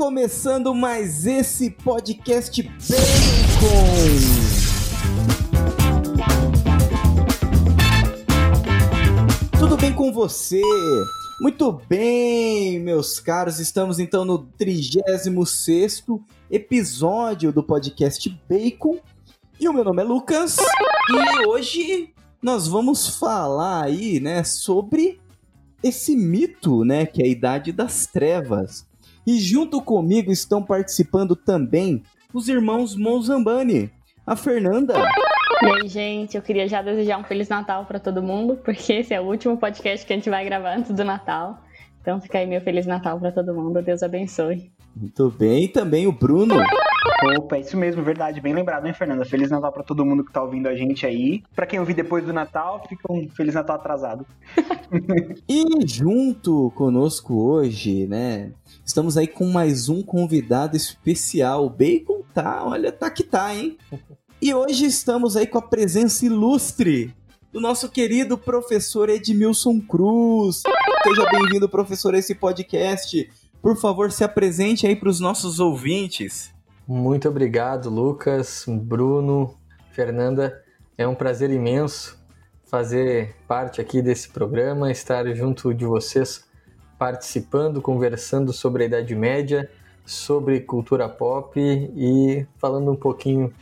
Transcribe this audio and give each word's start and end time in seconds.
começando 0.00 0.74
mais 0.74 1.26
esse 1.26 1.68
podcast 1.68 2.62
Bacon. 2.62 2.78
Tudo 9.58 9.76
bem 9.76 9.92
com 9.92 10.10
você? 10.10 10.62
Muito 11.42 11.70
bem, 11.86 12.80
meus 12.80 13.20
caros, 13.20 13.60
estamos 13.60 13.98
então 13.98 14.24
no 14.24 14.38
36 14.38 15.34
episódio 16.50 17.52
do 17.52 17.62
podcast 17.62 18.26
Bacon. 18.48 18.98
E 19.60 19.68
o 19.68 19.72
meu 19.74 19.84
nome 19.84 20.00
é 20.00 20.04
Lucas 20.06 20.56
e 21.10 21.46
hoje 21.46 22.14
nós 22.40 22.66
vamos 22.66 23.18
falar 23.18 23.84
aí, 23.84 24.18
né, 24.18 24.44
sobre 24.44 25.20
esse 25.82 26.16
mito, 26.16 26.86
né, 26.86 27.04
que 27.04 27.20
é 27.20 27.26
a 27.26 27.28
Idade 27.28 27.70
das 27.70 28.06
Trevas. 28.06 28.88
E 29.30 29.38
junto 29.38 29.80
comigo 29.80 30.32
estão 30.32 30.60
participando 30.60 31.36
também 31.36 32.02
os 32.34 32.48
irmãos 32.48 32.96
Monzambani, 32.96 33.88
a 34.26 34.34
Fernanda. 34.34 34.94
E 35.62 35.66
aí, 35.66 35.88
gente, 35.88 36.36
eu 36.36 36.42
queria 36.42 36.66
já 36.66 36.82
desejar 36.82 37.16
um 37.16 37.22
Feliz 37.22 37.48
Natal 37.48 37.84
para 37.84 38.00
todo 38.00 38.20
mundo, 38.20 38.56
porque 38.56 38.92
esse 38.92 39.14
é 39.14 39.20
o 39.20 39.24
último 39.26 39.56
podcast 39.56 40.04
que 40.04 40.12
a 40.12 40.16
gente 40.16 40.28
vai 40.28 40.44
gravar 40.44 40.76
antes 40.76 40.90
do 40.90 41.04
Natal. 41.04 41.62
Então 42.00 42.20
fica 42.20 42.38
aí 42.38 42.46
meu 42.48 42.60
Feliz 42.60 42.86
Natal 42.86 43.20
para 43.20 43.30
todo 43.30 43.54
mundo, 43.54 43.80
Deus 43.80 44.02
abençoe. 44.02 44.72
Muito 44.96 45.30
bem, 45.30 45.66
e 45.66 45.68
também 45.68 46.08
o 46.08 46.12
Bruno. 46.12 46.56
Opa, 47.38 47.56
isso 47.56 47.76
mesmo, 47.76 48.02
verdade. 48.02 48.40
Bem 48.40 48.52
lembrado, 48.52 48.84
hein, 48.84 48.92
Fernanda? 48.92 49.24
Feliz 49.24 49.48
Natal 49.48 49.70
para 49.70 49.84
todo 49.84 50.04
mundo 50.04 50.24
que 50.24 50.32
tá 50.32 50.42
ouvindo 50.42 50.66
a 50.66 50.74
gente 50.74 51.06
aí. 51.06 51.44
Para 51.54 51.66
quem 51.66 51.78
ouvir 51.78 51.94
depois 51.94 52.24
do 52.24 52.32
Natal, 52.32 52.82
fica 52.88 53.12
um 53.12 53.28
Feliz 53.28 53.54
Natal 53.54 53.76
atrasado. 53.76 54.26
e 55.48 55.86
junto 55.86 56.72
conosco 56.74 57.40
hoje, 57.40 58.08
né? 58.08 58.50
Estamos 58.90 59.16
aí 59.16 59.28
com 59.28 59.46
mais 59.46 59.88
um 59.88 60.02
convidado 60.02 60.76
especial. 60.76 61.64
O 61.64 61.70
Bacon 61.70 62.24
tá, 62.34 62.64
olha, 62.64 62.90
tá 62.90 63.08
que 63.08 63.22
tá, 63.22 63.54
hein? 63.54 63.78
E 64.42 64.52
hoje 64.52 64.84
estamos 64.84 65.36
aí 65.36 65.46
com 65.46 65.58
a 65.58 65.62
presença 65.62 66.26
ilustre 66.26 67.14
do 67.52 67.60
nosso 67.60 67.88
querido 67.88 68.36
professor 68.36 69.08
Edmilson 69.08 69.80
Cruz. 69.80 70.64
Seja 71.04 71.30
bem-vindo, 71.30 71.68
professor, 71.68 72.16
a 72.16 72.18
esse 72.18 72.34
podcast. 72.34 73.30
Por 73.62 73.76
favor, 73.76 74.10
se 74.10 74.24
apresente 74.24 74.88
aí 74.88 74.96
para 74.96 75.08
os 75.08 75.20
nossos 75.20 75.60
ouvintes. 75.60 76.52
Muito 76.84 77.28
obrigado, 77.28 77.88
Lucas, 77.88 78.64
Bruno, 78.66 79.54
Fernanda. 79.92 80.64
É 80.98 81.06
um 81.06 81.14
prazer 81.14 81.52
imenso 81.52 82.18
fazer 82.64 83.36
parte 83.46 83.80
aqui 83.80 84.02
desse 84.02 84.30
programa, 84.30 84.90
estar 84.90 85.32
junto 85.32 85.72
de 85.72 85.84
vocês, 85.84 86.44
participando, 87.00 87.80
conversando 87.80 88.52
sobre 88.52 88.82
a 88.82 88.86
Idade 88.86 89.14
Média, 89.14 89.70
sobre 90.04 90.60
cultura 90.60 91.08
pop 91.08 91.58
e 91.58 92.46
falando 92.58 92.90
um 92.90 92.94
pouquinho 92.94 93.54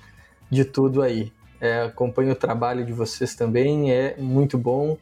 de 0.51 0.65
tudo 0.65 1.03
aí. 1.03 1.33
É, 1.61 1.83
acompanho 1.83 2.33
o 2.33 2.35
trabalho 2.35 2.85
de 2.85 2.93
vocês 2.93 3.37
também, 3.37 3.93
é 3.93 4.17
muito 4.19 4.59
bom 4.59 4.99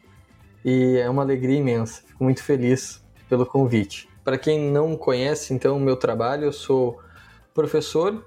e 0.63 0.97
é 0.97 1.09
uma 1.09 1.23
alegria 1.23 1.57
imensa. 1.57 2.03
Fico 2.05 2.23
muito 2.23 2.43
feliz 2.43 3.03
pelo 3.27 3.43
convite. 3.43 4.07
Para 4.23 4.37
quem 4.37 4.69
não 4.71 4.95
conhece, 4.95 5.51
então, 5.51 5.77
o 5.77 5.79
meu 5.79 5.95
trabalho, 5.95 6.45
eu 6.45 6.53
sou 6.53 6.99
professor 7.55 8.23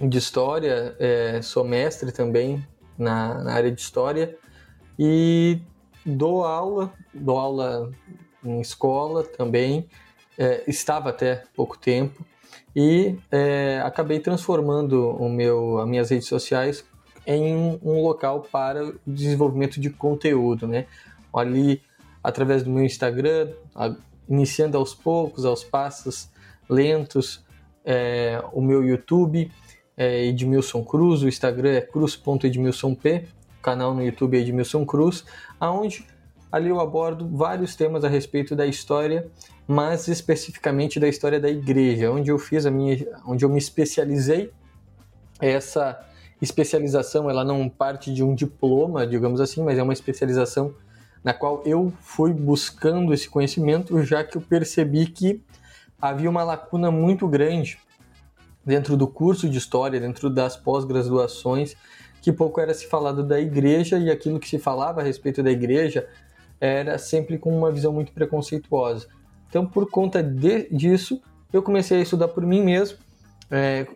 de 0.00 0.18
história, 0.18 0.96
é, 0.98 1.40
sou 1.40 1.62
mestre 1.62 2.10
também 2.10 2.66
na, 2.98 3.44
na, 3.44 3.52
área 3.52 3.70
de 3.70 3.80
história 3.80 4.36
e 4.98 5.60
dou 6.04 6.44
aula, 6.44 6.92
dou 7.14 7.38
aula 7.38 7.92
em 8.44 8.60
escola 8.60 9.22
também, 9.24 9.88
é, 10.38 10.64
estava 10.66 11.10
até 11.10 11.44
pouco 11.54 11.78
tempo 11.78 12.24
e 12.74 13.16
é, 13.30 13.80
acabei 13.84 14.18
transformando 14.18 15.10
o 15.10 15.28
meu, 15.28 15.78
as 15.78 15.88
minhas 15.88 16.10
redes 16.10 16.28
sociais 16.28 16.84
em 17.26 17.78
um 17.82 18.02
local 18.02 18.46
para 18.50 18.84
o 18.84 18.94
desenvolvimento 19.06 19.80
de 19.80 19.90
conteúdo, 19.90 20.66
né? 20.66 20.86
Ali, 21.32 21.80
através 22.22 22.62
do 22.62 22.70
meu 22.70 22.84
Instagram, 22.84 23.50
iniciando 24.28 24.76
aos 24.76 24.94
poucos, 24.94 25.44
aos 25.44 25.64
passos 25.64 26.28
lentos, 26.68 27.44
é, 27.84 28.42
o 28.52 28.60
meu 28.60 28.84
YouTube 28.84 29.50
é 29.96 30.24
Edmilson 30.26 30.84
Cruz, 30.84 31.22
o 31.22 31.28
Instagram 31.28 31.70
é 31.70 31.80
cruz.edmilsonp, 31.80 33.04
o 33.58 33.62
canal 33.62 33.94
no 33.94 34.02
YouTube 34.02 34.36
é 34.36 34.40
Edmilson 34.40 34.84
Cruz, 34.84 35.24
aonde 35.58 36.06
ali 36.54 36.68
eu 36.68 36.78
abordo 36.78 37.28
vários 37.28 37.74
temas 37.74 38.04
a 38.04 38.08
respeito 38.08 38.54
da 38.54 38.64
história, 38.64 39.26
mas 39.66 40.06
especificamente 40.06 41.00
da 41.00 41.08
história 41.08 41.40
da 41.40 41.48
igreja, 41.50 42.12
onde 42.12 42.30
eu 42.30 42.38
fiz 42.38 42.64
a 42.64 42.70
minha, 42.70 42.96
onde 43.26 43.44
eu 43.44 43.48
me 43.48 43.58
especializei. 43.58 44.52
Essa 45.40 46.00
especialização, 46.40 47.28
ela 47.28 47.44
não 47.44 47.68
parte 47.68 48.14
de 48.14 48.22
um 48.22 48.36
diploma, 48.36 49.04
digamos 49.04 49.40
assim, 49.40 49.64
mas 49.64 49.78
é 49.78 49.82
uma 49.82 49.92
especialização 49.92 50.72
na 51.24 51.34
qual 51.34 51.60
eu 51.66 51.92
fui 52.00 52.32
buscando 52.32 53.12
esse 53.12 53.28
conhecimento, 53.28 54.00
já 54.04 54.22
que 54.22 54.36
eu 54.36 54.40
percebi 54.40 55.06
que 55.06 55.42
havia 56.00 56.30
uma 56.30 56.44
lacuna 56.44 56.88
muito 56.88 57.26
grande 57.26 57.80
dentro 58.64 58.96
do 58.96 59.08
curso 59.08 59.48
de 59.48 59.58
história, 59.58 59.98
dentro 59.98 60.30
das 60.30 60.56
pós-graduações, 60.56 61.74
que 62.22 62.32
pouco 62.32 62.60
era 62.60 62.72
se 62.72 62.86
falado 62.86 63.24
da 63.24 63.40
igreja 63.40 63.98
e 63.98 64.08
aquilo 64.08 64.38
que 64.38 64.48
se 64.48 64.58
falava 64.58 65.00
a 65.00 65.04
respeito 65.04 65.42
da 65.42 65.50
igreja 65.50 66.08
era 66.60 66.98
sempre 66.98 67.38
com 67.38 67.56
uma 67.56 67.70
visão 67.70 67.92
muito 67.92 68.12
preconceituosa. 68.12 69.08
Então, 69.48 69.66
por 69.66 69.88
conta 69.90 70.22
de, 70.22 70.68
disso, 70.70 71.20
eu 71.52 71.62
comecei 71.62 71.98
a 71.98 72.02
estudar 72.02 72.28
por 72.28 72.44
mim 72.44 72.62
mesmo, 72.62 72.98
é, 73.50 73.86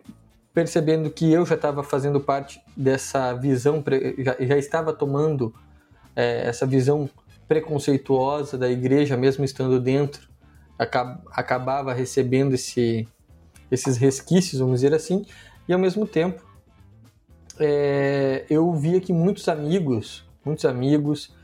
percebendo 0.53 1.09
que 1.09 1.31
eu 1.31 1.45
já 1.45 1.55
estava 1.55 1.83
fazendo 1.83 2.19
parte 2.19 2.61
dessa 2.75 3.33
visão, 3.33 3.83
já, 4.19 4.35
já 4.39 4.57
estava 4.57 4.93
tomando 4.93 5.53
é, 6.15 6.47
essa 6.47 6.65
visão 6.65 7.09
preconceituosa 7.47 8.57
da 8.57 8.69
igreja, 8.69 9.17
mesmo 9.17 9.43
estando 9.43 9.79
dentro 9.79 10.29
acabava 10.79 11.93
recebendo 11.93 12.53
esse, 12.53 13.05
esses 13.69 13.97
resquícios, 13.97 14.61
vamos 14.61 14.75
dizer 14.79 14.95
assim, 14.95 15.25
e 15.67 15.73
ao 15.73 15.79
mesmo 15.79 16.07
tempo 16.07 16.41
é, 17.59 18.45
eu 18.49 18.71
via 18.73 19.01
que 19.01 19.11
muitos 19.11 19.49
amigos, 19.49 20.25
muitos 20.43 20.63
amigos 20.63 21.35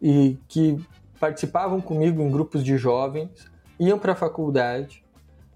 e 0.00 0.38
que 0.48 0.78
participavam 1.18 1.80
comigo 1.80 2.22
em 2.22 2.30
grupos 2.30 2.64
de 2.64 2.76
jovens 2.78 3.50
iam 3.78 3.98
para 3.98 4.12
a 4.12 4.16
faculdade 4.16 5.04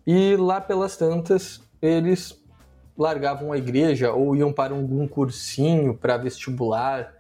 e 0.07 0.37
lá 0.37 0.61
pelas 0.61 0.97
tantas 0.97 1.63
eles 1.81 2.39
largavam 2.97 3.53
a 3.53 3.59
igreja 3.59 4.13
ou 4.13 4.37
iam 4.37 4.53
para 4.53 4.75
algum 4.75 5.09
cursinho 5.09 5.95
para 5.95 6.17
vestibular, 6.17 7.13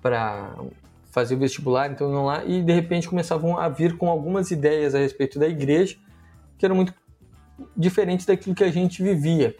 para 0.00 0.54
fazer 1.10 1.34
o 1.34 1.38
vestibular, 1.38 1.90
então 1.90 2.12
iam 2.12 2.24
lá 2.24 2.44
e 2.44 2.62
de 2.62 2.72
repente 2.72 3.08
começavam 3.08 3.58
a 3.58 3.68
vir 3.68 3.96
com 3.96 4.08
algumas 4.08 4.50
ideias 4.50 4.94
a 4.94 4.98
respeito 4.98 5.38
da 5.38 5.48
igreja 5.48 5.96
que 6.58 6.64
eram 6.64 6.76
muito 6.76 6.94
diferentes 7.76 8.26
daquilo 8.26 8.54
que 8.54 8.64
a 8.64 8.70
gente 8.70 9.02
vivia. 9.02 9.56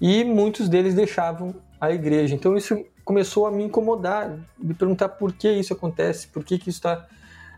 E 0.00 0.24
muitos 0.24 0.68
deles 0.68 0.94
deixavam 0.94 1.54
a 1.80 1.92
igreja. 1.92 2.34
Então 2.34 2.56
isso 2.56 2.84
começou 3.04 3.46
a 3.46 3.50
me 3.50 3.64
incomodar, 3.64 4.38
me 4.58 4.74
perguntar 4.74 5.08
por 5.10 5.32
que 5.32 5.50
isso 5.50 5.72
acontece, 5.72 6.28
por 6.28 6.44
que, 6.44 6.58
que 6.58 6.70
isso 6.70 6.78
está 6.78 7.06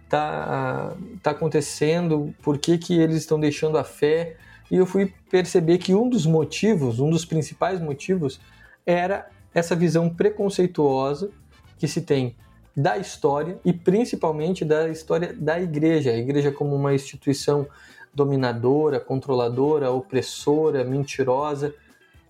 tá, 0.09 0.95
tá 1.23 1.31
acontecendo, 1.31 2.35
por 2.43 2.59
que, 2.59 2.79
que 2.79 2.99
eles 2.99 3.17
estão 3.17 3.39
deixando 3.39 3.79
a 3.79 3.85
fé. 3.85 4.37
E 4.71 4.77
eu 4.77 4.87
fui 4.87 5.13
perceber 5.31 5.79
que 5.79 5.95
um 5.95 6.09
dos 6.09 6.27
motivos, 6.27 7.01
um 7.01 7.11
dos 7.11 7.25
principais 7.25 7.81
motivos, 7.81 8.41
era 8.87 9.29
essa 9.53 9.77
visão 9.77 10.09
preconceituosa 10.09 11.31
que 11.79 11.87
se 11.87 12.01
tem 12.01 12.35
da 12.77 12.99
história 12.99 13.59
e 13.65 13.73
principalmente 13.73 14.65
da 14.65 14.89
história 14.89 15.33
da 15.33 15.61
igreja. 15.61 16.11
A 16.11 16.17
igreja 16.17 16.51
como 16.51 16.75
uma 16.75 16.95
instituição 16.95 17.67
dominadora, 18.13 18.99
controladora, 18.99 19.91
opressora, 19.91 20.85
mentirosa, 20.85 21.75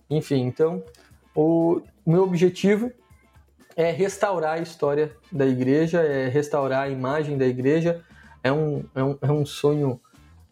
enfim. 0.09 0.41
Então, 0.41 0.83
o 1.33 1.81
meu 2.05 2.23
objetivo 2.23 2.91
é 3.75 3.91
restaurar 3.91 4.53
a 4.53 4.61
história 4.61 5.11
da 5.31 5.45
igreja, 5.45 6.01
é 6.01 6.27
restaurar 6.27 6.83
a 6.83 6.89
imagem 6.89 7.37
da 7.37 7.45
igreja. 7.45 8.01
É 8.43 8.51
um, 8.51 8.83
é 8.93 9.03
um, 9.03 9.17
é 9.21 9.31
um 9.31 9.45
sonho 9.45 9.99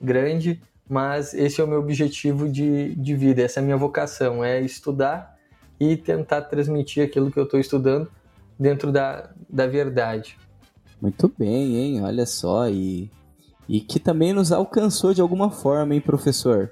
grande, 0.02 0.62
mas 0.90 1.34
esse 1.34 1.62
é 1.62 1.64
o 1.64 1.68
meu 1.68 1.80
objetivo 1.80 2.50
de, 2.50 2.96
de 2.96 3.16
vida, 3.16 3.42
essa 3.42 3.60
é 3.60 3.62
a 3.62 3.64
minha 3.64 3.78
vocação, 3.78 4.44
é 4.44 4.60
estudar 4.62 5.38
e 5.80 5.96
tentar 5.96 6.42
transmitir 6.44 7.06
aquilo 7.06 7.32
que 7.32 7.40
eu 7.40 7.44
estou 7.44 7.60
estudando 7.60 8.10
dentro 8.60 8.92
da, 8.92 9.30
da 9.50 9.68
verdade. 9.68 10.38
Muito 11.02 11.32
bem, 11.38 11.76
hein? 11.76 12.04
Olha 12.04 12.26
só, 12.26 12.70
e, 12.70 13.12
e 13.68 13.80
que 13.80 14.00
também 14.00 14.34
nos 14.34 14.52
alcançou 14.52 15.14
de 15.14 15.22
alguma 15.22 15.52
forma, 15.52 15.94
hein, 15.94 16.02
professor? 16.02 16.72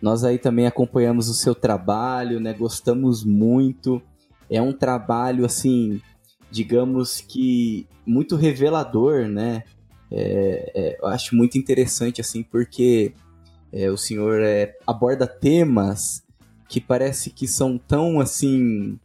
Nós 0.00 0.24
aí 0.24 0.38
também 0.38 0.66
acompanhamos 0.66 1.28
o 1.28 1.34
seu 1.34 1.54
trabalho, 1.54 2.40
né? 2.40 2.52
Gostamos 2.52 3.24
muito. 3.24 4.02
É 4.50 4.60
um 4.60 4.72
trabalho, 4.72 5.44
assim, 5.44 6.00
digamos 6.50 7.20
que 7.20 7.86
muito 8.06 8.36
revelador, 8.36 9.26
né? 9.28 9.64
É, 10.10 10.72
é, 10.74 10.98
eu 11.00 11.06
acho 11.06 11.34
muito 11.34 11.56
interessante, 11.58 12.20
assim, 12.20 12.42
porque 12.42 13.14
É, 13.74 13.90
o 13.90 13.96
senhor 13.96 14.42
é, 14.42 14.76
aborda 14.86 15.26
temas 15.26 16.22
que 16.68 16.78
parece 16.78 17.30
que 17.30 17.48
são 17.48 17.78
tão 17.78 18.20
assim. 18.20 18.98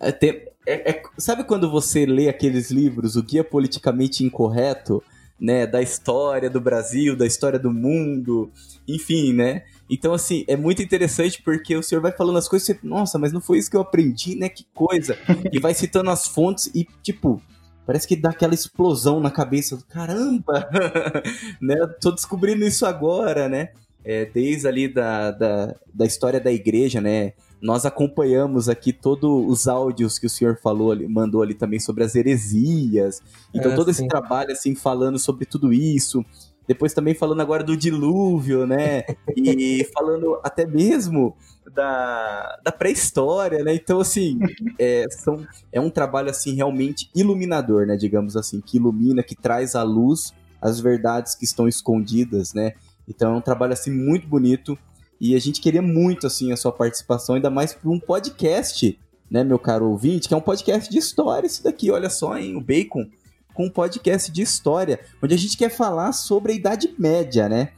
É, 0.00 0.90
é, 0.92 1.02
sabe 1.18 1.42
quando 1.42 1.68
você 1.68 2.06
lê 2.06 2.28
aqueles 2.28 2.70
livros, 2.70 3.16
o 3.16 3.22
Guia 3.22 3.42
Politicamente 3.42 4.22
Incorreto, 4.24 5.02
né? 5.40 5.66
Da 5.66 5.82
história 5.82 6.48
do 6.48 6.60
Brasil, 6.60 7.16
da 7.16 7.26
história 7.26 7.58
do 7.58 7.72
mundo, 7.72 8.48
enfim, 8.86 9.32
né? 9.32 9.64
Então, 9.88 10.12
assim, 10.12 10.44
é 10.48 10.56
muito 10.56 10.82
interessante 10.82 11.40
porque 11.42 11.76
o 11.76 11.82
senhor 11.82 12.00
vai 12.00 12.12
falando 12.12 12.38
as 12.38 12.48
coisas 12.48 12.68
e 12.68 12.74
você, 12.74 12.80
nossa, 12.82 13.18
mas 13.18 13.32
não 13.32 13.40
foi 13.40 13.58
isso 13.58 13.70
que 13.70 13.76
eu 13.76 13.80
aprendi, 13.80 14.36
né? 14.36 14.48
Que 14.48 14.66
coisa! 14.74 15.16
E 15.52 15.60
vai 15.60 15.74
citando 15.74 16.10
as 16.10 16.26
fontes 16.26 16.70
e, 16.74 16.86
tipo, 17.02 17.40
parece 17.86 18.06
que 18.06 18.16
dá 18.16 18.30
aquela 18.30 18.54
explosão 18.54 19.20
na 19.20 19.30
cabeça. 19.30 19.78
Caramba! 19.88 20.68
né? 21.62 21.76
Tô 22.00 22.10
descobrindo 22.10 22.64
isso 22.64 22.84
agora, 22.84 23.48
né? 23.48 23.70
É, 24.04 24.24
desde 24.24 24.66
ali 24.66 24.88
da, 24.88 25.30
da, 25.30 25.74
da 25.94 26.04
história 26.04 26.40
da 26.40 26.52
igreja, 26.52 27.00
né? 27.00 27.32
Nós 27.60 27.86
acompanhamos 27.86 28.68
aqui 28.68 28.92
todos 28.92 29.30
os 29.48 29.66
áudios 29.66 30.18
que 30.18 30.26
o 30.26 30.30
senhor 30.30 30.58
falou 30.62 30.92
ali, 30.92 31.08
mandou 31.08 31.42
ali 31.42 31.54
também 31.54 31.80
sobre 31.80 32.04
as 32.04 32.14
heresias. 32.14 33.22
Então, 33.54 33.72
é, 33.72 33.74
todo 33.74 33.92
sim. 33.92 34.02
esse 34.02 34.08
trabalho, 34.08 34.52
assim, 34.52 34.74
falando 34.74 35.18
sobre 35.18 35.46
tudo 35.46 35.72
isso. 35.72 36.24
Depois 36.66 36.92
também 36.92 37.14
falando 37.14 37.40
agora 37.40 37.62
do 37.62 37.76
dilúvio, 37.76 38.66
né? 38.66 39.04
E 39.36 39.84
falando 39.94 40.40
até 40.42 40.66
mesmo 40.66 41.36
da, 41.74 42.58
da 42.64 42.72
pré-história, 42.72 43.62
né? 43.62 43.74
Então, 43.74 44.00
assim, 44.00 44.38
é, 44.78 45.04
são, 45.10 45.46
é 45.72 45.80
um 45.80 45.90
trabalho, 45.90 46.30
assim, 46.30 46.54
realmente 46.54 47.10
iluminador, 47.14 47.86
né? 47.86 47.96
Digamos 47.96 48.36
assim, 48.36 48.60
que 48.60 48.78
ilumina, 48.78 49.22
que 49.22 49.36
traz 49.36 49.74
à 49.74 49.82
luz 49.82 50.32
as 50.60 50.80
verdades 50.80 51.34
que 51.34 51.44
estão 51.44 51.68
escondidas, 51.68 52.52
né? 52.52 52.72
Então, 53.08 53.34
é 53.34 53.36
um 53.36 53.40
trabalho, 53.40 53.72
assim, 53.72 53.90
muito 53.90 54.26
bonito. 54.26 54.76
E 55.20 55.34
a 55.34 55.38
gente 55.38 55.60
queria 55.60 55.82
muito, 55.82 56.26
assim, 56.26 56.52
a 56.52 56.56
sua 56.56 56.72
participação, 56.72 57.36
ainda 57.36 57.50
mais 57.50 57.72
para 57.72 57.90
um 57.90 58.00
podcast, 58.00 58.98
né, 59.30 59.42
meu 59.42 59.58
caro 59.58 59.88
ouvinte, 59.88 60.28
que 60.28 60.34
é 60.34 60.36
um 60.36 60.42
podcast 60.42 60.90
de 60.90 60.98
história, 60.98 61.46
esse 61.46 61.62
daqui, 61.62 61.90
olha 61.90 62.10
só, 62.10 62.36
hein? 62.36 62.56
O 62.56 62.60
Bacon, 62.60 63.06
com 63.56 63.64
um 63.64 63.70
podcast 63.70 64.30
de 64.30 64.42
história, 64.42 65.00
onde 65.22 65.34
a 65.34 65.38
gente 65.38 65.56
quer 65.56 65.70
falar 65.70 66.12
sobre 66.12 66.52
a 66.52 66.54
Idade 66.54 66.94
Média, 66.98 67.48
né? 67.48 67.70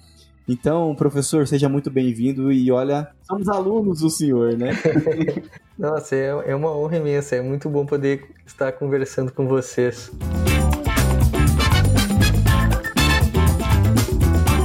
Então, 0.48 0.92
professor, 0.96 1.46
seja 1.46 1.68
muito 1.68 1.88
bem-vindo 1.88 2.50
e 2.50 2.72
olha, 2.72 3.08
somos 3.22 3.48
alunos 3.48 4.00
do 4.00 4.10
senhor, 4.10 4.56
né? 4.56 4.70
Nossa, 5.78 6.16
é, 6.16 6.26
é 6.46 6.56
uma 6.56 6.76
honra 6.76 6.96
imensa, 6.96 7.36
é 7.36 7.40
muito 7.40 7.68
bom 7.68 7.86
poder 7.86 8.28
estar 8.44 8.72
conversando 8.72 9.30
com 9.30 9.46
vocês. 9.46 10.10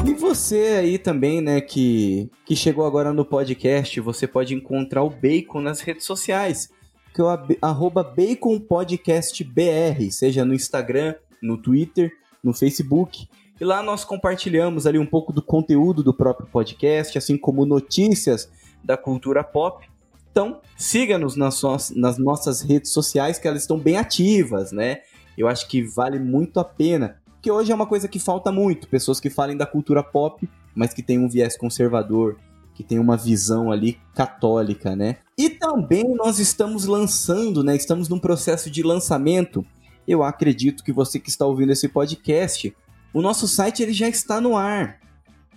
E 0.08 0.14
você 0.16 0.80
aí 0.80 0.98
também, 0.98 1.42
né, 1.42 1.62
que, 1.62 2.32
que 2.44 2.56
chegou 2.56 2.88
agora 2.88 3.14
no 3.14 3.24
podcast, 3.24 4.00
você 4.00 4.26
pode 4.26 4.56
encontrar 4.56 5.04
o 5.04 5.12
Bacon 5.12 5.62
nas 5.62 5.82
redes 5.82 6.06
sociais, 6.06 6.72
que 7.14 7.22
é 7.22 7.24
o 7.24 7.28
arroba 7.62 8.04
baconpodcastbr, 8.04 10.12
seja 10.12 10.44
no 10.44 10.54
Instagram, 10.54 11.16
no 11.42 11.58
Twitter, 11.58 12.12
no 12.44 12.54
Facebook. 12.54 13.28
E 13.62 13.64
lá 13.64 13.84
nós 13.84 14.04
compartilhamos 14.04 14.88
ali 14.88 14.98
um 14.98 15.06
pouco 15.06 15.32
do 15.32 15.42
conteúdo 15.42 16.04
do 16.04 16.14
próprio 16.14 16.48
podcast, 16.48 17.18
assim 17.18 17.38
como 17.38 17.66
notícias 17.66 18.50
da 18.84 18.98
cultura 18.98 19.44
pop. 19.44 19.88
Então, 20.32 20.60
siga-nos 20.76 21.36
nas, 21.36 21.62
nas 21.96 22.18
nossas 22.18 22.62
redes 22.62 22.92
sociais, 22.92 23.38
que 23.38 23.48
elas 23.48 23.62
estão 23.62 23.78
bem 23.78 23.98
ativas, 23.98 24.72
né? 24.72 25.02
Eu 25.38 25.48
acho 25.48 25.68
que 25.68 25.84
vale 25.84 26.18
muito 26.18 26.60
a 26.60 26.64
pena. 26.64 27.22
Porque 27.34 27.52
hoje 27.52 27.72
é 27.72 27.76
uma 27.76 27.86
coisa 27.86 28.08
que 28.08 28.18
falta 28.18 28.52
muito. 28.52 28.88
Pessoas 28.88 29.20
que 29.20 29.30
falem 29.30 29.56
da 29.56 29.68
cultura 29.68 30.02
pop, 30.02 30.50
mas 30.74 30.94
que 30.94 31.04
tem 31.04 31.20
um 31.20 31.30
viés 31.30 31.56
conservador, 31.56 32.38
que 32.74 32.84
tem 32.84 33.00
uma 33.00 33.16
visão 33.16 33.72
ali 33.72 34.00
católica, 34.16 34.96
né? 34.96 35.18
E 35.38 35.50
também 35.50 36.04
nós 36.16 36.40
estamos 36.40 36.86
lançando, 36.86 37.64
né? 37.64 37.76
Estamos 37.76 38.10
num 38.10 38.20
processo 38.20 38.70
de 38.70 38.84
lançamento. 38.84 39.66
Eu 40.08 40.24
acredito 40.24 40.84
que 40.84 40.92
você 40.92 41.20
que 41.20 41.30
está 41.30 41.46
ouvindo 41.46 41.72
esse 41.72 41.88
podcast 41.88 42.74
o 43.14 43.22
nosso 43.22 43.48
site 43.48 43.82
ele 43.84 43.94
já 43.94 44.10
está 44.10 44.42
no 44.42 44.58
ar, 44.58 45.00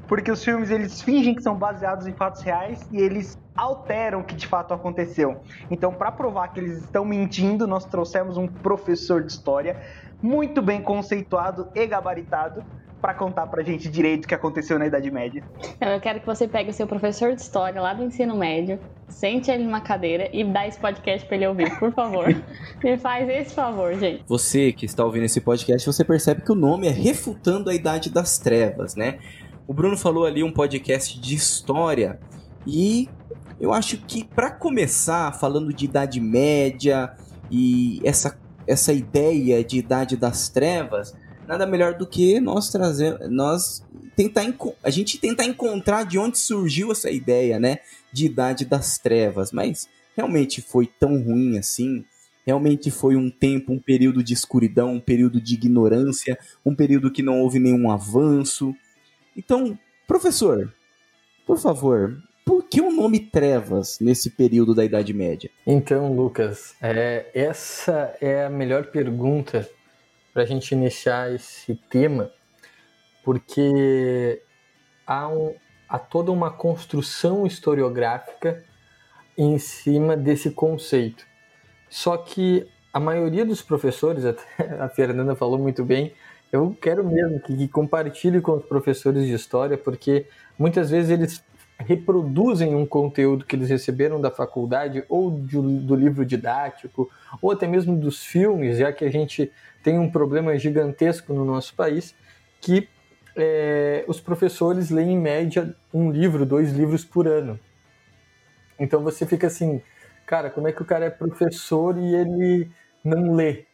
porque 0.07 0.31
os 0.31 0.41
filmes 0.41 0.71
eles 0.71 1.01
fingem 1.01 1.35
que 1.35 1.43
são 1.43 1.53
baseados 1.53 2.07
em 2.07 2.13
fatos 2.13 2.41
reais 2.41 2.87
e 2.93 2.97
eles 2.97 3.37
alteram 3.55 4.21
o 4.21 4.23
que 4.23 4.35
de 4.35 4.47
fato 4.47 4.73
aconteceu. 4.73 5.41
Então, 5.69 5.91
para 5.91 6.13
provar 6.13 6.47
que 6.47 6.61
eles 6.61 6.77
estão 6.77 7.03
mentindo, 7.03 7.67
nós 7.67 7.83
trouxemos 7.83 8.37
um 8.37 8.47
professor 8.47 9.21
de 9.21 9.33
história 9.33 9.81
muito 10.21 10.61
bem 10.61 10.81
conceituado 10.81 11.67
e 11.75 11.85
gabaritado 11.85 12.63
para 13.01 13.13
contar 13.13 13.47
pra 13.47 13.63
gente 13.63 13.89
direito 13.89 14.25
o 14.25 14.27
que 14.27 14.33
aconteceu 14.33 14.77
na 14.79 14.87
Idade 14.87 15.09
Média. 15.11 15.43
Eu 15.79 15.99
quero 15.99 16.19
que 16.19 16.25
você 16.25 16.47
pegue 16.47 16.71
o 16.71 16.73
seu 16.73 16.87
professor 16.87 17.35
de 17.35 17.41
história 17.41 17.81
lá 17.81 17.93
do 17.93 18.03
ensino 18.03 18.35
médio, 18.35 18.79
sente 19.07 19.51
ele 19.51 19.63
numa 19.63 19.81
cadeira 19.81 20.29
e 20.33 20.43
dá 20.43 20.67
esse 20.67 20.79
podcast 20.79 21.25
para 21.27 21.37
ele 21.37 21.47
ouvir, 21.47 21.77
por 21.77 21.93
favor. 21.93 22.25
Me 22.83 22.97
faz 22.97 23.29
esse 23.29 23.53
favor, 23.53 23.93
gente. 23.95 24.23
Você 24.27 24.71
que 24.71 24.85
está 24.85 25.05
ouvindo 25.05 25.25
esse 25.25 25.41
podcast, 25.41 25.85
você 25.85 26.03
percebe 26.03 26.41
que 26.41 26.51
o 26.51 26.55
nome 26.55 26.87
é 26.87 26.91
Refutando 26.91 27.69
a 27.69 27.73
Idade 27.73 28.09
das 28.09 28.37
Trevas, 28.37 28.95
né? 28.95 29.19
O 29.67 29.73
Bruno 29.73 29.97
falou 29.97 30.25
ali 30.25 30.43
um 30.43 30.51
podcast 30.51 31.19
de 31.19 31.35
história 31.35 32.19
e 32.65 33.09
eu 33.59 33.73
acho 33.73 33.97
que 33.97 34.23
para 34.23 34.51
começar 34.51 35.33
falando 35.33 35.73
de 35.73 35.85
Idade 35.85 36.19
Média 36.19 37.13
e 37.49 37.99
essa, 38.03 38.39
essa 38.65 38.93
ideia 38.93 39.63
de 39.63 39.77
Idade 39.77 40.15
das 40.15 40.49
Trevas, 40.49 41.13
nada 41.47 41.65
melhor 41.65 41.93
do 41.93 42.05
que 42.05 42.39
nós 42.39 42.69
trazer, 42.69 43.17
nós 43.29 43.83
tentar 44.15 44.43
a 44.83 44.89
gente 44.89 45.17
tentar 45.17 45.45
encontrar 45.45 46.03
de 46.03 46.17
onde 46.17 46.37
surgiu 46.37 46.91
essa 46.91 47.09
ideia, 47.09 47.59
né, 47.59 47.79
de 48.11 48.25
Idade 48.25 48.65
das 48.65 48.97
Trevas, 48.97 49.51
mas 49.51 49.87
realmente 50.15 50.61
foi 50.61 50.87
tão 50.87 51.21
ruim 51.21 51.57
assim. 51.57 52.03
Realmente 52.45 52.89
foi 52.89 53.15
um 53.15 53.29
tempo, 53.29 53.73
um 53.73 53.79
período 53.79 54.23
de 54.23 54.33
escuridão, 54.33 54.93
um 54.93 54.99
período 54.99 55.39
de 55.39 55.53
ignorância, 55.53 56.39
um 56.65 56.73
período 56.73 57.11
que 57.11 57.21
não 57.21 57.41
houve 57.41 57.59
nenhum 57.59 57.91
avanço. 57.91 58.73
Então, 59.35 59.77
professor, 60.07 60.73
por 61.45 61.59
favor, 61.59 62.17
por 62.45 62.63
que 62.63 62.79
o 62.79 62.89
nome 62.89 63.19
Trevas 63.19 63.99
nesse 63.99 64.29
período 64.29 64.73
da 64.73 64.85
Idade 64.85 65.13
Média? 65.13 65.49
Então, 65.65 66.15
Lucas, 66.15 66.73
é, 66.81 67.25
essa 67.33 68.15
é 68.21 68.45
a 68.45 68.49
melhor 68.49 68.85
pergunta 68.85 69.69
para 70.37 70.43
a 70.43 70.45
gente 70.45 70.71
iniciar 70.71 71.33
esse 71.33 71.73
tema, 71.89 72.31
porque 73.23 74.39
há, 75.03 75.27
um, 75.27 75.55
há 75.89 75.97
toda 75.97 76.31
uma 76.31 76.51
construção 76.51 77.47
historiográfica 77.47 78.63
em 79.35 79.57
cima 79.57 80.15
desse 80.15 80.51
conceito. 80.51 81.25
Só 81.89 82.15
que 82.17 82.67
a 82.93 82.99
maioria 82.99 83.43
dos 83.43 83.63
professores, 83.63 84.25
até 84.29 84.43
a 84.79 84.87
Fernanda 84.87 85.35
falou 85.35 85.57
muito 85.57 85.83
bem, 85.83 86.13
eu 86.51 86.77
quero 86.79 87.03
mesmo 87.03 87.41
que, 87.41 87.57
que 87.57 87.67
compartilhe 87.67 88.39
com 88.39 88.57
os 88.57 88.65
professores 88.65 89.25
de 89.25 89.33
história, 89.33 89.75
porque 89.75 90.27
muitas 90.55 90.91
vezes 90.91 91.09
eles 91.09 91.43
reproduzem 91.79 92.75
um 92.75 92.85
conteúdo 92.85 93.45
que 93.45 93.55
eles 93.55 93.69
receberam 93.69 94.19
da 94.19 94.31
faculdade 94.31 95.03
ou 95.07 95.29
do 95.29 95.95
livro 95.95 96.25
didático, 96.25 97.09
ou 97.41 97.51
até 97.51 97.67
mesmo 97.67 97.95
dos 97.95 98.23
filmes, 98.23 98.77
já 98.77 98.91
que 98.91 99.05
a 99.05 99.11
gente 99.11 99.51
tem 99.83 99.99
um 99.99 100.09
problema 100.09 100.57
gigantesco 100.57 101.33
no 101.33 101.45
nosso 101.45 101.75
país, 101.75 102.15
que 102.59 102.89
é, 103.35 104.03
os 104.07 104.19
professores 104.19 104.89
leem 104.89 105.13
em 105.13 105.19
média 105.19 105.75
um 105.93 106.11
livro, 106.11 106.45
dois 106.45 106.71
livros 106.73 107.05
por 107.05 107.27
ano. 107.27 107.59
Então 108.79 109.03
você 109.03 109.25
fica 109.25 109.47
assim, 109.47 109.81
cara, 110.25 110.49
como 110.49 110.67
é 110.67 110.71
que 110.71 110.81
o 110.81 110.85
cara 110.85 111.05
é 111.05 111.09
professor 111.09 111.97
e 111.97 112.15
ele 112.15 112.71
não 113.03 113.33
lê? 113.33 113.65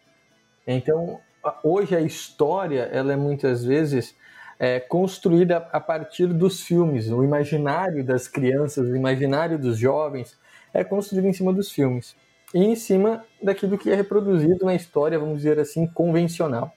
Então, 0.68 1.20
hoje 1.64 1.96
a 1.96 2.02
história, 2.02 2.90
ela 2.92 3.14
é 3.14 3.16
muitas 3.16 3.64
vezes 3.64 4.16
é, 4.60 4.80
construída 4.80 5.58
a 5.72 5.80
partir 5.80 6.28
dos 6.28 6.62
filmes. 6.62 7.10
O 7.10 7.24
imaginário 7.24 8.04
das 8.04 8.28
crianças, 8.28 8.88
o 8.88 8.96
imaginário 8.96 9.58
dos 9.58 9.78
jovens 9.78 10.38
é 10.74 10.84
construído 10.84 11.26
em 11.26 11.34
cima 11.34 11.54
dos 11.54 11.72
filmes 11.72 12.16
e 12.54 12.64
em 12.64 12.76
cima 12.76 13.26
daquilo 13.42 13.78
que 13.78 13.90
é 13.90 13.96
reproduzido 13.96 14.66
na 14.66 14.76
história, 14.76 15.18
vamos 15.18 15.38
dizer 15.38 15.60
assim, 15.60 15.88
convencional. 15.88 16.74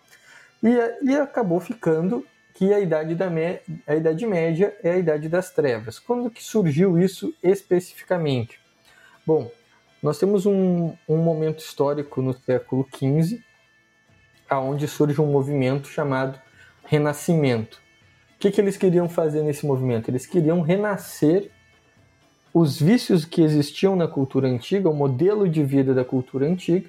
E, 0.63 1.11
e 1.11 1.17
acabou 1.17 1.61
ficando 1.61 2.25
que 2.55 2.73
a 2.73 2.81
idade, 2.81 3.15
da 3.15 3.29
a 3.87 3.95
idade 3.95 4.27
média 4.27 4.75
é 4.83 4.93
a 4.93 4.97
idade 4.97 5.29
das 5.29 5.51
trevas. 5.51 5.99
Quando 5.99 6.31
que 6.31 6.43
surgiu 6.43 6.99
isso 6.99 7.35
especificamente? 7.43 8.59
Bom, 9.27 9.51
nós 10.03 10.19
temos 10.19 10.47
um, 10.47 10.95
um 11.07 11.19
momento 11.19 11.59
histórico 11.59 12.23
no 12.23 12.33
século 12.33 12.87
XV, 12.95 13.43
aonde 14.49 14.89
surge 14.89 15.21
um 15.21 15.27
movimento 15.27 15.89
chamado 15.89 16.41
Renascimento. 16.87 17.79
O 18.37 18.39
que, 18.39 18.51
que 18.51 18.61
eles 18.61 18.77
queriam 18.77 19.09
fazer 19.09 19.43
nesse 19.43 19.67
movimento? 19.67 20.09
Eles 20.09 20.27
queriam 20.27 20.61
renascer 20.61 21.51
os 22.55 22.81
vícios 22.81 23.25
que 23.25 23.43
existiam 23.43 23.95
na 23.95 24.09
cultura 24.09 24.49
antiga, 24.49 24.89
o 24.89 24.95
modelo 24.95 25.49
de 25.49 25.63
vida 25.63 25.93
da 25.93 26.05
cultura 26.05 26.47
antiga, 26.47 26.89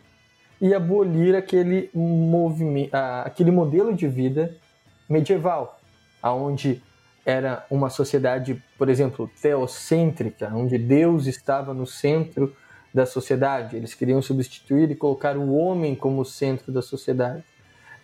e 0.62 0.74
abolir 0.74 1.36
aquele 1.36 1.90
movimento, 1.94 2.94
aquele 2.94 3.52
modelo 3.52 3.94
de 3.94 4.08
vida 4.08 4.56
medieval, 5.10 5.80
aonde 6.22 6.82
era 7.26 7.66
uma 7.70 7.90
sociedade, 7.90 8.64
por 8.78 8.88
exemplo, 8.88 9.30
teocêntrica, 9.42 10.50
onde 10.54 10.78
Deus 10.78 11.28
estava 11.28 11.74
no 11.74 11.86
centro 11.86 12.56
da 12.94 13.06
sociedade. 13.06 13.76
Eles 13.76 13.94
queriam 13.94 14.22
substituir 14.22 14.90
e 14.90 14.96
colocar 14.96 15.38
o 15.38 15.54
homem 15.54 15.96
como 15.96 16.24
centro 16.24 16.72
da 16.72 16.82
sociedade, 16.82 17.44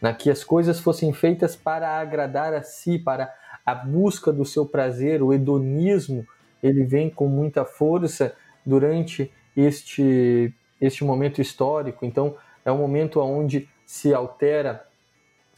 na 0.04 0.14
que 0.14 0.30
as 0.30 0.44
coisas 0.44 0.82
fossem 0.82 1.14
feitas 1.14 1.56
para 1.56 1.98
agradar 1.98 2.54
a 2.54 2.62
si, 2.62 3.00
para 3.00 3.34
a 3.66 3.74
busca 3.74 4.34
do 4.34 4.44
seu 4.44 4.66
prazer, 4.66 5.24
o 5.24 5.32
hedonismo, 5.32 6.28
ele 6.62 6.84
vem 6.84 7.10
com 7.10 7.26
muita 7.30 7.64
força 7.64 8.36
durante 8.66 9.32
este 9.56 10.54
este 10.82 11.06
momento 11.06 11.40
histórico. 11.40 12.06
Então, 12.06 12.36
é 12.66 12.72
um 12.72 12.78
momento 12.78 13.22
onde 13.22 13.70
se 13.86 14.14
altera 14.14 14.86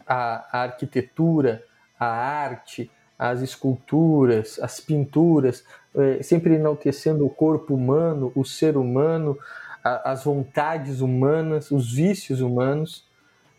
a, 0.05 0.59
a 0.59 0.61
arquitetura, 0.61 1.63
a 1.99 2.05
arte, 2.05 2.91
as 3.17 3.41
esculturas, 3.41 4.59
as 4.61 4.79
pinturas, 4.79 5.65
é, 5.95 6.21
sempre 6.21 6.53
enaltecendo 6.53 7.25
o 7.25 7.29
corpo 7.31 7.73
humano, 7.73 8.31
o 8.35 8.45
ser 8.45 8.77
humano, 8.77 9.35
a, 9.83 10.11
as 10.11 10.23
vontades 10.23 11.01
humanas, 11.01 11.71
os 11.71 11.91
vícios 11.91 12.41
humanos. 12.41 13.07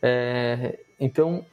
É, 0.02 0.78
então, 0.98 1.44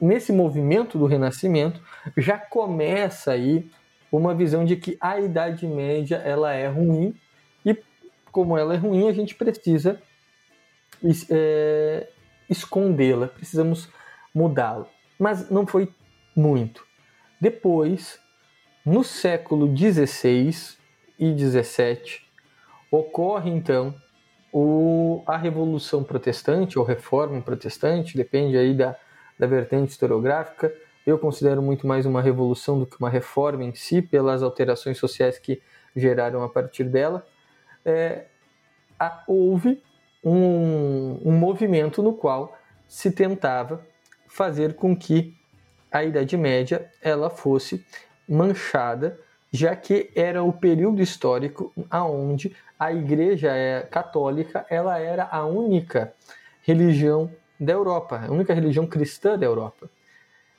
nesse 0.00 0.32
movimento 0.32 0.98
do 0.98 1.06
Renascimento, 1.06 1.80
já 2.16 2.38
começa 2.38 3.32
aí 3.32 3.70
uma 4.10 4.34
visão 4.34 4.64
de 4.64 4.76
que 4.76 4.96
a 5.00 5.20
Idade 5.20 5.66
Média 5.66 6.16
ela 6.16 6.52
é 6.52 6.66
ruim 6.66 7.14
e, 7.64 7.76
como 8.30 8.56
ela 8.56 8.74
é 8.74 8.76
ruim, 8.76 9.08
a 9.08 9.12
gente 9.12 9.34
precisa 9.34 10.00
é, 11.30 12.08
escondê-la, 12.48 13.28
precisamos 13.28 13.88
mudá-la. 14.34 14.86
Mas 15.18 15.50
não 15.50 15.66
foi 15.66 15.92
muito. 16.34 16.86
Depois, 17.40 18.18
no 18.84 19.04
século 19.04 19.74
XVI 19.76 20.76
e 21.18 21.36
XVII, 21.36 22.20
ocorre 22.90 23.50
então 23.50 23.94
o, 24.52 25.22
a 25.26 25.36
Revolução 25.36 26.02
Protestante 26.02 26.78
ou 26.78 26.84
Reforma 26.84 27.40
Protestante, 27.40 28.16
depende 28.16 28.56
aí 28.56 28.74
da, 28.74 28.96
da 29.38 29.46
vertente 29.46 29.90
historiográfica. 29.90 30.72
Eu 31.06 31.18
considero 31.18 31.62
muito 31.62 31.86
mais 31.86 32.06
uma 32.06 32.20
revolução 32.20 32.78
do 32.78 32.86
que 32.86 32.98
uma 32.98 33.10
reforma 33.10 33.64
em 33.64 33.74
si, 33.74 34.02
pelas 34.02 34.42
alterações 34.42 34.98
sociais 34.98 35.38
que 35.38 35.62
geraram 35.94 36.42
a 36.42 36.48
partir 36.48 36.84
dela. 36.84 37.26
É, 37.84 38.26
a, 38.98 39.22
houve 39.26 39.82
um, 40.22 41.20
um 41.24 41.32
movimento 41.32 42.02
no 42.02 42.12
qual 42.12 42.56
se 42.86 43.10
tentava 43.10 43.86
fazer 44.26 44.74
com 44.74 44.96
que 44.96 45.36
a 45.90 46.04
Idade 46.04 46.36
Média 46.36 46.90
ela 47.02 47.30
fosse 47.30 47.84
manchada, 48.28 49.18
já 49.52 49.74
que 49.74 50.10
era 50.14 50.42
o 50.42 50.52
período 50.52 51.02
histórico 51.02 51.72
aonde 51.90 52.54
a 52.78 52.92
Igreja 52.92 53.50
é, 53.50 53.82
Católica 53.82 54.66
ela 54.68 54.98
era 54.98 55.24
a 55.24 55.44
única 55.46 56.12
religião 56.62 57.30
da 57.58 57.72
Europa, 57.72 58.24
a 58.26 58.30
única 58.30 58.54
religião 58.54 58.86
cristã 58.86 59.38
da 59.38 59.46
Europa. 59.46 59.90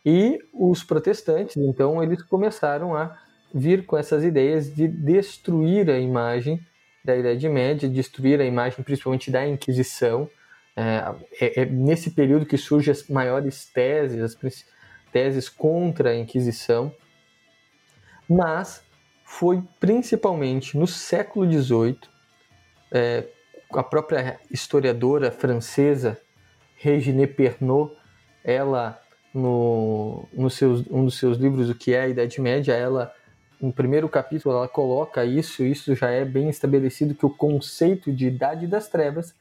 E 0.05 0.39
os 0.53 0.83
protestantes, 0.83 1.55
então, 1.57 2.01
eles 2.01 2.21
começaram 2.23 2.95
a 2.95 3.17
vir 3.53 3.85
com 3.85 3.97
essas 3.97 4.23
ideias 4.23 4.73
de 4.73 4.87
destruir 4.87 5.89
a 5.89 5.99
imagem 5.99 6.59
da 7.03 7.15
Idade 7.15 7.47
Média, 7.47 7.89
destruir 7.89 8.39
a 8.39 8.45
imagem 8.45 8.83
principalmente 8.83 9.31
da 9.31 9.47
Inquisição, 9.47 10.29
é, 10.75 11.15
é, 11.41 11.61
é, 11.61 11.65
nesse 11.65 12.11
período 12.11 12.45
que 12.45 12.57
surgem 12.57 12.91
as 12.91 13.07
maiores 13.07 13.65
teses, 13.65 14.21
as 14.21 14.65
teses 15.11 15.49
contra 15.49 16.11
a 16.11 16.15
Inquisição, 16.15 16.93
mas 18.29 18.83
foi 19.23 19.63
principalmente 19.79 20.77
no 20.77 20.85
século 20.85 21.49
XVIII, 21.49 21.99
é, 22.91 23.25
a 23.71 23.83
própria 23.83 24.39
historiadora 24.49 25.31
francesa 25.31 26.19
Regine 26.75 27.27
Pernod, 27.27 27.91
ela 28.43 28.99
no, 29.33 30.25
no 30.33 30.49
seus, 30.49 30.85
um 30.89 31.05
dos 31.05 31.17
seus 31.17 31.37
livros, 31.37 31.69
O 31.69 31.75
que 31.75 31.93
é 31.93 32.01
a 32.01 32.07
Idade 32.07 32.39
Média, 32.41 32.73
ela 32.73 33.13
no 33.61 33.73
primeiro 33.73 34.07
capítulo 34.07 34.55
ela 34.55 34.67
coloca 34.67 35.25
isso, 35.25 35.63
isso 35.63 35.93
já 35.93 36.09
é 36.09 36.23
bem 36.23 36.49
estabelecido 36.49 37.13
que 37.13 37.25
o 37.25 37.29
conceito 37.29 38.11
de 38.11 38.27
Idade 38.27 38.65
das 38.67 38.87
Trevas 38.87 39.35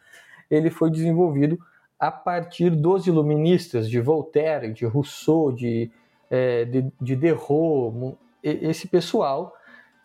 ele 0.50 0.70
foi 0.70 0.90
desenvolvido 0.90 1.58
a 1.98 2.10
partir 2.10 2.70
dos 2.70 3.06
iluministas, 3.06 3.88
de 3.88 4.00
Voltaire, 4.00 4.72
de 4.72 4.84
Rousseau, 4.86 5.52
de, 5.52 5.90
é, 6.30 6.64
de, 6.64 6.92
de 7.00 7.16
Derrot, 7.16 8.16
esse 8.42 8.88
pessoal 8.88 9.54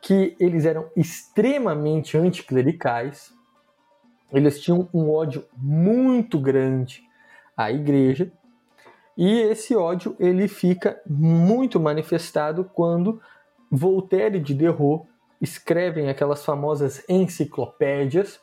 que 0.01 0.35
eles 0.39 0.65
eram 0.65 0.89
extremamente 0.95 2.17
anticlericais, 2.17 3.33
eles 4.31 4.61
tinham 4.61 4.89
um 4.93 5.09
ódio 5.09 5.45
muito 5.55 6.39
grande 6.39 7.03
à 7.55 7.71
igreja, 7.71 8.31
e 9.15 9.41
esse 9.41 9.75
ódio 9.75 10.15
ele 10.19 10.47
fica 10.47 10.99
muito 11.07 11.79
manifestado 11.79 12.65
quando 12.73 13.21
Voltaire 13.69 14.37
e 14.37 14.41
Diderot 14.41 15.07
escrevem 15.39 16.09
aquelas 16.09 16.43
famosas 16.43 17.03
enciclopédias 17.07 18.39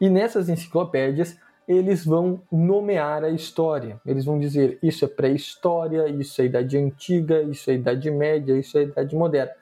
e 0.00 0.08
nessas 0.08 0.48
enciclopédias 0.48 1.38
eles 1.66 2.04
vão 2.04 2.40
nomear 2.50 3.24
a 3.24 3.30
história. 3.30 4.00
Eles 4.06 4.24
vão 4.24 4.38
dizer 4.38 4.78
isso 4.82 5.04
é 5.04 5.08
pré-história, 5.08 6.08
isso 6.08 6.40
é 6.40 6.44
idade 6.44 6.78
antiga, 6.78 7.42
isso 7.42 7.70
é 7.70 7.74
idade 7.74 8.10
média, 8.10 8.56
isso 8.56 8.78
é 8.78 8.82
idade 8.82 9.16
moderna. 9.16 9.52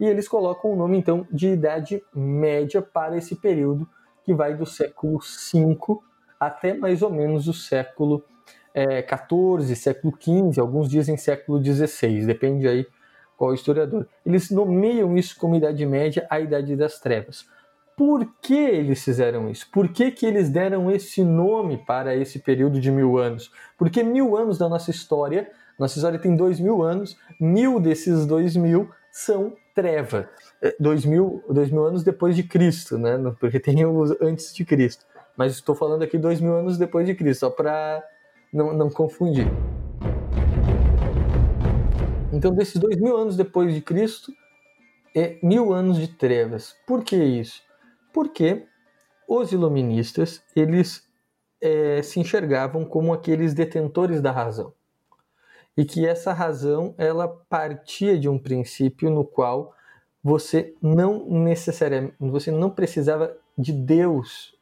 E 0.00 0.06
eles 0.06 0.28
colocam 0.28 0.72
o 0.72 0.76
nome 0.76 0.98
então 0.98 1.26
de 1.30 1.48
idade 1.48 2.02
média 2.14 2.82
para 2.82 3.16
esse 3.16 3.36
período 3.36 3.88
que 4.24 4.34
vai 4.34 4.54
do 4.54 4.66
século 4.66 5.18
V 5.18 5.98
até 6.38 6.74
mais 6.74 7.02
ou 7.02 7.10
menos 7.10 7.46
o 7.46 7.52
século 7.52 8.24
é, 8.74 9.04
século 9.76 10.14
XV, 10.18 10.60
alguns 10.60 10.88
dizem 10.88 11.16
século 11.16 11.62
XVI, 11.62 12.26
depende 12.26 12.66
aí 12.66 12.86
qual 13.36 13.54
historiador. 13.54 14.08
Eles 14.26 14.50
nomeiam 14.50 15.16
isso 15.16 15.36
como 15.38 15.54
Idade 15.54 15.84
Média, 15.86 16.26
a 16.28 16.40
Idade 16.40 16.74
das 16.74 16.98
Trevas 16.98 17.46
por 18.04 18.26
que 18.42 18.52
eles 18.52 19.04
fizeram 19.04 19.48
isso? 19.48 19.70
Por 19.70 19.86
que, 19.86 20.10
que 20.10 20.26
eles 20.26 20.50
deram 20.50 20.90
esse 20.90 21.22
nome 21.22 21.78
para 21.86 22.16
esse 22.16 22.40
período 22.40 22.80
de 22.80 22.90
mil 22.90 23.16
anos? 23.16 23.52
Porque 23.78 24.02
mil 24.02 24.36
anos 24.36 24.58
da 24.58 24.68
nossa 24.68 24.90
história, 24.90 25.48
nossa 25.78 25.98
história 25.98 26.18
tem 26.18 26.34
dois 26.34 26.58
mil 26.58 26.82
anos, 26.82 27.16
mil 27.38 27.78
desses 27.78 28.26
dois 28.26 28.56
mil 28.56 28.90
são 29.12 29.52
trevas. 29.72 30.26
É, 30.60 30.74
dois 30.80 31.04
mil, 31.04 31.44
dois 31.48 31.70
mil 31.70 31.86
anos 31.86 32.02
depois 32.02 32.34
de 32.34 32.42
Cristo, 32.42 32.98
né? 32.98 33.16
Porque 33.38 33.60
tem 33.60 33.86
os 33.86 34.20
antes 34.20 34.52
de 34.52 34.64
Cristo. 34.64 35.06
Mas 35.36 35.52
estou 35.52 35.76
falando 35.76 36.02
aqui 36.02 36.18
dois 36.18 36.40
mil 36.40 36.56
anos 36.56 36.76
depois 36.76 37.06
de 37.06 37.14
Cristo, 37.14 37.42
só 37.42 37.50
para 37.50 38.02
não, 38.52 38.72
não 38.72 38.90
confundir. 38.90 39.46
Então, 42.32 42.52
desses 42.52 42.80
dois 42.80 42.96
mil 42.96 43.16
anos 43.16 43.36
depois 43.36 43.72
de 43.72 43.80
Cristo, 43.80 44.32
é 45.14 45.38
mil 45.40 45.72
anos 45.72 45.98
de 45.98 46.08
trevas. 46.08 46.74
Por 46.84 47.04
que 47.04 47.14
isso? 47.14 47.62
Porque 48.12 48.66
os 49.26 49.52
iluministas 49.52 50.42
eles 50.54 51.08
é, 51.60 52.02
se 52.02 52.20
enxergavam 52.20 52.84
como 52.84 53.12
aqueles 53.12 53.54
detentores 53.54 54.20
da 54.20 54.30
razão 54.30 54.74
e 55.76 55.84
que 55.84 56.06
essa 56.06 56.32
razão 56.32 56.94
ela 56.98 57.28
partia 57.28 58.18
de 58.18 58.28
um 58.28 58.38
princípio 58.38 59.08
no 59.08 59.24
qual 59.24 59.74
você 60.22 60.74
não 60.82 61.24
necessariamente 61.28 62.14
você 62.20 62.50
não 62.50 62.70
precisava 62.70 63.34
de 63.56 63.72
Deus 63.72 64.54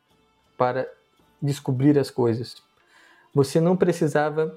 para 0.57 0.87
descobrir 1.43 1.99
as 1.99 2.11
coisas. 2.11 2.57
Você 3.35 3.61
não 3.61 3.77
precisava 3.77 4.57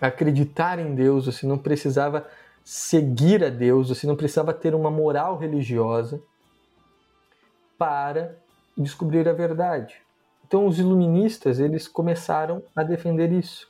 acreditar 0.00 0.78
em 0.78 0.94
Deus, 0.94 1.26
você 1.26 1.46
não 1.46 1.58
precisava 1.58 2.26
seguir 2.64 3.44
a 3.44 3.48
Deus, 3.48 3.88
você 3.88 4.06
não 4.06 4.16
precisava 4.16 4.52
ter 4.52 4.74
uma 4.74 4.90
moral 4.90 5.38
religiosa 5.38 6.22
para 7.82 8.36
descobrir 8.78 9.28
a 9.28 9.32
verdade. 9.32 9.96
Então 10.46 10.66
os 10.68 10.78
iluministas, 10.78 11.58
eles 11.58 11.88
começaram 11.88 12.62
a 12.76 12.84
defender 12.84 13.32
isso. 13.32 13.68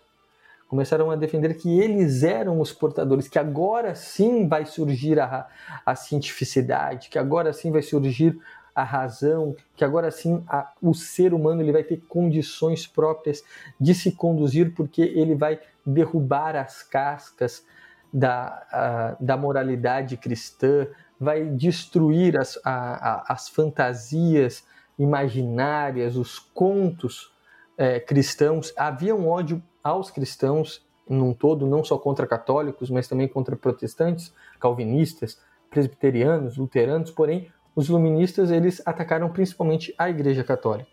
Começaram 0.68 1.10
a 1.10 1.16
defender 1.16 1.54
que 1.54 1.80
eles 1.80 2.22
eram 2.22 2.60
os 2.60 2.74
portadores, 2.74 3.26
que 3.26 3.38
agora 3.38 3.94
sim 3.94 4.46
vai 4.46 4.66
surgir 4.66 5.18
a, 5.18 5.48
a 5.86 5.94
cientificidade, 5.94 7.08
que 7.08 7.18
agora 7.18 7.54
sim 7.54 7.72
vai 7.72 7.80
surgir 7.80 8.38
a 8.74 8.84
razão, 8.84 9.56
que 9.74 9.82
agora 9.82 10.10
sim 10.10 10.44
a, 10.46 10.70
o 10.82 10.92
ser 10.92 11.32
humano 11.32 11.62
ele 11.62 11.72
vai 11.72 11.82
ter 11.82 12.02
condições 12.06 12.86
próprias 12.86 13.42
de 13.80 13.94
se 13.94 14.12
conduzir, 14.12 14.74
porque 14.74 15.00
ele 15.00 15.34
vai 15.34 15.58
derrubar 15.86 16.54
as 16.54 16.82
cascas 16.82 17.64
da, 18.12 18.62
a, 18.70 19.16
da 19.18 19.38
moralidade 19.38 20.18
cristã, 20.18 20.86
vai 21.22 21.44
destruir 21.44 22.36
as, 22.36 22.58
a, 22.64 23.32
as 23.32 23.48
fantasias 23.48 24.64
imaginárias, 24.98 26.16
os 26.16 26.38
contos 26.38 27.32
é, 27.78 28.00
cristãos. 28.00 28.72
Havia 28.76 29.14
um 29.14 29.28
ódio 29.28 29.62
aos 29.84 30.10
cristãos 30.10 30.84
num 31.08 31.32
todo, 31.32 31.64
não 31.64 31.84
só 31.84 31.96
contra 31.96 32.26
católicos, 32.26 32.90
mas 32.90 33.06
também 33.06 33.28
contra 33.28 33.54
protestantes, 33.54 34.34
calvinistas, 34.58 35.40
presbiterianos, 35.70 36.56
luteranos, 36.56 37.10
porém 37.12 37.50
os 37.74 37.88
iluministas 37.88 38.50
eles 38.50 38.82
atacaram 38.84 39.30
principalmente 39.30 39.94
a 39.96 40.10
Igreja 40.10 40.42
Católica. 40.42 40.90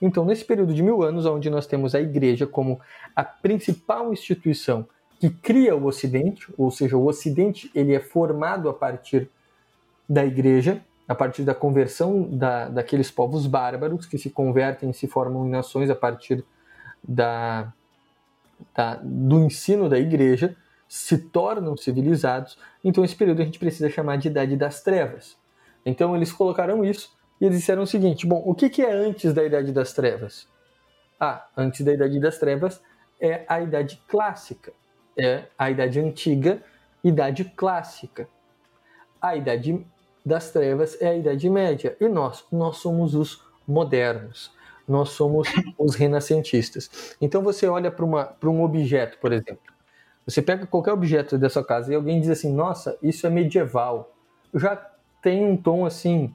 Então, 0.00 0.24
nesse 0.24 0.44
período 0.44 0.72
de 0.72 0.82
mil 0.82 1.02
anos, 1.02 1.26
onde 1.26 1.50
nós 1.50 1.66
temos 1.66 1.94
a 1.94 2.00
Igreja 2.00 2.46
como 2.46 2.80
a 3.14 3.24
principal 3.24 4.12
instituição 4.12 4.86
que 5.18 5.30
cria 5.30 5.74
o 5.74 5.84
Ocidente, 5.86 6.52
ou 6.56 6.70
seja, 6.70 6.96
o 6.96 7.06
Ocidente 7.06 7.70
ele 7.74 7.92
é 7.92 8.00
formado 8.00 8.68
a 8.68 8.74
partir 8.74 9.28
da 10.08 10.24
Igreja, 10.24 10.80
a 11.06 11.14
partir 11.14 11.42
da 11.42 11.54
conversão 11.54 12.22
da, 12.22 12.68
daqueles 12.68 13.10
povos 13.10 13.46
bárbaros 13.46 14.06
que 14.06 14.18
se 14.18 14.30
convertem 14.30 14.90
e 14.90 14.94
se 14.94 15.06
formam 15.06 15.46
em 15.46 15.50
nações 15.50 15.90
a 15.90 15.94
partir 15.94 16.44
da, 17.02 17.72
da, 18.74 19.00
do 19.02 19.44
ensino 19.44 19.88
da 19.88 19.98
Igreja, 19.98 20.56
se 20.88 21.18
tornam 21.18 21.76
civilizados. 21.76 22.58
Então, 22.82 23.04
esse 23.04 23.16
período 23.16 23.42
a 23.42 23.44
gente 23.44 23.58
precisa 23.58 23.90
chamar 23.90 24.16
de 24.16 24.28
Idade 24.28 24.56
das 24.56 24.82
Trevas. 24.82 25.36
Então 25.84 26.16
eles 26.16 26.32
colocaram 26.32 26.84
isso 26.84 27.12
e 27.40 27.44
eles 27.44 27.58
disseram 27.58 27.82
o 27.82 27.86
seguinte: 27.86 28.26
bom, 28.26 28.42
o 28.44 28.54
que, 28.54 28.70
que 28.70 28.82
é 28.82 28.92
antes 28.92 29.32
da 29.34 29.44
Idade 29.44 29.72
das 29.72 29.92
Trevas? 29.92 30.48
Ah, 31.20 31.46
antes 31.56 31.84
da 31.84 31.92
Idade 31.92 32.18
das 32.18 32.38
Trevas 32.38 32.82
é 33.20 33.44
a 33.48 33.60
Idade 33.60 34.02
Clássica, 34.08 34.72
é 35.16 35.44
a 35.58 35.70
Idade 35.70 36.00
Antiga, 36.00 36.62
Idade 37.02 37.44
Clássica. 37.44 38.28
A 39.24 39.36
Idade 39.36 39.82
das 40.24 40.50
Trevas 40.50 41.00
é 41.00 41.08
a 41.08 41.16
Idade 41.16 41.48
Média 41.48 41.96
e 41.98 42.06
nós, 42.08 42.44
nós 42.52 42.76
somos 42.76 43.14
os 43.14 43.42
modernos. 43.66 44.52
Nós 44.86 45.10
somos 45.10 45.48
os 45.78 45.94
renascentistas. 45.94 47.16
Então 47.18 47.42
você 47.42 47.66
olha 47.66 47.90
para 47.90 48.04
um 48.50 48.62
objeto, 48.62 49.16
por 49.18 49.32
exemplo. 49.32 49.72
Você 50.26 50.42
pega 50.42 50.66
qualquer 50.66 50.92
objeto 50.92 51.38
da 51.38 51.48
sua 51.48 51.64
casa 51.64 51.90
e 51.90 51.96
alguém 51.96 52.20
diz 52.20 52.28
assim: 52.28 52.52
Nossa, 52.52 52.98
isso 53.02 53.26
é 53.26 53.30
medieval. 53.30 54.14
Já 54.52 54.76
tem 55.22 55.42
um 55.42 55.56
tom 55.56 55.86
assim, 55.86 56.34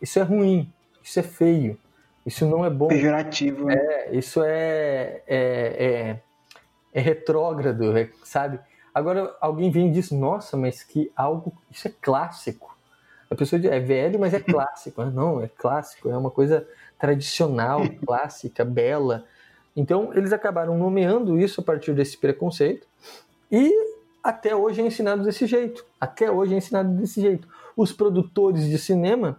isso 0.00 0.18
é 0.18 0.22
ruim, 0.22 0.72
isso 1.02 1.20
é 1.20 1.22
feio, 1.22 1.78
isso 2.24 2.46
não 2.46 2.64
é 2.64 2.70
bom. 2.70 2.88
Pejorativo. 2.88 3.66
Né? 3.66 3.74
É, 3.76 4.16
isso 4.16 4.42
é, 4.42 5.22
é, 5.26 5.36
é, 5.36 6.20
é 6.94 7.00
retrógrado, 7.00 7.96
é, 7.98 8.08
sabe? 8.24 8.58
Agora 8.94 9.34
alguém 9.40 9.70
vem 9.70 9.88
e 9.88 9.92
diz, 9.92 10.10
nossa, 10.10 10.56
mas 10.56 10.82
que 10.82 11.10
algo, 11.16 11.52
isso 11.70 11.88
é 11.88 11.92
clássico. 12.00 12.76
A 13.30 13.34
pessoa 13.34 13.58
diz, 13.58 13.70
é 13.70 13.80
velho, 13.80 14.20
mas 14.20 14.32
é 14.32 14.38
clássico. 14.40 15.04
não, 15.04 15.42
é 15.42 15.48
clássico, 15.48 16.08
é 16.08 16.16
uma 16.16 16.30
coisa 16.30 16.66
tradicional, 16.98 17.80
clássica, 18.06 18.64
bela. 18.64 19.24
Então 19.76 20.12
eles 20.14 20.32
acabaram 20.32 20.78
nomeando 20.78 21.38
isso 21.38 21.60
a 21.60 21.64
partir 21.64 21.92
desse 21.94 22.16
preconceito 22.16 22.86
e 23.50 23.70
até 24.22 24.54
hoje 24.54 24.80
é 24.80 24.86
ensinado 24.86 25.24
desse 25.24 25.46
jeito. 25.46 25.84
Até 26.00 26.30
hoje 26.30 26.54
é 26.54 26.56
ensinado 26.56 26.90
desse 26.90 27.20
jeito 27.20 27.48
os 27.76 27.92
produtores 27.92 28.68
de 28.68 28.78
cinema, 28.78 29.38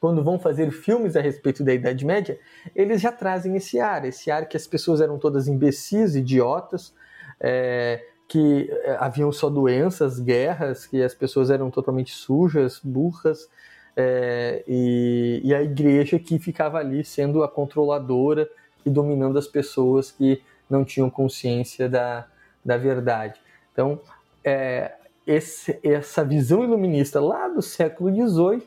quando 0.00 0.24
vão 0.24 0.38
fazer 0.38 0.70
filmes 0.72 1.14
a 1.16 1.20
respeito 1.20 1.62
da 1.62 1.72
Idade 1.72 2.04
Média, 2.04 2.38
eles 2.74 3.00
já 3.00 3.12
trazem 3.12 3.54
esse 3.56 3.78
ar, 3.78 4.04
esse 4.04 4.30
ar 4.30 4.48
que 4.48 4.56
as 4.56 4.66
pessoas 4.66 5.00
eram 5.00 5.18
todas 5.18 5.46
imbecis, 5.46 6.16
idiotas, 6.16 6.92
é, 7.38 8.04
que 8.32 8.66
é, 8.84 8.96
haviam 8.98 9.30
só 9.30 9.50
doenças, 9.50 10.18
guerras, 10.18 10.86
que 10.86 11.02
as 11.02 11.14
pessoas 11.14 11.50
eram 11.50 11.70
totalmente 11.70 12.14
sujas, 12.14 12.80
burras, 12.82 13.46
é, 13.94 14.64
e, 14.66 15.42
e, 15.44 15.54
a 15.54 15.62
igreja 15.62 16.18
que 16.18 16.38
ficava 16.38 16.78
ali 16.78 17.04
sendo 17.04 17.42
a 17.42 17.48
controladora 17.48 18.48
e 18.86 18.88
dominando 18.88 19.38
as 19.38 19.46
pessoas 19.46 20.10
que 20.10 20.42
não 20.68 20.82
tinham 20.82 21.10
consciência 21.10 21.90
da, 21.90 22.26
da 22.64 22.78
verdade. 22.78 23.38
Então, 23.70 24.00
é, 24.42 24.94
esse, 25.26 25.78
essa 25.82 26.24
visão 26.24 26.64
iluminista 26.64 27.20
lá 27.20 27.48
do 27.48 27.60
século 27.60 28.10
XVIII 28.10 28.66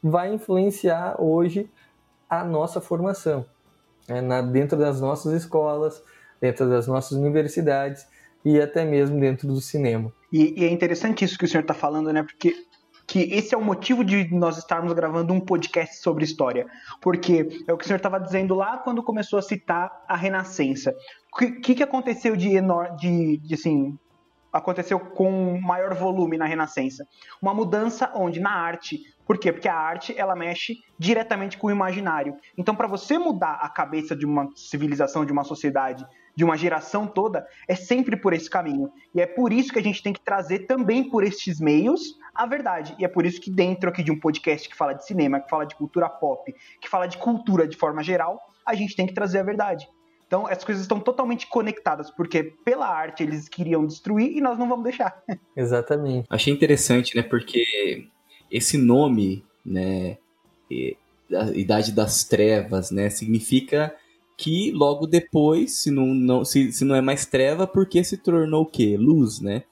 vai 0.00 0.32
influenciar 0.32 1.20
hoje 1.20 1.68
a 2.30 2.44
nossa 2.44 2.80
formação, 2.80 3.44
né, 4.08 4.20
na, 4.20 4.40
dentro 4.40 4.78
das 4.78 5.00
nossas 5.00 5.32
escolas, 5.32 6.00
dentro 6.40 6.68
das 6.68 6.86
nossas 6.86 7.18
universidades 7.18 8.06
e 8.46 8.60
até 8.60 8.84
mesmo 8.84 9.18
dentro 9.18 9.48
do 9.48 9.60
cinema. 9.60 10.12
E, 10.32 10.60
e 10.60 10.64
é 10.64 10.70
interessante 10.70 11.24
isso 11.24 11.36
que 11.36 11.44
o 11.44 11.48
senhor 11.48 11.62
está 11.62 11.74
falando, 11.74 12.12
né? 12.12 12.22
Porque 12.22 12.54
que 13.04 13.20
esse 13.34 13.54
é 13.54 13.58
o 13.58 13.62
motivo 13.62 14.04
de 14.04 14.32
nós 14.32 14.56
estarmos 14.56 14.92
gravando 14.92 15.32
um 15.32 15.40
podcast 15.40 15.96
sobre 15.96 16.24
história. 16.24 16.64
Porque 17.00 17.64
é 17.66 17.72
o 17.72 17.76
que 17.76 17.84
o 17.84 17.86
senhor 17.86 17.96
estava 17.96 18.20
dizendo 18.20 18.54
lá 18.54 18.78
quando 18.78 19.02
começou 19.02 19.38
a 19.38 19.42
citar 19.42 20.04
a 20.08 20.16
Renascença. 20.16 20.94
O 21.32 21.60
que, 21.60 21.74
que, 21.74 21.82
aconteceu 21.82 22.36
de, 22.36 22.50
de, 23.00 23.36
de 23.38 23.54
assim, 23.54 23.98
aconteceu 24.52 25.00
com 25.00 25.60
maior 25.60 25.94
volume 25.94 26.38
na 26.38 26.46
Renascença. 26.46 27.04
Uma 27.42 27.52
mudança 27.52 28.12
onde 28.14 28.40
na 28.40 28.50
arte, 28.50 29.00
por 29.26 29.38
quê? 29.38 29.52
Porque 29.52 29.68
a 29.68 29.76
arte 29.76 30.14
ela 30.16 30.36
mexe 30.36 30.78
diretamente 30.96 31.58
com 31.58 31.66
o 31.66 31.70
imaginário. 31.70 32.36
Então, 32.56 32.76
para 32.76 32.86
você 32.86 33.18
mudar 33.18 33.58
a 33.60 33.68
cabeça 33.68 34.14
de 34.14 34.24
uma 34.24 34.48
civilização, 34.54 35.24
de 35.24 35.32
uma 35.32 35.44
sociedade, 35.44 36.06
de 36.36 36.44
uma 36.44 36.56
geração 36.56 37.06
toda, 37.06 37.46
é 37.66 37.74
sempre 37.74 38.16
por 38.16 38.34
esse 38.34 38.48
caminho. 38.48 38.92
E 39.14 39.20
é 39.20 39.26
por 39.26 39.52
isso 39.52 39.72
que 39.72 39.78
a 39.78 39.82
gente 39.82 40.02
tem 40.02 40.12
que 40.12 40.20
trazer 40.20 40.60
também 40.60 41.08
por 41.08 41.24
estes 41.24 41.58
meios 41.58 42.18
a 42.34 42.44
verdade. 42.44 42.94
E 42.98 43.04
é 43.04 43.08
por 43.08 43.24
isso 43.24 43.40
que 43.40 43.50
dentro 43.50 43.88
aqui 43.88 44.02
de 44.02 44.12
um 44.12 44.20
podcast 44.20 44.68
que 44.68 44.76
fala 44.76 44.92
de 44.92 45.06
cinema, 45.06 45.40
que 45.40 45.48
fala 45.48 45.64
de 45.64 45.74
cultura 45.74 46.08
pop, 46.08 46.54
que 46.80 46.88
fala 46.88 47.06
de 47.06 47.16
cultura 47.16 47.66
de 47.66 47.76
forma 47.76 48.02
geral, 48.02 48.38
a 48.66 48.74
gente 48.74 48.94
tem 48.94 49.06
que 49.06 49.14
trazer 49.14 49.38
a 49.38 49.42
verdade. 49.42 49.88
Então, 50.26 50.46
as 50.46 50.62
coisas 50.64 50.82
estão 50.82 51.00
totalmente 51.00 51.46
conectadas, 51.46 52.10
porque 52.10 52.42
pela 52.42 52.88
arte 52.88 53.22
eles 53.22 53.48
queriam 53.48 53.86
destruir 53.86 54.36
e 54.36 54.40
nós 54.40 54.58
não 54.58 54.68
vamos 54.68 54.84
deixar. 54.84 55.22
Exatamente. 55.56 56.26
Achei 56.28 56.52
interessante, 56.52 57.16
né? 57.16 57.22
Porque 57.22 58.08
esse 58.50 58.76
nome, 58.76 59.44
né? 59.64 60.18
A 61.32 61.50
Idade 61.54 61.92
das 61.92 62.24
Trevas, 62.24 62.90
né? 62.90 63.08
Significa 63.08 63.94
que 64.36 64.70
logo 64.72 65.06
depois, 65.06 65.78
se 65.78 65.90
não, 65.90 66.06
não, 66.06 66.44
se, 66.44 66.70
se 66.70 66.84
não 66.84 66.94
é 66.94 67.00
mais 67.00 67.24
treva, 67.24 67.66
porque 67.66 68.04
se 68.04 68.18
tornou 68.18 68.62
o 68.62 68.66
quê? 68.66 68.96
Luz, 68.98 69.40
né? 69.40 69.62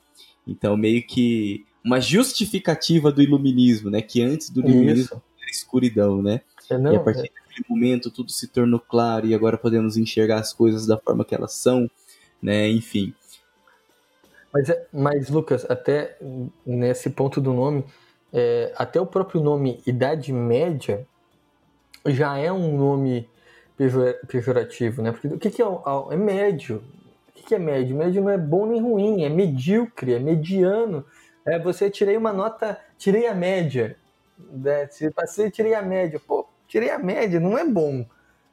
Então, 0.47 0.77
meio 0.77 1.07
que 1.07 1.65
uma 1.85 2.01
justificativa 2.01 3.13
do 3.13 3.21
iluminismo, 3.21 3.91
né? 3.91 4.01
Que 4.01 4.23
antes 4.23 4.49
do 4.49 4.61
iluminismo 4.61 5.03
Isso. 5.03 5.23
era 5.41 5.51
escuridão, 5.51 6.23
né? 6.23 6.41
É, 6.71 6.79
não, 6.79 6.95
e 6.95 6.97
a 6.97 7.01
partir 7.01 7.27
é 7.27 7.41
naquele 7.41 7.67
momento 7.69 8.11
tudo 8.11 8.33
se 8.33 8.49
tornou 8.49 8.81
claro 8.81 9.27
e 9.27 9.35
agora 9.35 9.59
podemos 9.59 9.99
enxergar 9.99 10.41
as 10.41 10.53
coisas 10.53 10.87
da 10.87 10.97
forma 10.97 11.25
que 11.25 11.35
elas 11.35 11.53
são, 11.53 11.91
né? 12.43 12.69
Enfim. 12.71 13.15
Mas, 14.53 14.71
é, 14.71 14.87
mas 14.93 15.29
Lucas, 15.29 15.67
até 15.69 16.17
nesse 16.65 17.11
ponto 17.11 17.41
do 17.41 17.53
nome, 17.53 17.85
é, 18.33 18.73
até 18.77 18.99
o 18.99 19.07
próprio 19.07 19.43
nome 19.43 19.81
Idade 19.87 20.33
Média 20.33 21.07
já 22.07 22.39
é 22.39 22.51
um 22.51 22.77
nome 22.77 23.29
pejorativo, 23.77 25.03
né? 25.03 25.13
Porque 25.13 25.29
o 25.29 25.39
que, 25.39 25.51
que 25.51 25.63
é, 25.63 25.67
é 26.11 26.17
médio? 26.17 26.83
O 27.29 27.33
que, 27.33 27.43
que 27.43 27.55
é 27.55 27.59
médio? 27.59 27.97
Médio 27.97 28.23
não 28.23 28.31
é 28.31 28.39
bom 28.39 28.67
nem 28.67 28.81
ruim, 28.81 29.25
é 29.25 29.29
medíocre, 29.29 30.15
é 30.15 30.19
mediano. 30.19 31.05
É, 31.45 31.59
você 31.59 31.91
tirei 31.91 32.17
uma 32.17 32.33
nota, 32.33 32.79
tirei 32.97 33.27
a 33.27 33.35
média. 33.35 33.97
Né? 34.39 34.87
Se 34.89 35.11
passei, 35.11 35.51
tirei 35.51 35.75
a 35.75 35.83
média. 35.83 36.21
Pô, 36.25 36.47
tirei 36.69 36.91
a 36.91 36.99
média, 36.99 37.41
não 37.41 37.59
é 37.59 37.65
bom, 37.65 38.07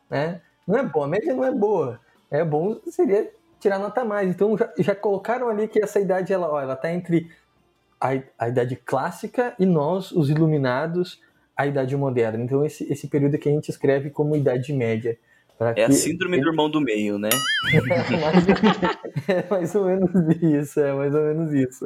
né? 0.10 0.42
Não 0.68 0.78
é 0.78 0.84
bom, 0.84 1.04
a 1.04 1.08
média 1.08 1.34
não 1.34 1.46
é 1.46 1.52
boa. 1.52 2.00
É 2.30 2.44
bom 2.44 2.80
seria 2.90 3.32
tirar 3.60 3.78
nota 3.78 4.04
mais. 4.04 4.30
Então 4.30 4.58
já, 4.58 4.72
já 4.78 4.96
colocaram 4.96 5.50
ali 5.50 5.68
que 5.68 5.84
essa 5.84 6.00
idade 6.00 6.34
ela, 6.34 6.50
ó, 6.50 6.60
ela 6.60 6.76
tá 6.76 6.92
entre 6.92 7.30
a, 8.00 8.10
a 8.38 8.50
idade 8.50 8.76
clássica 8.76 9.54
e 9.60 9.66
nós, 9.66 10.12
os 10.12 10.30
iluminados, 10.30 11.22
a 11.56 11.68
idade 11.68 11.96
moderna. 11.96 12.44
Então 12.44 12.66
esse, 12.66 12.92
esse 12.92 13.08
período 13.08 13.38
que 13.38 13.50
a 13.50 13.52
gente 13.52 13.70
escreve 13.70 14.10
como 14.10 14.36
idade 14.36 14.74
média. 14.74 15.18
É 15.76 15.84
a 15.84 15.92
síndrome 15.92 16.42
do 16.42 16.50
irmão 16.50 16.68
do 16.72 16.82
meio, 16.82 17.20
né? 17.20 17.30
é 19.28 19.46
mais 19.48 19.76
ou 19.76 19.86
menos 19.86 20.10
isso, 20.42 20.80
é 20.80 20.92
mais 20.92 21.14
ou 21.14 21.22
menos 21.22 21.54
isso. 21.54 21.86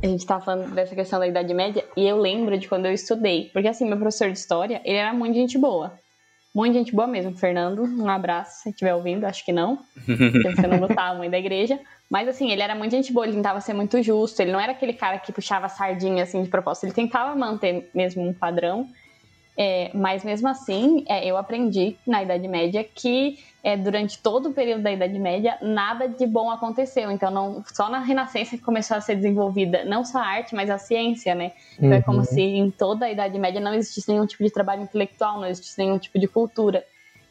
A 0.00 0.06
gente 0.06 0.20
estava 0.20 0.44
falando 0.44 0.72
dessa 0.72 0.94
questão 0.94 1.18
da 1.18 1.26
Idade 1.26 1.52
Média 1.52 1.84
e 1.96 2.06
eu 2.06 2.16
lembro 2.16 2.56
de 2.56 2.68
quando 2.68 2.86
eu 2.86 2.92
estudei. 2.92 3.50
Porque 3.52 3.66
assim, 3.66 3.84
meu 3.84 3.96
professor 3.96 4.30
de 4.30 4.38
história, 4.38 4.80
ele 4.84 4.96
era 4.96 5.12
muito 5.12 5.34
gente 5.34 5.58
boa. 5.58 5.98
Muito 6.54 6.74
gente 6.74 6.94
boa 6.94 7.08
mesmo. 7.08 7.36
Fernando, 7.36 7.82
um 7.82 8.08
abraço 8.08 8.62
se 8.62 8.70
estiver 8.70 8.94
ouvindo, 8.94 9.24
acho 9.24 9.44
que 9.44 9.52
não. 9.52 9.78
Porque 10.06 10.54
você 10.54 10.66
não 10.68 10.86
tá 10.86 11.08
a 11.08 11.14
mãe 11.14 11.28
da 11.28 11.38
igreja. 11.38 11.80
Mas 12.08 12.28
assim, 12.28 12.50
ele 12.50 12.62
era 12.62 12.74
muito 12.74 12.92
gente 12.92 13.12
boa, 13.12 13.26
ele 13.26 13.36
tentava 13.36 13.60
ser 13.60 13.74
muito 13.74 14.00
justo. 14.02 14.40
Ele 14.40 14.52
não 14.52 14.60
era 14.60 14.72
aquele 14.72 14.92
cara 14.92 15.18
que 15.18 15.32
puxava 15.32 15.68
sardinha 15.68 16.22
assim 16.22 16.42
de 16.42 16.48
propósito. 16.48 16.84
Ele 16.84 16.92
tentava 16.92 17.34
manter 17.34 17.90
mesmo 17.92 18.22
um 18.22 18.32
padrão. 18.32 18.88
É, 19.58 19.90
mas 19.94 20.22
mesmo 20.22 20.46
assim, 20.48 21.02
é, 21.08 21.24
eu 21.26 21.38
aprendi 21.38 21.96
na 22.06 22.22
Idade 22.22 22.46
Média 22.46 22.84
que 22.84 23.38
é, 23.64 23.74
durante 23.74 24.18
todo 24.18 24.50
o 24.50 24.52
período 24.52 24.82
da 24.82 24.92
Idade 24.92 25.18
Média 25.18 25.56
nada 25.62 26.06
de 26.06 26.26
bom 26.26 26.50
aconteceu. 26.50 27.10
Então, 27.10 27.30
não, 27.30 27.64
só 27.72 27.88
na 27.88 27.98
Renascença 27.98 28.56
que 28.56 28.62
começou 28.62 28.98
a 28.98 29.00
ser 29.00 29.16
desenvolvida 29.16 29.84
não 29.84 30.04
só 30.04 30.18
a 30.18 30.26
arte, 30.26 30.54
mas 30.54 30.68
a 30.68 30.76
ciência, 30.76 31.34
né? 31.34 31.52
Então, 31.78 31.88
uhum. 31.88 31.94
é 31.94 32.02
como 32.02 32.18
uhum. 32.18 32.24
se 32.24 32.40
em 32.40 32.70
toda 32.70 33.06
a 33.06 33.10
Idade 33.10 33.38
Média 33.38 33.60
não 33.60 33.72
existisse 33.72 34.10
nenhum 34.10 34.26
tipo 34.26 34.44
de 34.44 34.50
trabalho 34.50 34.82
intelectual, 34.82 35.40
não 35.40 35.48
existisse 35.48 35.78
nenhum 35.78 35.98
tipo 35.98 36.18
de 36.18 36.28
cultura. 36.28 36.84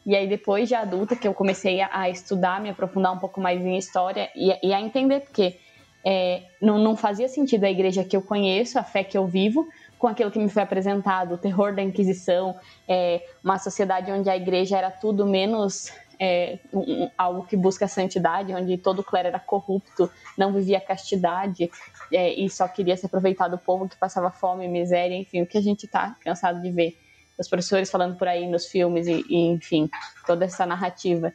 E 0.06 0.14
aí, 0.14 0.28
depois 0.28 0.68
de 0.68 0.74
adulta, 0.76 1.16
que 1.16 1.26
eu 1.26 1.34
comecei 1.34 1.80
a, 1.80 1.90
a 1.90 2.08
estudar, 2.08 2.60
me 2.60 2.70
aprofundar 2.70 3.12
um 3.12 3.18
pouco 3.18 3.40
mais 3.40 3.60
em 3.60 3.76
história 3.76 4.30
e, 4.36 4.68
e 4.68 4.72
a 4.72 4.80
entender 4.80 5.20
porque 5.20 5.58
é, 6.04 6.44
não, 6.62 6.78
não 6.78 6.96
fazia 6.96 7.28
sentido 7.28 7.64
a 7.64 7.70
igreja 7.70 8.04
que 8.04 8.16
eu 8.16 8.22
conheço, 8.22 8.78
a 8.78 8.84
fé 8.84 9.02
que 9.02 9.18
eu 9.18 9.26
vivo, 9.26 9.68
com 9.98 10.06
aquilo 10.06 10.30
que 10.30 10.38
me 10.38 10.48
foi 10.48 10.62
apresentado, 10.62 11.34
o 11.34 11.38
terror 11.38 11.74
da 11.74 11.82
Inquisição, 11.82 12.54
é, 12.86 13.20
uma 13.42 13.58
sociedade 13.58 14.12
onde 14.12 14.30
a 14.30 14.36
igreja 14.36 14.78
era 14.78 14.92
tudo 14.92 15.26
menos 15.26 15.90
é, 16.20 16.60
um, 16.72 17.10
algo 17.18 17.44
que 17.44 17.56
busca 17.56 17.88
santidade, 17.88 18.54
onde 18.54 18.78
todo 18.78 19.02
clero 19.02 19.26
era 19.26 19.40
corrupto, 19.40 20.08
não 20.38 20.52
vivia 20.52 20.80
castidade 20.80 21.68
é, 22.12 22.32
e 22.32 22.48
só 22.48 22.68
queria 22.68 22.96
se 22.96 23.06
aproveitar 23.06 23.48
do 23.48 23.58
povo 23.58 23.88
que 23.88 23.96
passava 23.96 24.30
fome, 24.30 24.68
miséria, 24.68 25.16
enfim, 25.16 25.42
o 25.42 25.46
que 25.46 25.58
a 25.58 25.62
gente 25.62 25.86
está 25.86 26.14
cansado 26.20 26.62
de 26.62 26.70
ver. 26.70 27.05
Os 27.38 27.48
professores 27.48 27.90
falando 27.90 28.16
por 28.16 28.28
aí 28.28 28.46
nos 28.46 28.66
filmes 28.66 29.06
e, 29.06 29.24
e, 29.28 29.46
enfim, 29.48 29.88
toda 30.26 30.44
essa 30.44 30.64
narrativa. 30.64 31.32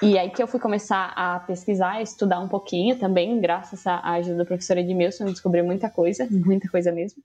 E 0.00 0.18
aí 0.18 0.30
que 0.30 0.42
eu 0.42 0.46
fui 0.46 0.58
começar 0.58 1.12
a 1.14 1.40
pesquisar, 1.40 1.92
a 1.92 2.02
estudar 2.02 2.40
um 2.40 2.48
pouquinho 2.48 2.98
também, 2.98 3.40
graças 3.40 3.86
à 3.86 4.00
ajuda 4.14 4.38
do 4.38 4.46
professor 4.46 4.78
Edmilson, 4.78 5.26
descobri 5.26 5.62
muita 5.62 5.90
coisa, 5.90 6.26
muita 6.30 6.68
coisa 6.68 6.90
mesmo 6.90 7.22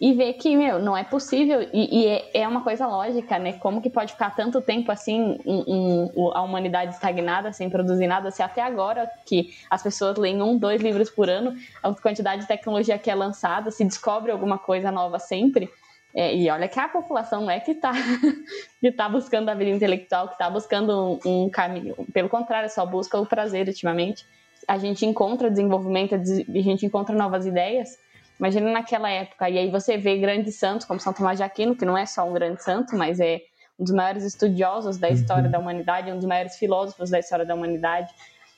e 0.00 0.12
ver 0.12 0.34
que, 0.34 0.54
meu, 0.56 0.78
não 0.78 0.96
é 0.96 1.02
possível, 1.02 1.62
e, 1.72 2.02
e 2.02 2.06
é, 2.06 2.42
é, 2.42 2.48
uma 2.48 2.62
coisa 2.62 2.86
lógica, 2.86 3.38
né? 3.38 3.54
Como 3.54 3.80
que 3.80 3.88
pode 3.88 4.12
ficar 4.12 4.34
tanto 4.34 4.60
tempo 4.60 4.92
assim, 4.92 5.38
um, 5.44 6.10
um, 6.14 6.30
a 6.34 6.42
humanidade 6.42 6.94
estagnada, 6.94 7.52
sem 7.52 7.70
produzir 7.70 8.06
nada, 8.06 8.30
se 8.30 8.42
até 8.42 8.60
agora 8.60 9.10
que 9.24 9.54
as 9.70 9.82
pessoas 9.82 10.18
leem 10.18 10.42
um, 10.42 10.58
dois 10.58 10.82
livros 10.82 11.08
por 11.08 11.30
ano, 11.30 11.56
a 11.82 11.94
quantidade 11.94 12.42
de 12.42 12.48
tecnologia 12.48 12.98
que 12.98 13.10
é 13.10 13.14
lançada, 13.14 13.70
se 13.70 13.84
descobre 13.84 14.30
alguma 14.30 14.58
coisa 14.58 14.90
nova 14.90 15.18
sempre. 15.18 15.70
É, 16.16 16.34
e 16.34 16.48
olha 16.48 16.66
que 16.66 16.80
a 16.80 16.88
população 16.88 17.42
não 17.42 17.50
é 17.50 17.60
que 17.60 17.72
está 17.72 17.92
que 18.80 18.90
tá 18.90 19.08
buscando 19.08 19.50
a 19.50 19.54
vida 19.54 19.70
intelectual, 19.70 20.28
que 20.28 20.34
está 20.34 20.48
buscando 20.48 21.20
um, 21.24 21.44
um 21.44 21.50
caminho. 21.50 21.94
Pelo 22.12 22.28
contrário, 22.28 22.70
só 22.70 22.86
busca 22.86 23.20
o 23.20 23.26
prazer 23.26 23.68
ultimamente. 23.68 24.24
A 24.66 24.78
gente 24.78 25.04
encontra 25.04 25.50
desenvolvimento, 25.50 26.14
a 26.14 26.18
gente 26.18 26.86
encontra 26.86 27.14
novas 27.14 27.44
ideias, 27.44 27.98
Imagina 28.38 28.70
naquela 28.70 29.10
época. 29.10 29.48
E 29.48 29.58
aí 29.58 29.70
você 29.70 29.96
vê 29.96 30.18
grandes 30.18 30.56
santos, 30.56 30.86
como 30.86 31.00
São 31.00 31.12
Tomás 31.12 31.38
de 31.38 31.42
Aquino, 31.42 31.74
que 31.74 31.84
não 31.84 31.96
é 31.96 32.04
só 32.04 32.28
um 32.28 32.32
grande 32.32 32.62
santo, 32.62 32.96
mas 32.96 33.18
é 33.18 33.40
um 33.78 33.84
dos 33.84 33.94
maiores 33.94 34.24
estudiosos 34.24 34.98
da 34.98 35.08
história 35.08 35.44
uhum. 35.44 35.50
da 35.50 35.58
humanidade, 35.58 36.10
um 36.10 36.16
dos 36.16 36.26
maiores 36.26 36.56
filósofos 36.56 37.10
da 37.10 37.18
história 37.18 37.44
da 37.44 37.54
humanidade, 37.54 38.12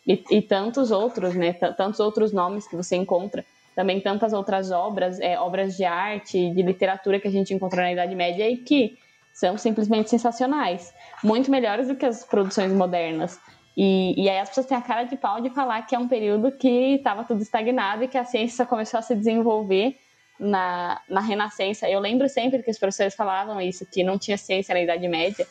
e, 0.06 0.22
e 0.30 0.42
tantos 0.42 0.90
outros, 0.90 1.34
né? 1.34 1.52
Tantos 1.52 2.00
outros 2.00 2.32
nomes 2.32 2.66
que 2.66 2.76
você 2.76 2.96
encontra. 2.96 3.44
Também 3.78 4.00
tantas 4.00 4.32
outras 4.32 4.72
obras, 4.72 5.20
é, 5.20 5.38
obras 5.38 5.76
de 5.76 5.84
arte, 5.84 6.50
de 6.50 6.62
literatura 6.62 7.20
que 7.20 7.28
a 7.28 7.30
gente 7.30 7.54
encontra 7.54 7.80
na 7.80 7.92
Idade 7.92 8.12
Média 8.12 8.50
e 8.50 8.56
que 8.56 8.98
são 9.32 9.56
simplesmente 9.56 10.10
sensacionais. 10.10 10.92
Muito 11.22 11.48
melhores 11.48 11.86
do 11.86 11.94
que 11.94 12.04
as 12.04 12.24
produções 12.24 12.72
modernas. 12.72 13.38
E, 13.76 14.20
e 14.20 14.28
aí 14.28 14.40
as 14.40 14.48
pessoas 14.48 14.66
têm 14.66 14.76
a 14.76 14.80
cara 14.80 15.04
de 15.04 15.16
pau 15.16 15.40
de 15.40 15.50
falar 15.50 15.82
que 15.82 15.94
é 15.94 15.98
um 15.98 16.08
período 16.08 16.50
que 16.50 16.96
estava 16.96 17.22
tudo 17.22 17.40
estagnado 17.40 18.02
e 18.02 18.08
que 18.08 18.18
a 18.18 18.24
ciência 18.24 18.66
começou 18.66 18.98
a 18.98 19.02
se 19.02 19.14
desenvolver 19.14 19.96
na, 20.40 21.00
na 21.08 21.20
Renascença. 21.20 21.88
Eu 21.88 22.00
lembro 22.00 22.28
sempre 22.28 22.64
que 22.64 22.72
os 22.72 22.78
professores 22.80 23.14
falavam 23.14 23.60
isso, 23.60 23.86
que 23.86 24.02
não 24.02 24.18
tinha 24.18 24.36
ciência 24.36 24.74
na 24.74 24.80
Idade 24.80 25.06
Média 25.06 25.46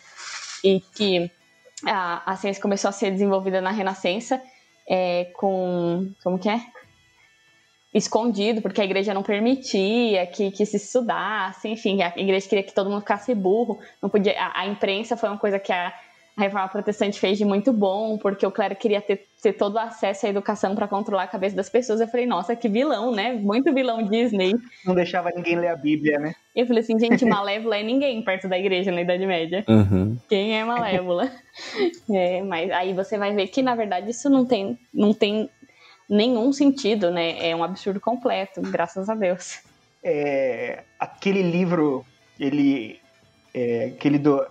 e 0.62 0.82
que 0.82 1.32
a, 1.86 2.34
a 2.34 2.36
ciência 2.36 2.62
começou 2.62 2.90
a 2.90 2.92
ser 2.92 3.10
desenvolvida 3.10 3.62
na 3.62 3.72
Renascença 3.72 4.42
é, 4.86 5.32
com... 5.34 6.12
como 6.22 6.38
que 6.38 6.50
é? 6.50 6.60
Escondido, 7.98 8.62
porque 8.62 8.82
a 8.82 8.86
igreja 8.86 9.14
não 9.14 9.24
permitia 9.24 10.26
que, 10.28 10.52
que 10.52 10.66
se 10.66 10.78
estudasse, 10.78 11.68
enfim, 11.68 12.02
a 12.02 12.14
igreja 12.16 12.48
queria 12.48 12.64
que 12.64 12.74
todo 12.74 12.90
mundo 12.90 13.02
ficasse 13.02 13.34
burro, 13.34 13.80
não 14.02 14.10
podia, 14.10 14.40
a, 14.40 14.62
a 14.62 14.68
imprensa 14.68 15.18
foi 15.18 15.30
uma 15.30 15.38
coisa 15.38 15.60
que 15.60 15.72
a, 15.72 15.94
a 16.38 16.42
reforma 16.44 16.68
protestante 16.70 17.20
fez 17.20 17.36
de 17.36 17.44
muito 17.44 17.74
bom, 17.74 18.16
porque 18.16 18.46
o 18.46 18.52
clero 18.52 18.76
queria 18.76 19.02
ter, 19.02 19.26
ter 19.42 19.54
todo 19.54 19.74
o 19.74 19.80
acesso 19.80 20.28
à 20.28 20.30
educação 20.30 20.76
para 20.76 20.88
controlar 20.88 21.24
a 21.24 21.28
cabeça 21.28 21.56
das 21.56 21.68
pessoas. 21.68 22.00
Eu 22.00 22.08
falei, 22.08 22.28
nossa, 22.28 22.56
que 22.56 22.70
vilão, 22.70 23.12
né? 23.12 23.34
Muito 23.34 23.74
vilão 23.74 24.04
Disney. 24.04 24.54
Não 24.86 24.94
deixava 24.94 25.32
ninguém 25.36 25.56
ler 25.56 25.70
a 25.70 25.76
Bíblia, 25.76 26.20
né? 26.20 26.36
Eu 26.56 26.68
falei 26.68 26.84
assim, 26.84 27.00
gente, 27.00 27.26
Malévola 27.26 27.78
é 27.78 27.84
ninguém 27.84 28.22
perto 28.22 28.48
da 28.48 28.58
igreja 28.58 28.92
na 28.92 29.02
Idade 29.02 29.26
Média. 29.26 29.66
Uhum. 29.68 30.16
Quem 30.30 30.56
é 30.56 30.64
Malévola? 30.64 31.32
é, 32.14 32.44
mas 32.44 32.70
aí 32.70 32.94
você 32.94 33.18
vai 33.18 33.34
ver 33.34 33.48
que, 33.48 33.64
na 33.64 33.74
verdade, 33.74 34.12
isso 34.12 34.30
não 34.30 34.46
tem, 34.46 34.78
não 34.94 35.16
tem 35.16 35.50
nenhum 36.10 36.52
sentido, 36.54 37.12
né? 37.12 37.50
É 37.50 37.56
um 37.56 37.64
absurdo 37.64 38.00
completo, 38.00 38.62
graças 38.62 39.10
a 39.10 39.16
Deus. 39.16 39.60
É, 40.04 40.84
aquele 41.00 41.42
livro, 41.42 42.06
ele. 42.40 43.00
É, 43.54 43.94
aquele 43.96 44.20
do 44.20 44.46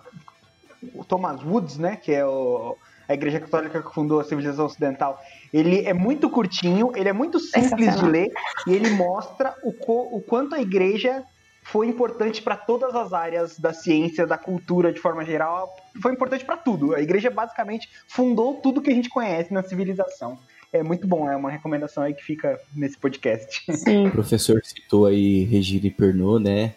Thomas 1.07 1.41
Woods, 1.43 1.77
né, 1.77 1.95
que 1.95 2.11
é 2.11 2.25
o, 2.25 2.77
a 3.07 3.13
igreja 3.13 3.39
católica 3.39 3.81
que 3.81 3.93
fundou 3.93 4.19
a 4.19 4.23
civilização 4.23 4.65
ocidental, 4.65 5.21
ele 5.53 5.85
é 5.85 5.93
muito 5.93 6.29
curtinho, 6.29 6.91
ele 6.95 7.09
é 7.09 7.13
muito 7.13 7.39
simples 7.39 7.97
de 7.99 8.05
ler 8.05 8.31
e 8.67 8.73
ele 8.73 8.89
mostra 8.91 9.55
o, 9.63 9.73
o 10.17 10.21
quanto 10.21 10.55
a 10.55 10.61
igreja 10.61 11.23
foi 11.63 11.87
importante 11.87 12.41
para 12.41 12.55
todas 12.55 12.95
as 12.95 13.11
áreas 13.11 13.59
da 13.59 13.73
ciência, 13.73 14.25
da 14.25 14.37
cultura 14.37 14.93
de 14.93 15.01
forma 15.01 15.25
geral, 15.25 15.75
foi 16.01 16.13
importante 16.13 16.45
para 16.45 16.55
tudo. 16.55 16.95
A 16.95 17.01
igreja 17.01 17.29
basicamente 17.29 17.89
fundou 18.07 18.55
tudo 18.61 18.81
que 18.81 18.89
a 18.89 18.93
gente 18.93 19.09
conhece 19.09 19.53
na 19.53 19.61
civilização. 19.63 20.39
É 20.71 20.83
muito 20.83 21.07
bom, 21.07 21.29
é 21.29 21.35
uma 21.35 21.49
recomendação 21.49 22.03
aí 22.03 22.13
que 22.13 22.23
fica 22.23 22.59
nesse 22.75 22.97
podcast. 22.97 23.63
Sim. 23.71 24.07
O 24.07 24.11
professor 24.11 24.61
citou 24.63 25.05
aí 25.05 25.43
Regina 25.45 25.89
Pernod, 25.89 26.43
né? 26.43 26.75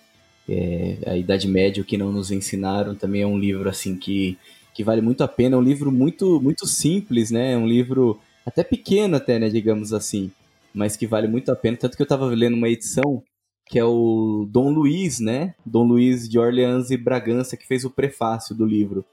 É, 0.49 0.97
a 1.07 1.17
Idade 1.17 1.49
Média, 1.49 1.83
o 1.83 1.87
que 1.87 1.97
não 1.97 2.13
nos 2.13 2.31
ensinaram, 2.31 2.95
também 2.95 3.23
é 3.23 3.27
um 3.27 3.39
livro 3.39 3.69
assim 3.69 3.97
que, 3.97 4.39
que 4.75 4.83
vale 4.83 5.01
muito 5.01 5.23
a 5.23 5.29
pena. 5.29 5.57
É 5.57 5.59
um 5.59 5.63
livro 5.63 5.91
muito, 5.91 6.41
muito 6.41 6.67
simples, 6.67 7.31
né? 7.31 7.53
É 7.53 7.57
um 7.57 7.67
livro 7.67 8.21
até 8.47 8.63
pequeno, 8.63 9.17
até, 9.17 9.39
né? 9.39 9.49
Digamos 9.49 9.93
assim, 9.93 10.31
mas 10.73 10.97
que 10.97 11.07
vale 11.07 11.29
muito 11.29 11.51
a 11.51 11.57
pena. 11.57 11.77
Tanto 11.77 11.97
que 11.97 12.03
eu 12.03 12.05
estava 12.05 12.27
lendo 12.27 12.55
uma 12.55 12.69
edição 12.69 13.23
que 13.67 13.79
é 13.79 13.85
o 13.85 14.49
Dom 14.51 14.71
Luiz, 14.71 15.21
né? 15.21 15.55
Dom 15.65 15.85
Luiz 15.85 16.29
de 16.29 16.39
Orleans 16.39 16.91
e 16.91 16.97
Bragança, 16.97 17.57
que 17.57 17.67
fez 17.67 17.85
o 17.85 17.91
prefácio 17.91 18.53
do 18.53 18.67
livro. 18.67 19.05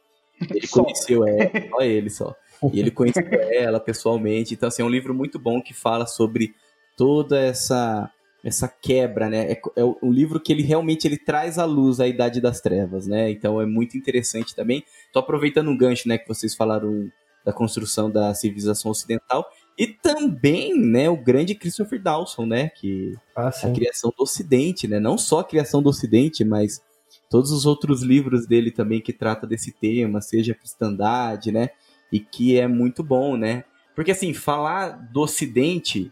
Ele 0.49 0.67
conheceu 0.67 1.27
ela, 1.27 1.51
só 1.69 1.81
ele 1.81 2.09
só. 2.09 2.35
E 2.73 2.79
ele 2.79 2.91
conheceu 2.91 3.23
ela 3.51 3.79
pessoalmente. 3.79 4.53
Então, 4.53 4.67
assim, 4.67 4.81
é 4.81 4.85
um 4.85 4.89
livro 4.89 5.13
muito 5.13 5.37
bom 5.37 5.61
que 5.61 5.73
fala 5.73 6.05
sobre 6.05 6.55
toda 6.95 7.39
essa 7.39 8.11
essa 8.43 8.67
quebra, 8.67 9.29
né? 9.29 9.51
É, 9.51 9.61
é 9.75 9.83
um 10.01 10.11
livro 10.11 10.39
que 10.39 10.53
ele 10.53 10.61
realmente 10.61 11.05
ele 11.05 11.17
traz 11.17 11.57
à 11.57 11.65
luz 11.65 11.99
a 11.99 12.07
Idade 12.07 12.39
das 12.39 12.61
Trevas, 12.61 13.05
né? 13.05 13.29
Então 13.29 13.59
é 13.59 13.65
muito 13.65 13.97
interessante 13.97 14.55
também. 14.55 14.85
Tô 15.11 15.19
aproveitando 15.19 15.69
um 15.69 15.77
gancho, 15.77 16.07
né, 16.07 16.17
que 16.17 16.27
vocês 16.27 16.55
falaram 16.55 17.11
da 17.43 17.51
construção 17.51 18.09
da 18.09 18.33
civilização 18.33 18.91
ocidental 18.91 19.45
e 19.77 19.87
também, 19.87 20.77
né, 20.77 21.09
o 21.09 21.15
grande 21.17 21.55
Christopher 21.55 22.01
Dawson, 22.01 22.45
né, 22.45 22.69
que 22.69 23.15
ah, 23.35 23.49
a 23.49 23.71
criação 23.71 24.11
do 24.17 24.23
Ocidente, 24.23 24.87
né? 24.87 24.99
Não 24.99 25.17
só 25.17 25.39
a 25.39 25.43
criação 25.43 25.81
do 25.81 25.89
Ocidente, 25.89 26.43
mas 26.45 26.81
todos 27.29 27.51
os 27.51 27.65
outros 27.65 28.01
livros 28.01 28.47
dele 28.47 28.71
também 28.71 29.01
que 29.01 29.11
trata 29.11 29.45
desse 29.45 29.71
tema, 29.71 30.21
seja 30.21 30.53
a 30.53 30.55
cristandade, 30.55 31.51
né? 31.51 31.69
E 32.11 32.19
que 32.19 32.59
é 32.59 32.67
muito 32.67 33.03
bom, 33.03 33.35
né? 33.35 33.63
Porque 33.95 34.11
assim, 34.11 34.33
falar 34.33 34.89
do 35.11 35.21
Ocidente 35.21 36.11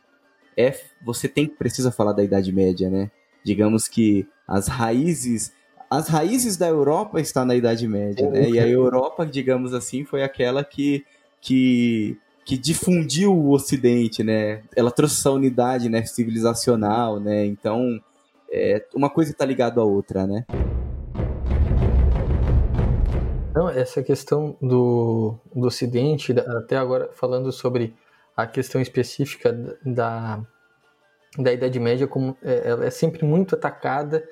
é 0.57 0.73
você 1.03 1.27
tem 1.27 1.47
precisa 1.47 1.91
falar 1.91 2.13
da 2.13 2.23
Idade 2.23 2.51
Média, 2.51 2.89
né? 2.89 3.11
Digamos 3.43 3.87
que 3.87 4.27
as 4.47 4.67
raízes 4.67 5.53
as 5.89 6.07
raízes 6.07 6.57
da 6.57 6.67
Europa 6.67 7.21
estão 7.21 7.45
na 7.45 7.55
Idade 7.55 7.87
Média, 7.87 8.29
né? 8.29 8.49
E 8.49 8.59
a 8.59 8.67
Europa, 8.67 9.25
digamos 9.25 9.73
assim, 9.73 10.03
foi 10.03 10.23
aquela 10.23 10.63
que 10.63 11.05
que 11.39 12.17
que 12.43 12.57
difundiu 12.57 13.33
o 13.33 13.51
Ocidente, 13.51 14.23
né? 14.23 14.61
Ela 14.75 14.91
trouxe 14.91 15.19
essa 15.19 15.31
unidade, 15.31 15.89
né, 15.89 16.05
civilizacional, 16.05 17.19
né? 17.19 17.43
Então, 17.43 17.99
é, 18.51 18.85
uma 18.93 19.09
coisa 19.09 19.31
está 19.31 19.43
ligada 19.43 19.81
à 19.81 19.83
outra, 19.83 20.27
né? 20.27 20.45
Não, 23.55 23.69
essa 23.69 24.03
questão 24.03 24.57
do, 24.61 25.39
do 25.55 25.67
Ocidente, 25.67 26.33
até 26.37 26.75
agora 26.75 27.09
falando 27.13 27.53
sobre 27.53 27.95
a 28.35 28.45
questão 28.45 28.81
específica 28.81 29.53
da, 29.81 30.45
da 31.37 31.53
Idade 31.53 31.79
Média, 31.79 32.05
como 32.05 32.37
é, 32.43 32.67
ela 32.69 32.85
é 32.85 32.89
sempre 32.89 33.23
muito 33.23 33.55
atacada, 33.55 34.27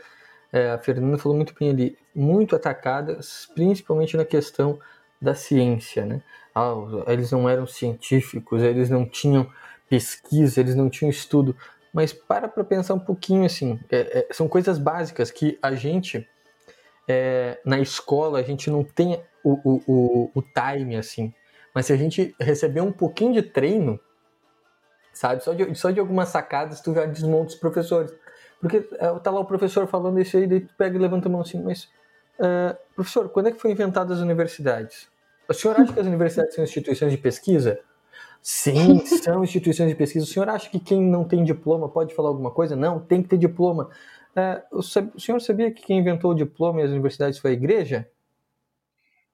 é, 0.51 0.71
a 0.71 0.77
Fernanda 0.77 1.17
falou 1.17 1.37
muito 1.37 1.55
bem 1.57 1.69
ali, 1.69 1.97
muito 2.13 2.53
atacada, 2.53 3.17
principalmente 3.55 4.17
na 4.17 4.25
questão 4.25 4.77
da 5.21 5.33
ciência, 5.33 6.05
né? 6.05 6.21
Ah, 6.53 6.73
eles 7.07 7.31
não 7.31 7.47
eram 7.47 7.65
científicos, 7.65 8.61
eles 8.61 8.89
não 8.89 9.05
tinham 9.05 9.49
pesquisa, 9.89 10.59
eles 10.59 10.75
não 10.75 10.89
tinham 10.89 11.09
estudo. 11.09 11.55
Mas 11.93 12.11
para 12.11 12.49
para 12.49 12.63
pensar 12.65 12.93
um 12.93 12.99
pouquinho 12.99 13.45
assim, 13.45 13.79
é, 13.89 14.27
é, 14.29 14.33
são 14.33 14.49
coisas 14.49 14.77
básicas 14.77 15.31
que 15.31 15.57
a 15.61 15.73
gente 15.73 16.27
é, 17.07 17.59
na 17.65 17.79
escola 17.79 18.39
a 18.39 18.43
gente 18.43 18.69
não 18.69 18.83
tem 18.83 19.21
o, 19.43 19.53
o, 19.63 19.83
o, 19.87 20.31
o, 20.35 20.41
time 20.41 20.95
assim. 20.95 21.33
Mas 21.73 21.87
se 21.87 21.93
a 21.93 21.97
gente 21.97 22.35
receber 22.39 22.81
um 22.81 22.91
pouquinho 22.91 23.33
de 23.33 23.41
treino, 23.41 23.99
sabe, 25.11 25.43
só 25.43 25.53
de, 25.53 25.75
só 25.75 25.91
de 25.91 25.99
algumas 25.99 26.29
sacadas 26.29 26.81
tu 26.81 26.93
já 26.93 27.05
desmonta 27.05 27.53
os 27.53 27.55
professores. 27.55 28.13
Porque 28.59 28.87
é, 28.93 29.19
tá 29.19 29.29
lá 29.31 29.39
o 29.39 29.45
professor 29.45 29.87
falando 29.87 30.19
isso 30.19 30.37
aí, 30.37 30.47
daí 30.47 30.61
tu 30.61 30.73
pega 30.77 30.95
e 30.95 30.99
levanta 30.99 31.27
a 31.27 31.31
mão 31.31 31.41
assim, 31.41 31.61
mas 31.61 31.89
uh, 32.39 32.77
professor, 32.95 33.27
quando 33.29 33.47
é 33.47 33.51
que 33.51 33.59
foi 33.59 33.71
inventadas 33.71 34.17
as 34.17 34.23
universidades? 34.23 35.09
O 35.49 35.53
senhor 35.53 35.79
acha 35.79 35.91
que 35.91 35.99
as 35.99 36.07
universidades 36.07 36.55
são 36.55 36.63
instituições 36.63 37.11
de 37.11 37.17
pesquisa? 37.17 37.79
Sim, 38.41 39.05
são 39.05 39.43
instituições 39.43 39.89
de 39.89 39.95
pesquisa. 39.95 40.25
O 40.25 40.27
senhor 40.27 40.49
acha 40.49 40.69
que 40.69 40.79
quem 40.79 41.01
não 41.01 41.23
tem 41.23 41.43
diploma 41.43 41.87
pode 41.87 42.13
falar 42.13 42.29
alguma 42.29 42.51
coisa? 42.51 42.75
Não, 42.75 42.99
tem 42.99 43.21
que 43.21 43.29
ter 43.29 43.37
diploma. 43.37 43.89
É, 44.35 44.63
o, 44.71 44.81
senhor 44.81 45.39
sabia 45.39 45.71
que 45.71 45.83
quem 45.83 45.99
inventou 45.99 46.31
o 46.31 46.35
diploma 46.35 46.81
e 46.81 46.83
as 46.83 46.91
universidades 46.91 47.39
foi 47.39 47.51
a 47.51 47.53
igreja? 47.53 48.09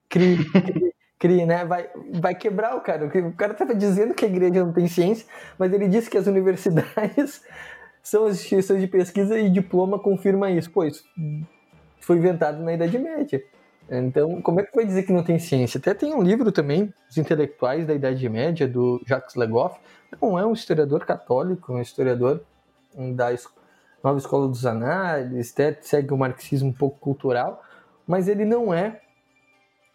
Cri, 0.10 0.38
cri, 0.52 0.94
cri 1.18 1.46
né? 1.46 1.64
Vai, 1.66 1.90
vai 2.16 2.36
quebrar 2.36 2.76
o 2.76 2.82
cara. 2.82 3.06
O 3.06 3.34
cara 3.34 3.54
estava 3.54 3.74
dizendo 3.74 4.14
que 4.14 4.26
a 4.26 4.28
igreja 4.28 4.66
não 4.66 4.74
tem 4.74 4.88
ciência, 4.88 5.26
mas 5.58 5.72
ele 5.72 5.88
disse 5.88 6.10
que 6.10 6.18
as 6.18 6.28
universidades 6.28 7.44
são 8.04 8.26
as 8.26 8.36
instituições 8.36 8.82
de 8.82 8.88
pesquisa 8.88 9.40
e 9.40 9.50
diploma 9.50 10.00
confirma 10.00 10.52
isso. 10.52 10.70
Pois 10.72 11.04
foi 12.02 12.18
inventado 12.18 12.62
na 12.64 12.74
Idade 12.74 12.98
Média. 12.98 13.44
Então, 13.90 14.42
como 14.42 14.60
é 14.60 14.64
que 14.64 14.76
vai 14.76 14.86
dizer 14.86 15.04
que 15.04 15.14
não 15.14 15.24
tem 15.24 15.40
ciência? 15.40 15.80
Até 15.80 15.94
tem 15.94 16.14
um 16.14 16.22
livro 16.22 16.52
também, 16.52 16.94
Os 17.10 17.18
Intelectuais 17.18 17.88
da 17.88 17.94
Idade 17.94 18.28
Média, 18.30 18.68
do 18.68 19.02
Jacques 19.06 19.36
Legoff. 19.36 19.80
Não 20.22 20.38
é 20.38 20.46
um 20.46 20.54
historiador 20.54 21.06
católico, 21.06 21.72
é 21.72 21.76
um 21.76 21.82
historiador 21.82 22.44
da 23.16 23.34
Nova 24.04 24.18
Escola 24.18 24.48
dos 24.48 24.66
Análises, 24.66 25.52
até 25.52 25.78
segue 25.82 26.14
o 26.14 26.18
marxismo 26.18 26.70
um 26.70 26.74
pouco 26.74 27.00
cultural, 27.00 27.62
mas 28.08 28.28
ele 28.28 28.46
não 28.46 28.74
é 28.74 29.02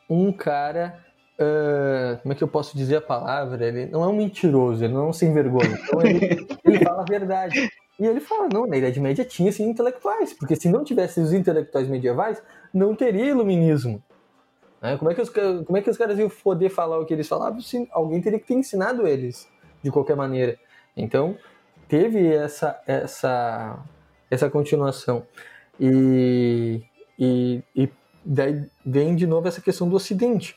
um 0.09 0.33
cara. 0.33 1.03
Uh, 1.37 2.21
como 2.23 2.33
é 2.33 2.37
que 2.37 2.45
eu 2.45 2.49
posso 2.49 2.77
dizer 2.77 2.97
a 2.97 3.01
palavra? 3.01 3.67
Ele 3.67 3.87
não 3.87 4.05
é 4.05 4.07
um 4.07 4.17
mentiroso, 4.17 4.85
ele 4.85 4.93
não 4.93 5.07
é 5.07 5.09
um 5.09 5.13
sem 5.13 5.33
vergonha. 5.33 5.79
Então 5.83 6.01
ele, 6.01 6.47
ele 6.65 6.85
fala 6.85 7.03
a 7.03 7.05
verdade. 7.05 7.69
E 7.99 8.07
ele 8.07 8.21
fala, 8.21 8.49
não, 8.53 8.67
na 8.67 8.77
Idade 8.77 9.01
Média 9.01 9.25
tinha 9.25 9.53
sim 9.53 9.69
intelectuais, 9.69 10.33
porque 10.33 10.57
se 10.57 10.69
não 10.69 10.83
tivesse 10.83 11.21
os 11.21 11.33
intelectuais 11.33 11.89
medievais, 11.89 12.43
não 12.73 12.95
teria 12.95 13.27
iluminismo. 13.27 14.03
Né? 14.83 14.97
Como, 14.99 15.11
é 15.11 15.15
que 15.15 15.21
os, 15.23 15.31
como 15.31 15.77
é 15.79 15.81
que 15.81 15.91
os 15.91 15.97
caras 15.97 16.19
iam 16.19 16.29
poder 16.29 16.71
falar 16.71 16.99
o 16.99 17.07
que 17.07 17.15
eles 17.15 17.29
falavam 17.29 17.61
se 17.61 17.89
alguém 17.93 18.21
teria 18.21 18.39
que 18.39 18.47
ter 18.47 18.55
ensinado 18.55 19.07
eles, 19.07 19.49
de 19.83 19.91
qualquer 19.91 20.17
maneira? 20.17 20.59
Então, 20.97 21.37
teve 21.89 22.35
essa, 22.35 22.81
essa, 22.87 23.79
essa 24.35 24.51
continuação. 24.51 25.27
E, 25.81 26.83
e, 27.19 27.63
e 27.75 27.89
daí 28.25 28.65
vem 28.85 29.17
de 29.17 29.27
novo 29.27 29.49
essa 29.49 29.61
questão 29.61 29.89
do 29.89 29.97
Ocidente. 29.97 30.57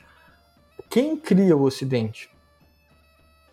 Quem 0.90 1.18
cria 1.18 1.56
o 1.56 1.64
Ocidente? 1.64 2.30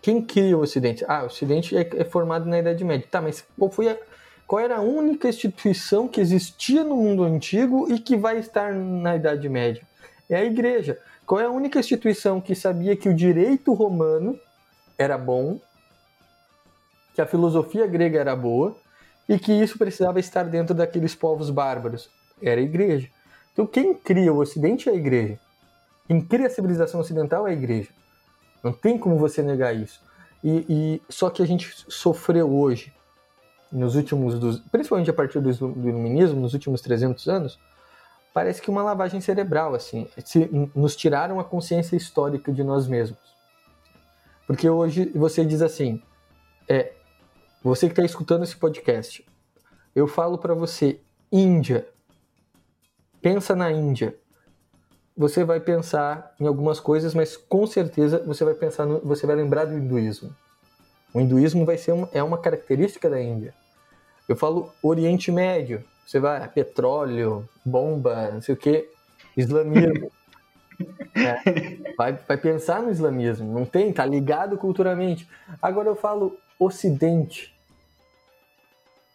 Quem 0.02 0.20
cria 0.20 0.56
o 0.56 0.60
Ocidente? 0.60 1.04
Ah, 1.08 1.22
o 1.22 1.26
Ocidente 1.26 1.76
é, 1.76 1.88
é 1.96 2.04
formado 2.04 2.46
na 2.46 2.58
Idade 2.58 2.84
Média. 2.84 3.06
Tá, 3.10 3.20
mas 3.20 3.46
qual 3.58 3.70
foi 3.70 3.88
a, 3.88 3.98
qual 4.46 4.60
era 4.60 4.76
a 4.76 4.80
única 4.80 5.28
instituição 5.28 6.06
que 6.06 6.20
existia 6.20 6.84
no 6.84 6.96
mundo 6.96 7.24
antigo 7.24 7.90
e 7.90 7.98
que 7.98 8.16
vai 8.16 8.38
estar 8.38 8.74
na 8.74 9.16
Idade 9.16 9.48
Média? 9.48 9.82
É 10.28 10.36
a 10.36 10.44
Igreja. 10.44 10.98
Qual 11.26 11.40
é 11.40 11.44
a 11.44 11.50
única 11.50 11.78
instituição 11.78 12.40
que 12.40 12.54
sabia 12.54 12.94
que 12.96 13.08
o 13.08 13.14
direito 13.14 13.72
romano 13.72 14.38
era 14.98 15.16
bom, 15.16 15.58
que 17.14 17.20
a 17.20 17.26
filosofia 17.26 17.86
grega 17.86 18.20
era 18.20 18.36
boa 18.36 18.76
e 19.28 19.38
que 19.38 19.52
isso 19.52 19.78
precisava 19.78 20.20
estar 20.20 20.44
dentro 20.44 20.74
daqueles 20.74 21.14
povos 21.14 21.50
bárbaros? 21.50 22.10
Era 22.42 22.60
a 22.60 22.64
Igreja. 22.64 23.08
Então, 23.52 23.66
quem 23.66 23.94
cria 23.94 24.32
o 24.32 24.38
Ocidente 24.38 24.88
é 24.88 24.92
a 24.92 24.94
Igreja. 24.94 25.38
Quem 26.06 26.20
cria 26.20 26.46
a 26.46 26.50
civilização 26.50 27.00
ocidental 27.00 27.46
é 27.46 27.50
a 27.50 27.54
Igreja. 27.54 27.88
Não 28.62 28.72
tem 28.72 28.98
como 28.98 29.16
você 29.16 29.42
negar 29.42 29.74
isso. 29.74 30.00
E, 30.42 30.66
e 30.68 31.02
só 31.08 31.30
que 31.30 31.42
a 31.42 31.46
gente 31.46 31.72
sofreu 31.88 32.52
hoje, 32.54 32.92
nos 33.72 33.96
últimos, 33.96 34.38
dos, 34.38 34.58
principalmente 34.58 35.10
a 35.10 35.14
partir 35.14 35.40
do, 35.40 35.50
iluminismo, 35.50 36.40
nos 36.40 36.52
últimos 36.52 36.80
300 36.82 37.26
anos, 37.28 37.58
parece 38.32 38.60
que 38.60 38.70
uma 38.70 38.82
lavagem 38.82 39.20
cerebral, 39.20 39.74
assim, 39.74 40.06
se, 40.24 40.48
nos 40.74 40.94
tiraram 40.94 41.40
a 41.40 41.44
consciência 41.44 41.96
histórica 41.96 42.52
de 42.52 42.62
nós 42.62 42.86
mesmos. 42.86 43.18
Porque 44.46 44.68
hoje 44.68 45.10
você 45.14 45.44
diz 45.44 45.62
assim, 45.62 46.02
é, 46.68 46.92
você 47.64 47.86
que 47.86 47.92
está 47.92 48.04
escutando 48.04 48.44
esse 48.44 48.56
podcast, 48.56 49.26
eu 49.96 50.06
falo 50.06 50.38
para 50.38 50.54
você, 50.54 51.00
Índia, 51.32 51.88
pensa 53.20 53.56
na 53.56 53.72
Índia 53.72 54.16
você 55.16 55.44
vai 55.44 55.60
pensar 55.60 56.34
em 56.40 56.46
algumas 56.46 56.80
coisas, 56.80 57.14
mas 57.14 57.36
com 57.36 57.66
certeza 57.66 58.22
você 58.26 58.44
vai 58.44 58.54
pensar 58.54 58.84
no, 58.84 58.98
você 59.00 59.26
vai 59.26 59.36
lembrar 59.36 59.64
do 59.64 59.78
hinduísmo. 59.78 60.34
O 61.12 61.20
hinduísmo 61.20 61.64
vai 61.64 61.78
ser 61.78 61.92
uma, 61.92 62.08
é 62.12 62.22
uma 62.22 62.36
característica 62.36 63.08
da 63.08 63.20
Índia. 63.20 63.54
Eu 64.28 64.34
falo 64.34 64.72
Oriente 64.82 65.30
Médio, 65.30 65.84
você 66.04 66.18
vai 66.18 66.46
petróleo, 66.48 67.48
bomba, 67.64 68.32
não 68.32 68.42
sei 68.42 68.54
o 68.54 68.58
que, 68.58 68.90
islamismo. 69.36 70.10
é, 71.14 71.94
vai, 71.96 72.12
vai 72.14 72.36
pensar 72.36 72.82
no 72.82 72.90
islamismo, 72.90 73.52
não 73.52 73.64
tem, 73.64 73.92
tá 73.92 74.04
ligado 74.04 74.58
culturalmente. 74.58 75.28
Agora 75.62 75.88
eu 75.88 75.94
falo 75.94 76.36
Ocidente. 76.58 77.53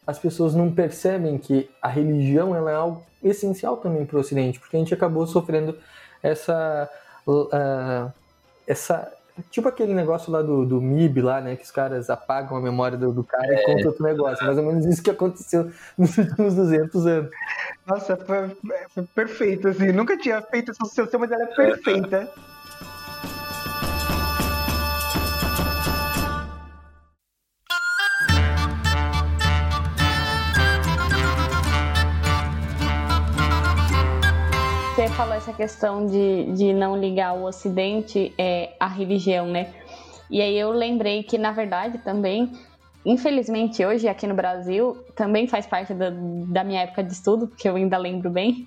As 0.10 0.18
pessoas 0.18 0.56
não 0.56 0.72
percebem 0.72 1.38
que 1.38 1.70
a 1.80 1.88
religião 1.88 2.56
ela 2.56 2.72
é 2.72 2.74
algo 2.74 3.04
essencial 3.24 3.78
também 3.78 4.08
para 4.08 4.18
o 4.18 4.20
Ocidente, 4.22 4.60
porque 4.60 4.76
a 4.76 4.80
gente 4.80 4.92
acabou 4.92 5.28
sofrendo 5.28 5.78
essa. 6.24 6.90
Uh, 7.28 8.12
essa 8.66 9.12
Tipo 9.52 9.70
aquele 9.70 9.94
negócio 9.94 10.32
lá 10.32 10.42
do, 10.42 10.66
do 10.66 10.82
MIB 10.82 11.22
lá, 11.22 11.40
né? 11.40 11.56
Que 11.56 11.64
os 11.64 11.72
caras 11.72 12.10
apagam 12.10 12.58
a 12.58 12.60
memória 12.60 12.98
do, 12.98 13.14
do 13.14 13.24
cara 13.24 13.48
é. 13.48 13.62
e 13.62 13.66
contam 13.66 13.88
outro 13.92 14.04
negócio. 14.04 14.44
Mais 14.46 14.58
ou 14.58 14.64
menos 14.66 14.86
isso 14.86 15.04
que 15.04 15.12
aconteceu 15.12 15.72
nos 15.96 16.18
últimos 16.18 16.56
200 16.56 17.06
anos. 17.06 17.32
Nossa, 17.88 18.18
foi, 18.18 18.58
foi 18.90 19.04
perfeito, 19.16 19.68
assim. 19.68 19.92
Nunca 19.92 20.18
tinha 20.18 20.42
feito 20.42 20.72
essa 20.72 20.84
associação, 20.84 21.20
mas 21.20 21.32
ela 21.32 21.44
é 21.44 21.56
perfeita. 21.56 22.30
Falou 35.20 35.36
essa 35.36 35.52
questão 35.52 36.06
de, 36.06 36.46
de 36.54 36.72
não 36.72 36.98
ligar 36.98 37.36
o 37.36 37.44
Ocidente 37.44 38.34
é, 38.38 38.72
à 38.80 38.88
religião, 38.88 39.48
né? 39.48 39.74
E 40.32 40.42
aí 40.42 40.58
eu 40.58 40.72
lembrei 40.72 41.24
que, 41.24 41.38
na 41.38 41.52
verdade, 41.52 41.98
também, 41.98 42.54
infelizmente, 43.04 43.86
hoje 43.86 44.08
aqui 44.08 44.26
no 44.26 44.34
Brasil, 44.34 44.96
também 45.18 45.46
faz 45.46 45.68
parte 45.68 45.94
da, 45.94 46.10
da 46.10 46.64
minha 46.64 46.84
época 46.84 47.04
de 47.04 47.12
estudo, 47.12 47.50
que 47.50 47.68
eu 47.68 47.76
ainda 47.76 47.98
lembro 47.98 48.30
bem, 48.30 48.66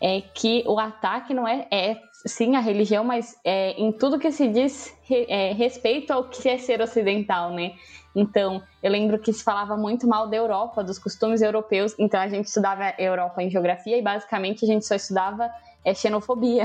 é 0.00 0.20
que 0.20 0.64
o 0.66 0.80
ataque 0.80 1.32
não 1.32 1.46
é, 1.46 1.68
é 1.70 1.96
sim 2.26 2.56
a 2.56 2.60
religião, 2.60 3.04
mas 3.04 3.36
é 3.44 3.80
em 3.80 3.92
tudo 3.92 4.18
que 4.18 4.32
se 4.32 4.48
diz 4.48 4.92
é, 5.08 5.52
respeito 5.52 6.12
ao 6.12 6.24
que 6.24 6.48
é 6.48 6.58
ser 6.58 6.82
ocidental, 6.82 7.52
né? 7.52 7.74
Então, 8.12 8.60
eu 8.82 8.90
lembro 8.90 9.20
que 9.20 9.32
se 9.32 9.44
falava 9.44 9.76
muito 9.76 10.08
mal 10.08 10.28
da 10.28 10.36
Europa, 10.36 10.82
dos 10.82 10.98
costumes 10.98 11.40
europeus, 11.40 11.94
então 11.96 12.20
a 12.20 12.26
gente 12.26 12.46
estudava 12.46 12.92
Europa 12.98 13.40
em 13.40 13.48
geografia 13.48 13.96
e 13.96 14.02
basicamente 14.02 14.64
a 14.64 14.66
gente 14.68 14.84
só 14.84 14.96
estudava 14.96 15.48
é 15.84 15.94
xenofobia. 15.94 16.64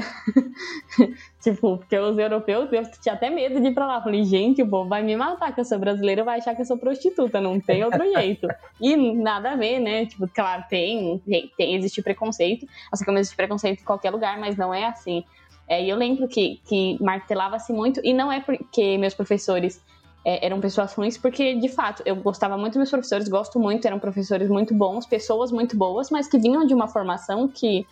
tipo, 1.42 1.78
porque 1.78 1.98
os 1.98 2.18
europeus, 2.18 2.72
eu 2.72 2.84
tinha 3.02 3.16
até 3.16 3.30
medo 3.30 3.60
de 3.60 3.68
ir 3.68 3.74
pra 3.74 3.86
lá. 3.86 4.02
Falei, 4.02 4.24
gente, 4.24 4.62
o 4.62 4.70
povo 4.70 4.90
vai 4.90 5.02
me 5.02 5.16
matar, 5.16 5.54
que 5.54 5.60
eu 5.60 5.66
sou 5.66 5.80
brasileira, 5.80 6.24
vai 6.24 6.38
achar 6.38 6.56
que 6.56 6.62
eu 6.62 6.66
sou 6.66 6.78
prostituta, 6.78 7.42
não 7.42 7.60
tem 7.60 7.84
outro 7.84 8.04
jeito. 8.14 8.48
E 8.80 8.96
nada 8.96 9.52
a 9.52 9.56
ver, 9.56 9.80
né? 9.80 10.06
Tipo, 10.06 10.28
claro, 10.28 10.64
tem, 10.70 11.22
tem 11.58 11.76
existe 11.76 12.02
preconceito, 12.02 12.68
assim 12.92 13.06
como 13.06 13.18
existe 13.18 13.36
preconceito 13.36 13.82
em 13.82 13.86
qualquer 13.86 14.12
lugar, 14.12 14.40
mas 14.40 14.56
não 14.56 14.74
é 14.74 14.86
assim. 14.86 15.24
É, 15.68 15.84
e 15.84 15.90
eu 15.90 15.98
lembro 15.98 16.28
que, 16.28 16.62
que 16.66 16.98
martelava-se 17.02 17.74
muito, 17.74 18.00
e 18.04 18.14
não 18.14 18.32
é 18.32 18.40
porque 18.40 18.98
meus 18.98 19.14
professores 19.14 19.82
é, 20.24 20.46
eram 20.46 20.62
pessoas 20.62 20.94
ruins, 20.94 21.18
porque 21.18 21.56
de 21.56 21.68
fato 21.68 22.04
eu 22.06 22.16
gostava 22.16 22.58
muito 22.58 22.74
dos 22.74 22.78
meus 22.78 22.90
professores, 22.90 23.28
gosto 23.28 23.60
muito, 23.60 23.86
eram 23.86 24.00
professores 24.00 24.48
muito 24.48 24.74
bons, 24.74 25.06
pessoas 25.06 25.52
muito 25.52 25.76
boas, 25.76 26.10
mas 26.10 26.28
que 26.28 26.38
vinham 26.38 26.66
de 26.66 26.74
uma 26.74 26.88
formação 26.88 27.48
que 27.48 27.86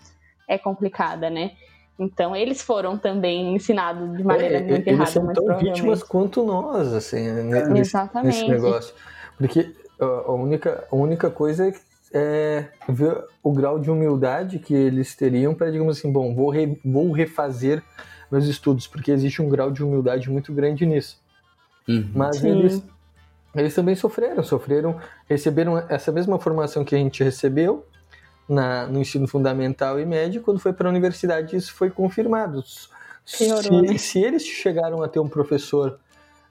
é 0.48 0.58
complicada, 0.58 1.30
né? 1.30 1.52
Então 1.98 2.36
eles 2.36 2.62
foram 2.62 2.98
também 2.98 3.56
ensinados 3.56 4.18
de 4.18 4.24
maneira 4.24 4.58
é, 4.58 4.62
muito 4.62 4.88
eles 4.88 4.88
errada. 4.88 5.12
são 5.12 5.34
tão 5.34 5.58
vítimas 5.58 6.04
quanto 6.04 6.44
nós, 6.44 6.94
assim, 6.94 7.32
nesse, 7.32 7.72
Exatamente. 7.72 8.28
nesse 8.28 8.50
negócio. 8.50 8.94
Porque 9.38 9.74
a 10.00 10.32
única, 10.32 10.86
a 10.92 10.96
única 10.96 11.30
coisa 11.30 11.74
é 12.14 12.66
ver 12.88 13.24
o 13.42 13.52
grau 13.52 13.80
de 13.80 13.90
humildade 13.90 14.60
que 14.60 14.74
eles 14.74 15.16
teriam 15.16 15.54
para, 15.54 15.72
digamos 15.72 15.98
assim, 15.98 16.12
bom, 16.12 16.34
vou, 16.36 16.50
re, 16.50 16.80
vou 16.84 17.12
refazer 17.12 17.82
meus 18.32 18.46
estudos, 18.46 18.88
porque 18.88 19.12
existe 19.12 19.42
um 19.42 19.50
grau 19.50 19.72
de 19.72 19.84
humildade 19.84 20.30
muito 20.30 20.54
grande 20.54 20.86
nisso. 20.86 21.20
Uhum. 21.88 22.10
Mas 22.14 22.44
eles, 22.44 22.84
eles 23.54 23.74
também 23.74 23.96
sofreram, 23.96 24.44
sofreram, 24.44 25.00
receberam 25.30 25.78
essa 25.90 26.12
mesma 26.12 26.40
formação 26.40 26.84
que 26.84 26.96
a 26.96 26.98
gente 26.98 27.24
recebeu, 27.24 27.86
na, 28.48 28.86
no 28.88 29.00
ensino 29.00 29.28
fundamental 29.28 30.00
e 30.00 30.06
médio, 30.06 30.42
quando 30.42 30.60
foi 30.60 30.74
para 30.74 30.88
a 30.88 30.92
universidade 30.92 31.56
isso 31.56 31.74
foi 31.74 31.90
confirmado. 31.90 32.64
Se, 33.26 33.50
se, 33.98 34.20
eles 34.20 34.46
chegaram 34.46 35.02
a 35.02 35.08
ter 35.08 35.20
um 35.20 35.28
professor 35.28 36.00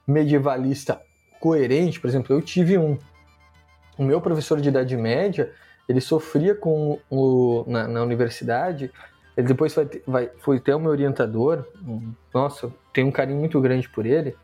medievalista 0.05 1.01
coerente, 1.39 1.99
por 1.99 2.07
exemplo, 2.07 2.35
eu 2.35 2.41
tive 2.41 2.77
um. 2.77 2.97
O 3.97 4.03
meu 4.03 4.19
professor 4.19 4.59
de 4.59 4.67
Idade 4.67 4.97
Média, 4.97 5.53
ele 5.87 6.01
sofria 6.01 6.53
com 6.53 6.99
o, 7.09 7.63
na, 7.65 7.87
na 7.87 8.03
universidade, 8.03 8.91
ele 9.37 9.47
depois 9.47 9.73
vai, 9.73 9.89
vai, 10.05 10.31
foi 10.39 10.57
até 10.57 10.75
o 10.75 10.79
meu 10.79 10.91
orientador, 10.91 11.65
nossa, 12.33 12.69
tenho 12.93 13.07
um 13.07 13.11
carinho 13.11 13.39
muito 13.39 13.59
grande 13.61 13.87
por 13.87 14.05
ele, 14.05 14.35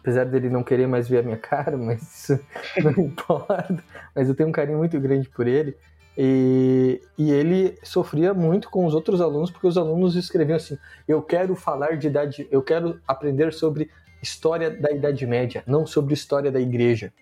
apesar 0.00 0.24
dele 0.24 0.48
não 0.48 0.62
querer 0.62 0.86
mais 0.86 1.08
ver 1.08 1.18
a 1.18 1.22
minha 1.22 1.36
cara, 1.36 1.74
mas 1.78 2.02
isso 2.02 2.40
não 2.82 3.04
importa, 3.04 3.82
mas 4.14 4.28
eu 4.28 4.34
tenho 4.36 4.48
um 4.48 4.52
carinho 4.52 4.78
muito 4.78 5.00
grande 5.00 5.28
por 5.28 5.48
ele, 5.48 5.76
e, 6.16 7.00
e, 7.16 7.30
ele 7.30 7.78
sofria 7.82 8.34
muito 8.34 8.68
com 8.68 8.84
os 8.84 8.94
outros 8.94 9.20
alunos, 9.20 9.50
porque 9.50 9.66
os 9.66 9.78
alunos 9.78 10.14
escreviam 10.14 10.56
assim: 10.56 10.76
Eu 11.08 11.22
quero 11.22 11.54
falar 11.54 11.96
de 11.96 12.06
idade, 12.06 12.46
eu 12.50 12.62
quero 12.62 13.00
aprender 13.08 13.52
sobre 13.52 13.90
história 14.22 14.70
da 14.70 14.90
Idade 14.90 15.26
Média, 15.26 15.62
não 15.66 15.86
sobre 15.86 16.12
história 16.12 16.52
da 16.52 16.60
igreja. 16.60 17.12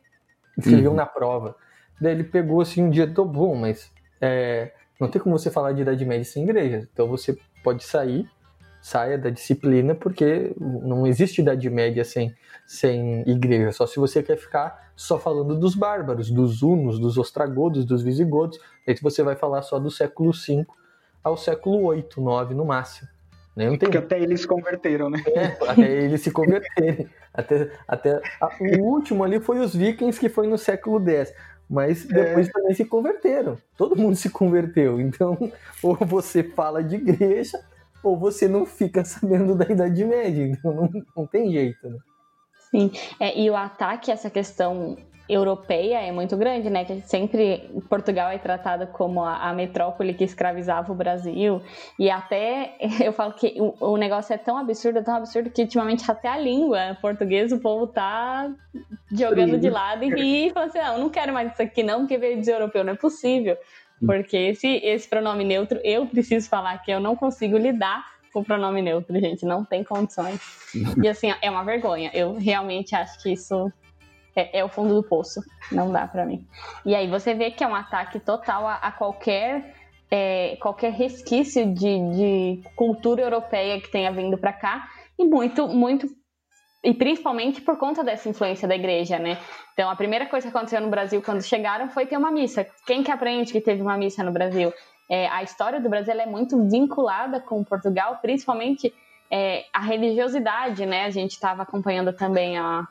Escreviam 0.58 0.90
uhum. 0.90 0.96
na 0.96 1.06
prova. 1.06 1.54
Daí 2.00 2.12
ele 2.12 2.24
pegou 2.24 2.60
assim 2.60 2.82
um 2.82 2.90
dia, 2.90 3.06
tô 3.06 3.24
bom, 3.24 3.54
mas 3.54 3.90
é, 4.20 4.72
não 4.98 5.08
tem 5.08 5.20
como 5.20 5.38
você 5.38 5.50
falar 5.50 5.72
de 5.72 5.82
Idade 5.82 6.04
Média 6.04 6.24
sem 6.24 6.42
igreja. 6.42 6.88
Então 6.92 7.06
você 7.06 7.38
pode 7.62 7.84
sair, 7.84 8.28
saia 8.80 9.18
da 9.18 9.30
disciplina, 9.30 9.94
porque 9.94 10.54
não 10.58 11.06
existe 11.06 11.40
Idade 11.40 11.68
Média 11.68 12.04
sem, 12.04 12.34
sem 12.66 13.22
igreja. 13.28 13.72
Só 13.72 13.86
se 13.86 13.98
você 13.98 14.22
quer 14.22 14.36
ficar 14.36 14.90
só 14.96 15.18
falando 15.18 15.58
dos 15.58 15.74
bárbaros, 15.74 16.30
dos 16.30 16.62
hunos, 16.62 16.98
dos 16.98 17.18
ostragodos, 17.18 17.84
dos 17.84 18.02
visigodos. 18.02 18.58
Aí 18.86 18.94
você 19.02 19.22
vai 19.22 19.36
falar 19.36 19.62
só 19.62 19.78
do 19.78 19.90
século 19.90 20.32
V 20.32 20.66
ao 21.22 21.36
século 21.36 21.82
8, 21.84 22.20
9 22.20 22.54
no 22.54 22.64
máximo. 22.64 23.08
Né? 23.54 23.66
Não 23.68 23.76
tem... 23.76 23.88
Porque 23.88 23.98
até 23.98 24.20
eles 24.20 24.40
se 24.42 24.46
converteram, 24.46 25.10
né? 25.10 25.22
É, 25.26 25.44
até 25.68 26.04
eles 26.04 26.20
se 26.22 26.30
converterem. 26.30 27.08
até, 27.32 27.70
até 27.86 28.22
a, 28.40 28.50
o 28.60 28.82
último 28.82 29.24
ali 29.24 29.40
foi 29.40 29.58
os 29.58 29.74
vikings, 29.74 30.18
que 30.18 30.28
foi 30.28 30.46
no 30.46 30.56
século 30.56 30.98
X. 31.08 31.32
Mas 31.68 32.04
depois 32.04 32.48
é. 32.48 32.50
também 32.50 32.74
se 32.74 32.84
converteram. 32.84 33.56
Todo 33.76 33.96
mundo 33.96 34.16
se 34.16 34.28
converteu. 34.28 35.00
Então, 35.00 35.38
ou 35.82 35.94
você 35.96 36.42
fala 36.42 36.82
de 36.82 36.96
igreja, 36.96 37.58
ou 38.02 38.16
você 38.16 38.48
não 38.48 38.66
fica 38.66 39.02
sabendo 39.04 39.54
da 39.54 39.66
Idade 39.66 40.04
Média. 40.04 40.46
Então, 40.46 40.74
não, 40.74 40.90
não 41.16 41.26
tem 41.26 41.50
jeito, 41.50 41.88
né? 41.88 41.98
Sim, 42.70 42.90
é, 43.18 43.36
e 43.38 43.50
o 43.50 43.56
ataque 43.56 44.10
a 44.10 44.14
essa 44.14 44.30
questão 44.30 44.96
europeia 45.30 46.00
é 46.00 46.10
muito 46.10 46.36
grande, 46.36 46.68
né? 46.68 46.84
Que 46.84 47.00
sempre 47.02 47.70
Portugal 47.88 48.30
é 48.30 48.38
tratado 48.38 48.88
como 48.88 49.22
a, 49.22 49.48
a, 49.48 49.52
metrópole 49.52 50.12
que 50.12 50.24
escravizava 50.24 50.92
o 50.92 50.94
Brasil. 50.94 51.62
E 51.98 52.10
até 52.10 52.74
eu 53.00 53.12
falo 53.12 53.32
que 53.32 53.54
o, 53.58 53.92
o, 53.92 53.96
negócio 53.96 54.32
é 54.34 54.38
tão 54.38 54.58
absurdo, 54.58 55.02
tão 55.04 55.14
absurdo 55.14 55.50
que 55.50 55.62
ultimamente 55.62 56.10
até 56.10 56.28
a 56.28 56.36
língua 56.36 56.96
portuguesa 57.00 57.54
o 57.54 57.60
povo 57.60 57.86
tá 57.86 58.50
jogando 59.12 59.58
de 59.58 59.70
lado 59.70 60.04
e, 60.04 60.46
e 60.46 60.50
falando 60.50 60.70
assim: 60.70 60.78
não, 60.78 60.98
não 60.98 61.10
quero 61.10 61.32
mais 61.32 61.52
isso 61.52 61.62
aqui, 61.62 61.82
não, 61.82 62.00
porque 62.00 62.18
veio 62.18 62.40
de 62.40 62.50
europeu, 62.50 62.82
não 62.82 62.94
é 62.94 62.96
possível. 62.96 63.56
Porque 64.04 64.36
esse, 64.36 64.66
esse 64.66 65.08
pronome 65.08 65.44
neutro, 65.44 65.78
eu 65.84 66.06
preciso 66.06 66.48
falar 66.48 66.78
que 66.78 66.90
eu 66.90 67.00
não 67.00 67.14
consigo 67.14 67.56
lidar 67.58 68.04
com 68.32 68.40
o 68.40 68.44
pronome 68.44 68.80
neutro, 68.80 69.18
gente. 69.20 69.44
Não 69.44 69.64
tem 69.64 69.84
condições. 69.84 70.40
e 71.02 71.08
assim, 71.08 71.32
é 71.40 71.50
uma 71.50 71.64
vergonha. 71.64 72.10
Eu 72.14 72.34
realmente 72.34 72.94
acho 72.94 73.22
que 73.22 73.32
isso 73.32 73.70
é, 74.34 74.60
é 74.60 74.64
o 74.64 74.68
fundo 74.68 74.94
do 74.94 75.02
poço. 75.02 75.40
Não 75.70 75.92
dá 75.92 76.06
para 76.06 76.24
mim. 76.24 76.46
E 76.84 76.94
aí 76.94 77.08
você 77.08 77.34
vê 77.34 77.50
que 77.50 77.62
é 77.62 77.66
um 77.66 77.74
ataque 77.74 78.18
total 78.18 78.66
a, 78.66 78.74
a 78.76 78.92
qualquer. 78.92 79.74
É, 80.12 80.56
qualquer 80.60 80.90
resquício 80.90 81.72
de, 81.72 82.10
de 82.10 82.62
cultura 82.74 83.22
europeia 83.22 83.80
que 83.80 83.92
tenha 83.92 84.10
vindo 84.10 84.36
para 84.36 84.52
cá 84.52 84.88
e 85.16 85.24
muito, 85.24 85.68
muito 85.68 86.08
e 86.82 86.94
principalmente 86.94 87.60
por 87.60 87.76
conta 87.76 88.02
dessa 88.02 88.28
influência 88.28 88.66
da 88.66 88.74
igreja, 88.74 89.18
né? 89.18 89.38
Então, 89.74 89.90
a 89.90 89.96
primeira 89.96 90.26
coisa 90.26 90.50
que 90.50 90.56
aconteceu 90.56 90.80
no 90.80 90.88
Brasil 90.88 91.20
quando 91.22 91.42
chegaram 91.42 91.90
foi 91.90 92.06
ter 92.06 92.16
uma 92.16 92.30
missa. 92.30 92.66
Quem 92.86 93.02
que 93.02 93.10
aprende 93.10 93.52
que 93.52 93.60
teve 93.60 93.82
uma 93.82 93.96
missa 93.96 94.24
no 94.24 94.32
Brasil? 94.32 94.72
É, 95.08 95.28
a 95.28 95.42
história 95.42 95.80
do 95.80 95.88
Brasil 95.88 96.14
é 96.14 96.26
muito 96.26 96.68
vinculada 96.68 97.40
com 97.40 97.62
Portugal, 97.64 98.18
principalmente 98.22 98.94
é, 99.30 99.64
a 99.72 99.80
religiosidade, 99.80 100.86
né? 100.86 101.04
A 101.04 101.10
gente 101.10 101.32
estava 101.32 101.62
acompanhando 101.62 102.12
também 102.12 102.56
a, 102.56 102.86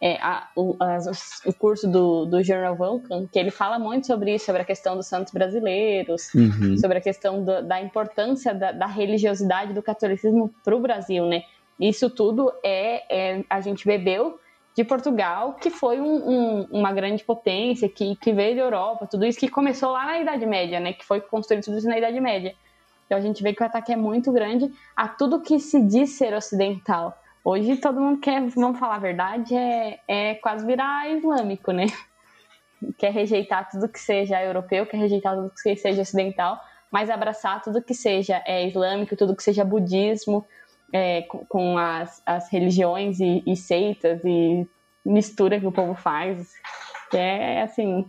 é, 0.00 0.16
a, 0.20 0.48
o, 0.56 0.76
a, 0.80 0.98
o, 1.46 1.52
curso 1.52 1.86
do, 1.88 2.24
do 2.26 2.42
Journal 2.42 2.74
Vulcan, 2.74 3.26
que 3.26 3.38
ele 3.38 3.52
fala 3.52 3.78
muito 3.78 4.06
sobre 4.06 4.34
isso, 4.34 4.46
sobre 4.46 4.62
a 4.62 4.64
questão 4.64 4.96
dos 4.96 5.06
santos 5.06 5.32
brasileiros, 5.32 6.34
uhum. 6.34 6.76
sobre 6.76 6.98
a 6.98 7.00
questão 7.00 7.44
do, 7.44 7.62
da 7.62 7.80
importância 7.80 8.52
da, 8.52 8.72
da, 8.72 8.86
religiosidade 8.86 9.72
do 9.72 9.82
catolicismo 9.82 10.52
para 10.64 10.74
o 10.74 10.80
Brasil, 10.80 11.26
né? 11.26 11.42
Isso 11.82 12.08
tudo 12.08 12.52
é, 12.62 13.02
é, 13.10 13.44
a 13.50 13.60
gente 13.60 13.84
bebeu 13.84 14.38
de 14.72 14.84
Portugal, 14.84 15.54
que 15.54 15.68
foi 15.68 16.00
um, 16.00 16.30
um, 16.30 16.62
uma 16.70 16.92
grande 16.92 17.24
potência, 17.24 17.88
que, 17.88 18.14
que 18.14 18.32
veio 18.32 18.54
da 18.54 18.62
Europa, 18.62 19.08
tudo 19.08 19.26
isso 19.26 19.36
que 19.38 19.48
começou 19.48 19.90
lá 19.90 20.06
na 20.06 20.20
Idade 20.20 20.46
Média, 20.46 20.78
né? 20.78 20.92
Que 20.92 21.04
foi 21.04 21.20
construído 21.20 21.64
tudo 21.64 21.78
isso 21.78 21.88
na 21.88 21.98
Idade 21.98 22.20
Média. 22.20 22.54
Então 23.04 23.18
a 23.18 23.20
gente 23.20 23.42
vê 23.42 23.52
que 23.52 23.60
o 23.60 23.66
ataque 23.66 23.92
é 23.92 23.96
muito 23.96 24.30
grande 24.30 24.72
a 24.94 25.08
tudo 25.08 25.40
que 25.40 25.58
se 25.58 25.80
diz 25.80 26.10
ser 26.10 26.32
ocidental. 26.34 27.20
Hoje 27.44 27.76
todo 27.76 28.00
mundo 28.00 28.20
quer, 28.20 28.40
vamos 28.50 28.78
falar 28.78 28.94
a 28.94 29.00
verdade, 29.00 29.52
é, 29.52 29.98
é 30.06 30.34
quase 30.36 30.64
virar 30.64 31.10
islâmico, 31.10 31.72
né? 31.72 31.86
Quer 32.96 33.10
rejeitar 33.12 33.68
tudo 33.68 33.88
que 33.88 33.98
seja 33.98 34.42
europeu, 34.42 34.86
quer 34.86 34.96
rejeitar 34.96 35.36
tudo 35.36 35.50
que 35.50 35.76
seja 35.76 36.02
ocidental, 36.02 36.60
mas 36.90 37.10
abraçar 37.10 37.62
tudo 37.62 37.80
que 37.80 37.94
seja 37.94 38.42
é, 38.44 38.66
islâmico, 38.66 39.16
tudo 39.16 39.36
que 39.36 39.42
seja 39.42 39.64
budismo, 39.64 40.44
é, 40.92 41.22
com, 41.22 41.78
as, 41.78 42.22
as 42.26 42.50
religiões 42.50 43.18
e, 43.18 43.42
e, 43.46 43.56
seitas 43.56 44.20
e 44.24 44.66
mistura 45.04 45.58
que 45.58 45.66
o 45.66 45.72
povo 45.72 45.94
faz. 45.94 46.52
Que 47.10 47.16
é 47.16 47.62
assim. 47.62 48.06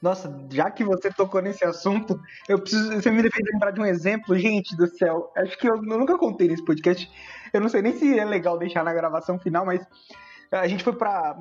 Nossa, 0.00 0.46
já 0.50 0.70
que 0.70 0.84
você 0.84 1.10
tocou 1.10 1.42
nesse 1.42 1.64
assunto, 1.64 2.20
eu 2.48 2.58
preciso. 2.58 2.92
Você 2.92 3.10
me 3.10 3.22
fez 3.22 3.48
lembrar 3.52 3.70
de 3.70 3.80
um 3.80 3.86
exemplo, 3.86 4.38
gente 4.38 4.76
do 4.76 4.86
céu. 4.86 5.30
Acho 5.36 5.58
que 5.58 5.68
eu, 5.68 5.76
eu 5.76 5.98
nunca 5.98 6.16
contei 6.18 6.48
nesse 6.48 6.64
podcast. 6.64 7.10
Eu 7.52 7.60
não 7.60 7.68
sei 7.68 7.82
nem 7.82 7.92
se 7.96 8.18
é 8.18 8.24
legal 8.24 8.58
deixar 8.58 8.84
na 8.84 8.92
gravação 8.92 9.38
final, 9.38 9.64
mas 9.64 9.84
a 10.50 10.66
gente 10.66 10.84
foi 10.84 10.94
pra, 10.94 11.36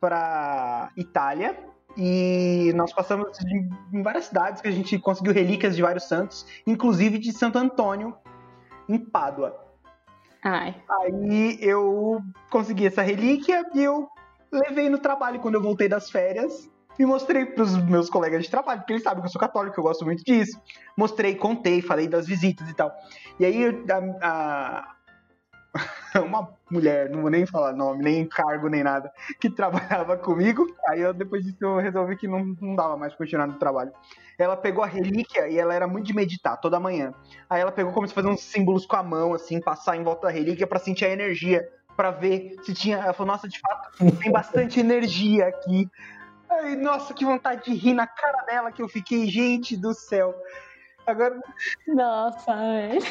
pra 0.00 0.90
Itália 0.96 1.56
e 1.96 2.72
nós 2.74 2.92
passamos 2.92 3.38
em 3.92 4.02
várias 4.02 4.26
cidades 4.26 4.62
que 4.62 4.68
a 4.68 4.72
gente 4.72 4.98
conseguiu 4.98 5.32
relíquias 5.32 5.76
de 5.76 5.82
vários 5.82 6.04
santos, 6.04 6.46
inclusive 6.66 7.18
de 7.18 7.32
Santo 7.32 7.58
Antônio, 7.58 8.14
em 8.88 8.98
Pádua. 8.98 9.61
Ai. 10.42 10.74
Aí 10.88 11.58
eu 11.60 12.20
consegui 12.50 12.86
essa 12.86 13.02
relíquia 13.02 13.64
e 13.74 13.82
eu 13.82 14.08
levei 14.50 14.88
no 14.88 14.98
trabalho 14.98 15.40
quando 15.40 15.54
eu 15.54 15.62
voltei 15.62 15.88
das 15.88 16.10
férias. 16.10 16.70
E 16.98 17.06
mostrei 17.06 17.46
para 17.46 17.62
os 17.62 17.76
meus 17.84 18.10
colegas 18.10 18.44
de 18.44 18.50
trabalho, 18.50 18.80
porque 18.80 18.92
eles 18.92 19.02
sabem 19.02 19.22
que 19.22 19.26
eu 19.26 19.32
sou 19.32 19.40
católico, 19.40 19.78
eu 19.80 19.84
gosto 19.84 20.04
muito 20.04 20.22
disso. 20.22 20.60
Mostrei, 20.94 21.34
contei, 21.34 21.80
falei 21.80 22.06
das 22.06 22.26
visitas 22.26 22.68
e 22.68 22.74
tal. 22.74 22.92
E 23.40 23.46
aí 23.46 23.64
a, 23.66 24.26
a, 24.28 24.94
uma 26.26 26.48
mulher, 26.70 27.08
não 27.08 27.22
vou 27.22 27.30
nem 27.30 27.46
falar 27.46 27.72
nome, 27.72 28.02
nem 28.02 28.26
cargo, 28.26 28.68
nem 28.68 28.82
nada, 28.82 29.10
que 29.40 29.48
trabalhava 29.48 30.16
comigo. 30.18 30.66
Aí 30.88 31.00
eu, 31.00 31.12
depois 31.14 31.44
disso, 31.44 31.56
eu 31.60 31.78
resolvi 31.78 32.16
que 32.16 32.28
não, 32.28 32.44
não 32.60 32.74
dava 32.74 32.96
mais 32.96 33.14
continuar 33.14 33.46
no 33.46 33.54
trabalho. 33.54 33.92
Ela 34.38 34.56
pegou 34.56 34.82
a 34.82 34.86
relíquia 34.86 35.48
e 35.48 35.58
ela 35.58 35.74
era 35.74 35.86
muito 35.86 36.06
de 36.06 36.14
meditar 36.14 36.60
toda 36.60 36.80
manhã. 36.80 37.14
Aí 37.48 37.60
ela 37.60 37.72
pegou 37.72 37.92
como 37.92 38.06
se 38.06 38.14
fazer 38.14 38.28
uns 38.28 38.42
símbolos 38.42 38.86
com 38.86 38.96
a 38.96 39.02
mão, 39.02 39.34
assim, 39.34 39.60
passar 39.60 39.96
em 39.96 40.02
volta 40.02 40.26
da 40.26 40.32
relíquia 40.32 40.66
para 40.66 40.78
sentir 40.78 41.04
a 41.04 41.10
energia, 41.10 41.66
para 41.96 42.10
ver 42.10 42.56
se 42.62 42.74
tinha. 42.74 42.98
Ela 42.98 43.12
falou, 43.12 43.32
nossa, 43.32 43.48
de 43.48 43.58
fato, 43.60 43.90
tem 44.18 44.32
bastante 44.32 44.80
energia 44.80 45.46
aqui. 45.46 45.88
Ai, 46.50 46.76
nossa, 46.76 47.14
que 47.14 47.24
vontade 47.24 47.64
de 47.64 47.74
rir 47.74 47.94
na 47.94 48.06
cara 48.06 48.44
dela 48.44 48.72
que 48.72 48.82
eu 48.82 48.88
fiquei, 48.88 49.26
gente 49.26 49.76
do 49.76 49.94
céu. 49.94 50.34
Agora. 51.06 51.40
Nossa, 51.86 52.54
velho. 52.54 53.02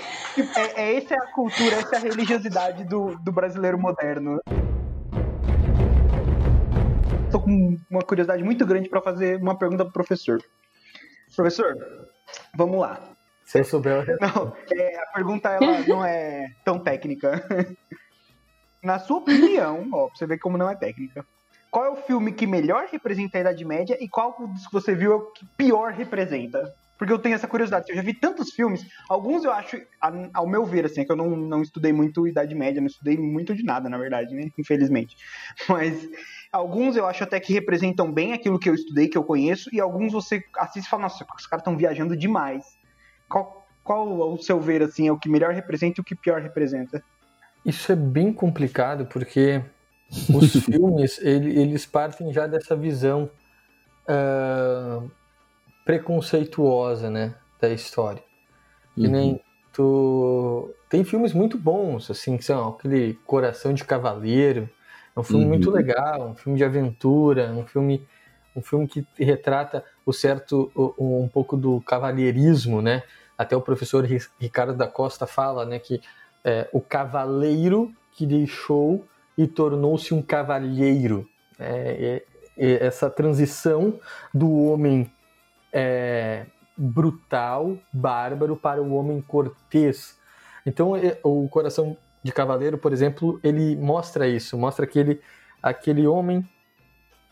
É, 0.55 0.81
é, 0.81 0.97
essa 0.97 1.13
é 1.13 1.17
a 1.17 1.27
cultura, 1.33 1.75
essa 1.75 1.95
é 1.95 1.99
a 1.99 2.01
religiosidade 2.01 2.83
do, 2.85 3.17
do 3.17 3.31
brasileiro 3.31 3.77
moderno. 3.77 4.39
Tô 7.31 7.39
com 7.39 7.77
uma 7.89 8.01
curiosidade 8.01 8.43
muito 8.43 8.65
grande 8.65 8.89
para 8.89 9.01
fazer 9.01 9.41
uma 9.41 9.57
pergunta 9.57 9.83
pro 9.83 9.93
professor. 9.93 10.41
Professor, 11.35 11.75
vamos 12.55 12.79
lá. 12.79 12.99
Você 13.45 13.63
souber. 13.63 14.17
Não, 14.21 14.55
é, 14.73 14.97
a 14.97 15.05
pergunta 15.13 15.49
ela 15.49 15.79
não 15.87 16.05
é 16.05 16.53
tão 16.63 16.79
técnica. 16.79 17.45
Na 18.81 18.97
sua 18.97 19.17
opinião, 19.17 19.87
ó, 19.91 20.07
pra 20.07 20.15
você 20.15 20.25
ver 20.25 20.39
como 20.39 20.57
não 20.57 20.69
é 20.69 20.75
técnica, 20.75 21.25
qual 21.69 21.85
é 21.85 21.89
o 21.89 21.95
filme 21.95 22.31
que 22.31 22.47
melhor 22.47 22.87
representa 22.91 23.37
a 23.37 23.41
Idade 23.41 23.63
Média 23.63 23.97
e 23.99 24.07
qual 24.07 24.35
dos 24.39 24.65
que 24.65 24.73
você 24.73 24.95
viu 24.95 25.11
é 25.11 25.15
o 25.15 25.31
que 25.31 25.45
pior 25.57 25.91
representa? 25.91 26.73
Porque 27.02 27.12
eu 27.12 27.18
tenho 27.18 27.34
essa 27.34 27.47
curiosidade. 27.47 27.89
Eu 27.89 27.95
já 27.95 28.04
vi 28.04 28.14
tantos 28.14 28.52
filmes, 28.52 28.86
alguns 29.10 29.43
eu 29.43 29.52
acho, 29.52 29.76
ao 30.32 30.45
meu 30.45 30.64
ver, 30.68 30.86
assim, 30.86 31.02
é 31.02 31.04
que 31.04 31.12
eu 31.12 31.16
não, 31.16 31.36
não 31.36 31.64
estudei 31.64 31.91
muito 31.91 32.28
Idade 32.28 32.54
Média, 32.54 32.80
não 32.80 32.86
estudei 32.86 33.18
muito 33.18 33.56
de 33.56 33.64
nada, 33.64 33.89
na 33.89 33.97
verdade, 33.97 34.36
né? 34.36 34.52
Infelizmente. 34.56 35.18
Mas 35.68 36.08
alguns 36.54 36.95
eu 36.95 37.08
acho 37.08 37.24
até 37.24 37.39
que 37.39 37.54
representam 37.54 38.12
bem 38.12 38.34
aquilo 38.34 38.60
que 38.60 38.70
eu 38.70 38.76
estudei, 38.76 39.08
que 39.08 39.18
eu 39.18 39.24
conheço, 39.24 39.68
e 39.74 39.82
alguns 39.82 40.14
você 40.14 40.43
assiste 40.56 40.86
e 40.86 40.89
fala, 40.91 41.02
nossa, 41.02 41.26
os 41.36 41.47
caras 41.47 41.62
estão 41.62 41.76
viajando 41.76 42.16
demais. 42.16 42.64
Qual, 43.28 43.66
qual, 43.84 44.22
ao 44.22 44.38
seu 44.38 44.62
ver, 44.62 44.84
assim, 44.84 45.08
é 45.08 45.12
o 45.12 45.18
que 45.18 45.28
melhor 45.28 45.56
representa 45.56 45.99
e 45.99 46.02
o 46.02 46.06
que 46.06 46.14
pior 46.14 46.39
representa? 46.39 47.04
Isso 47.66 47.91
é 47.91 47.95
bem 47.95 48.32
complicado, 48.32 49.08
porque 49.08 49.60
os 50.32 50.54
filmes, 50.66 51.18
ele, 51.20 51.60
eles 51.60 51.84
partem 51.84 52.32
já 52.32 52.45
dessa 52.45 52.76
visão... 52.76 53.28
Uh 54.08 54.70
preconceituosa, 55.86 57.09
né, 57.09 57.34
da 57.59 57.69
história. 57.69 58.23
Que 58.95 59.05
uhum. 59.05 59.11
nem 59.11 59.41
tu 59.73 60.73
tem 60.89 61.03
filmes 61.03 61.34
muito 61.34 61.57
bons, 61.57 62.11
assim, 62.11 62.38
que 62.38 62.43
são 62.43 62.69
aquele 62.69 63.13
Coração 63.25 63.73
de 63.73 63.84
Cavaleiro, 63.84 64.69
é 65.15 65.19
um 65.19 65.23
filme 65.23 65.43
uhum. 65.43 65.49
muito 65.49 65.69
legal, 65.69 66.29
um 66.29 66.36
filme 66.36 66.57
de 66.57 66.63
aventura, 66.63 67.51
um 67.51 67.65
filme 67.65 68.05
um 68.55 68.61
filme 68.61 68.88
que 68.88 69.05
retrata 69.17 69.84
o 70.05 70.11
certo 70.11 70.71
um, 70.75 71.23
um 71.23 71.27
pouco 71.27 71.55
do 71.55 71.79
cavalheirismo, 71.82 72.82
né? 72.82 73.03
Até 73.38 73.55
o 73.55 73.61
professor 73.61 74.05
Ricardo 74.39 74.73
da 74.73 74.88
Costa 74.88 75.25
fala, 75.25 75.65
né, 75.65 75.79
que 75.79 76.01
é, 76.43 76.67
o 76.71 76.82
cavaleiro 76.82 77.91
que 78.11 78.25
deixou 78.25 79.05
e 79.38 79.47
tornou-se 79.47 80.13
um 80.13 80.21
cavalheiro. 80.21 81.27
É, 81.57 82.23
é, 82.57 82.65
é 82.65 82.86
essa 82.86 83.09
transição 83.09 83.99
do 84.34 84.65
homem 84.65 85.09
é, 85.72 86.45
brutal, 86.78 87.78
bárbaro 87.91 88.55
para 88.55 88.82
o 88.82 88.93
homem 88.93 89.22
cortês. 89.22 90.17
Então, 90.65 90.93
o 91.24 91.47
Coração 91.49 91.97
de 92.24 92.32
Cavaleiro, 92.32 92.78
por 92.78 92.93
exemplo, 92.93 93.39
ele 93.43 93.76
mostra 93.76 94.28
isso, 94.28 94.57
mostra 94.57 94.86
aquele, 94.86 95.19
aquele 95.61 96.05
homem 96.05 96.47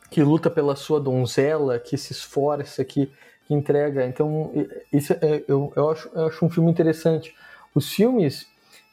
que 0.09 0.23
luta 0.23 0.49
pela 0.49 0.75
sua 0.75 0.99
donzela, 0.99 1.79
que 1.79 1.97
se 1.97 2.11
esforça, 2.11 2.83
que, 2.83 3.11
que 3.45 3.53
entrega. 3.53 4.05
Então, 4.05 4.51
isso 4.91 5.13
é, 5.13 5.43
eu, 5.47 5.71
eu, 5.75 5.89
acho, 5.91 6.09
eu 6.13 6.27
acho 6.27 6.45
um 6.45 6.49
filme 6.49 6.71
interessante. 6.71 7.35
Os 7.75 7.91
filmes 7.91 8.47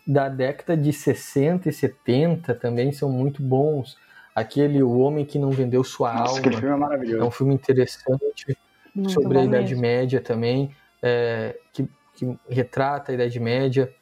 da 0.07 0.28
década 0.28 0.76
de 0.76 0.92
60 0.92 1.68
e 1.68 1.72
70 1.72 2.55
também 2.55 2.92
são 2.92 3.11
muito 3.11 3.42
bons. 3.42 3.97
Aquele 4.34 4.82
O 4.82 4.99
Homem 4.99 5.24
que 5.24 5.38
Não 5.38 5.51
Vendeu 5.51 5.82
Sua 5.82 6.12
Nossa, 6.12 6.28
Alma. 6.28 6.38
Aquele 6.40 6.57
filme 6.57 6.74
é 6.74 6.78
maravilhoso. 6.78 7.24
É 7.24 7.26
um 7.26 7.30
filme 7.30 7.55
interessante. 7.55 8.57
Muito 8.97 9.12
sobre 9.12 9.38
a 9.38 9.44
Idade 9.44 9.74
mesmo. 9.74 9.82
Média 9.82 10.20
também, 10.20 10.74
é, 11.03 11.59
que, 11.72 11.86
que, 12.14 12.38
retrata 12.49 13.12
a 13.12 13.14
Idade 13.14 13.38
Média. 13.38 13.92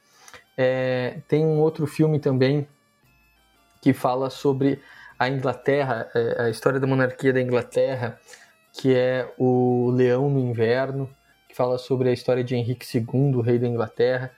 É, 0.57 1.19
tem 1.27 1.45
um 1.45 1.61
outro 1.61 1.87
filme 1.87 2.21
também 2.21 2.69
que 3.83 3.93
fala 3.93 4.31
sobre 4.31 4.81
a 5.19 5.29
Inglaterra, 5.29 6.09
é, 6.15 6.43
a 6.45 6.51
história 6.51 6.79
da 6.79 6.87
monarquia 6.87 7.33
da 7.33 7.41
Inglaterra, 7.41 8.19
que 8.73 8.95
é 8.95 9.33
o 9.37 9.91
Leão 9.91 10.31
no 10.31 10.39
Inverno, 10.39 11.11
que 11.49 11.57
fala 11.57 11.77
sobre 11.77 12.09
a 12.09 12.13
história 12.13 12.45
de 12.45 12.55
Henrique 12.55 12.87
II, 12.97 13.43
rei 13.43 13.59
da 13.59 13.67
Inglaterra. 13.67 14.31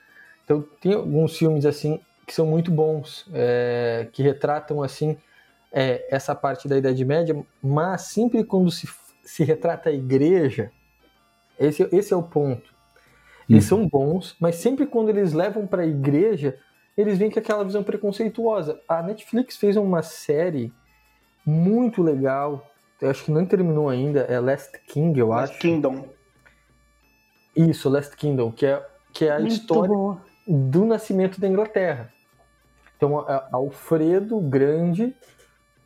Então 0.43 0.63
tem 0.81 0.93
alguns 0.93 1.37
filmes 1.37 1.65
assim 1.65 1.99
que 2.25 2.33
são 2.33 2.45
muito 2.45 2.71
bons, 2.71 3.25
é, 3.33 4.07
que 4.11 4.21
retratam 4.23 4.81
assim 4.83 5.17
é, 5.71 6.05
essa 6.09 6.35
parte 6.35 6.67
da 6.67 6.77
Idade 6.77 7.05
Média, 7.05 7.35
mas 7.61 8.01
sempre 8.01 8.43
quando 8.43 8.69
se 8.71 8.87
se 9.27 9.43
retrata 9.43 9.89
a 9.89 9.93
igreja, 9.93 10.71
esse, 11.59 11.87
esse 11.91 12.13
é 12.13 12.15
o 12.15 12.23
ponto. 12.23 12.73
Eles 13.49 13.69
uhum. 13.69 13.79
são 13.79 13.87
bons, 13.87 14.35
mas 14.39 14.55
sempre 14.55 14.85
quando 14.85 15.09
eles 15.09 15.33
levam 15.33 15.67
para 15.67 15.83
a 15.83 15.85
igreja, 15.85 16.57
eles 16.95 17.17
vêm 17.17 17.29
com 17.29 17.39
aquela 17.39 17.63
visão 17.63 17.83
preconceituosa. 17.83 18.79
A 18.87 19.03
Netflix 19.03 19.57
fez 19.57 19.75
uma 19.75 20.01
série 20.01 20.71
muito 21.45 22.01
legal, 22.01 22.71
eu 23.01 23.09
acho 23.09 23.25
que 23.25 23.31
não 23.31 23.45
terminou 23.45 23.89
ainda, 23.89 24.21
é 24.21 24.39
Last 24.39 24.79
King, 24.87 25.19
eu 25.19 25.27
Last 25.27 25.51
acho. 25.51 25.61
Kingdom. 25.61 26.07
Isso, 27.55 27.89
Last 27.89 28.15
Kingdom, 28.15 28.51
que 28.51 28.65
é, 28.65 28.85
que 29.11 29.25
é 29.25 29.31
a 29.31 29.39
muito 29.39 29.51
história 29.51 29.93
boa. 29.93 30.21
do 30.47 30.85
nascimento 30.85 31.39
da 31.39 31.47
Inglaterra. 31.47 32.13
Então, 32.95 33.25
Alfredo 33.51 34.39
Grande 34.39 35.13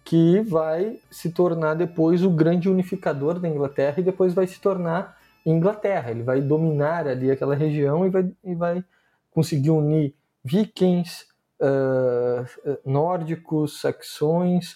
que 0.03 0.41
vai 0.41 0.99
se 1.09 1.31
tornar 1.31 1.75
depois 1.75 2.23
o 2.23 2.29
grande 2.29 2.69
unificador 2.69 3.39
da 3.39 3.47
Inglaterra 3.47 3.95
e 3.99 4.03
depois 4.03 4.33
vai 4.33 4.47
se 4.47 4.59
tornar 4.59 5.17
Inglaterra. 5.45 6.11
Ele 6.11 6.23
vai 6.23 6.41
dominar 6.41 7.07
ali 7.07 7.31
aquela 7.31 7.55
região 7.55 8.05
e 8.05 8.09
vai, 8.09 8.31
e 8.43 8.55
vai 8.55 8.83
conseguir 9.31 9.71
unir 9.71 10.13
vikings, 10.43 11.25
uh, 11.61 12.77
nórdicos, 12.83 13.79
saxões, 13.79 14.73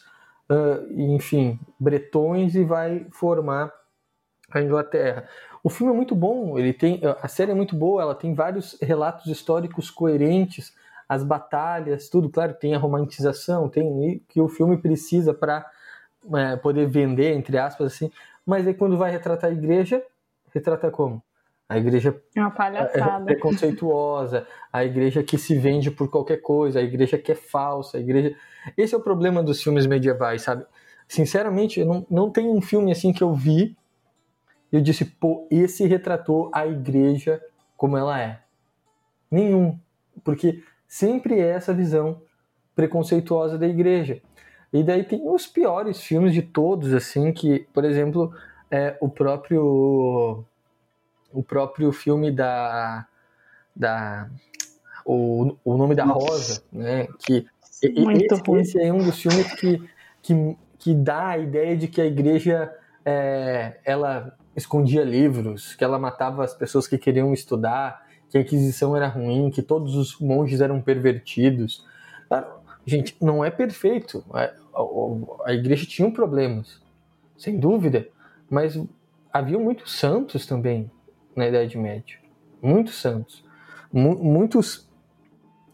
uh, 0.49 0.91
enfim, 0.91 1.59
bretões 1.79 2.55
e 2.55 2.63
vai 2.63 3.05
formar 3.11 3.71
a 4.51 4.61
Inglaterra. 4.61 5.27
O 5.63 5.69
filme 5.69 5.91
é 5.91 5.95
muito 5.95 6.15
bom, 6.15 6.59
ele 6.59 6.71
tem 6.71 7.01
a 7.21 7.27
série 7.27 7.51
é 7.51 7.55
muito 7.55 7.75
boa, 7.75 8.01
ela 8.01 8.13
tem 8.13 8.35
vários 8.35 8.77
relatos 8.79 9.25
históricos 9.25 9.89
coerentes 9.89 10.71
as 11.07 11.23
batalhas, 11.23 12.09
tudo, 12.09 12.29
claro, 12.29 12.53
tem 12.53 12.75
a 12.75 12.79
romantização, 12.79 13.69
tem 13.69 14.21
que 14.27 14.41
o 14.41 14.47
filme 14.47 14.77
precisa 14.77 15.33
para 15.33 15.65
é, 16.33 16.55
poder 16.55 16.87
vender, 16.87 17.33
entre 17.33 17.57
aspas, 17.57 17.93
assim, 17.93 18.11
mas 18.45 18.67
aí 18.67 18.73
quando 18.73 18.97
vai 18.97 19.11
retratar 19.11 19.49
a 19.49 19.53
igreja, 19.53 20.03
retrata 20.53 20.89
como? 20.89 21.21
A 21.67 21.77
igreja 21.77 22.15
é. 22.79 22.99
É 23.21 23.25
preconceituosa, 23.25 24.47
a 24.71 24.85
igreja 24.85 25.23
que 25.23 25.37
se 25.37 25.57
vende 25.57 25.89
por 25.89 26.09
qualquer 26.09 26.37
coisa, 26.37 26.79
a 26.79 26.83
igreja 26.83 27.17
que 27.17 27.31
é 27.31 27.35
falsa, 27.35 27.97
a 27.97 27.99
igreja. 27.99 28.35
Esse 28.77 28.93
é 28.93 28.97
o 28.97 29.01
problema 29.01 29.41
dos 29.41 29.61
filmes 29.61 29.87
medievais, 29.87 30.43
sabe? 30.43 30.65
Sinceramente, 31.07 31.83
não, 31.83 32.05
não 32.09 32.29
tem 32.29 32.47
um 32.47 32.61
filme 32.61 32.91
assim 32.91 33.11
que 33.11 33.23
eu 33.23 33.33
vi 33.33 33.75
e 34.71 34.75
eu 34.75 34.81
disse, 34.81 35.05
pô, 35.05 35.47
esse 35.49 35.85
retratou 35.85 36.51
a 36.53 36.67
igreja 36.67 37.41
como 37.75 37.97
ela 37.97 38.19
é. 38.19 38.39
Nenhum. 39.29 39.79
Porque 40.23 40.63
sempre 40.87 41.39
é 41.39 41.49
essa 41.49 41.73
visão 41.73 42.21
preconceituosa 42.75 43.57
da 43.57 43.67
igreja. 43.67 44.21
E 44.71 44.83
daí 44.83 45.03
tem 45.03 45.21
os 45.27 45.47
piores 45.47 46.01
filmes 46.01 46.33
de 46.33 46.41
todos, 46.41 46.93
assim, 46.93 47.31
que, 47.31 47.67
por 47.73 47.85
exemplo, 47.85 48.33
é 48.69 48.97
o 48.99 49.09
próprio 49.09 50.43
o 51.31 51.43
próprio 51.43 51.91
filme 51.91 52.31
da 52.31 53.07
da 53.75 54.29
o, 55.05 55.55
o 55.63 55.77
nome 55.77 55.95
da. 55.95 56.03
Rosa, 56.05 56.63
né? 56.71 57.07
Que 57.19 57.45
Muito 57.97 58.35
esse, 58.35 58.77
esse, 58.77 58.81
é 58.81 58.91
um 58.91 59.03
dos 59.03 59.21
filmes 59.21 59.53
que, 59.53 59.81
que, 60.21 60.57
que 60.79 60.93
dá 60.93 61.29
a 61.29 61.37
ideia 61.37 61.77
de 61.77 61.87
que 61.87 62.01
a 62.01 62.05
igreja 62.05 62.73
é, 63.05 63.79
ela 63.85 64.35
escondia 64.55 65.03
livros, 65.03 65.75
que 65.75 65.83
ela 65.83 65.99
matava 65.99 66.43
as 66.43 66.53
pessoas 66.53 66.87
que 66.87 66.97
queriam 66.97 67.33
estudar, 67.33 68.04
que 68.29 68.37
a 68.37 68.41
Inquisição 68.41 68.95
era 68.95 69.07
ruim, 69.07 69.49
que 69.49 69.61
todos 69.61 69.95
os 69.95 70.19
monges 70.19 70.61
eram 70.61 70.81
pervertidos. 70.81 71.85
gente, 72.85 73.15
não 73.21 73.43
é 73.43 73.49
perfeito. 73.49 74.23
A, 74.31 74.43
a, 74.43 75.49
a 75.49 75.53
igreja 75.53 75.85
tinha 75.85 76.09
problemas, 76.11 76.81
sem 77.37 77.57
dúvida, 77.59 78.07
mas 78.49 78.79
havia 79.31 79.59
muitos 79.59 79.97
santos 79.97 80.45
também 80.45 80.89
na 81.35 81.47
Idade 81.47 81.77
Média. 81.77 82.17
Muitos 82.61 82.95
santos. 82.95 83.43
muitos 83.91 84.89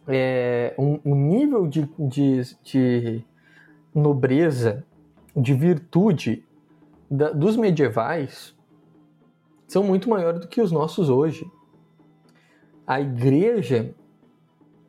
é, 0.08 0.74
um, 0.78 1.00
um, 1.06 1.16
nível 1.16 1.68
de, 1.68 1.88
de, 1.98 2.56
de, 2.64 3.26
nobreza, 3.94 4.84
de 5.36 5.54
virtude 5.54 6.44
da, 7.10 7.32
dos 7.32 7.56
medievais 7.56 8.56
são 9.68 9.84
muito 9.84 10.10
maiores 10.10 10.42
do 10.42 10.48
que 10.48 10.60
os 10.60 10.72
nossos 10.72 11.10
hoje. 11.10 11.50
A 12.86 13.00
igreja, 13.00 13.94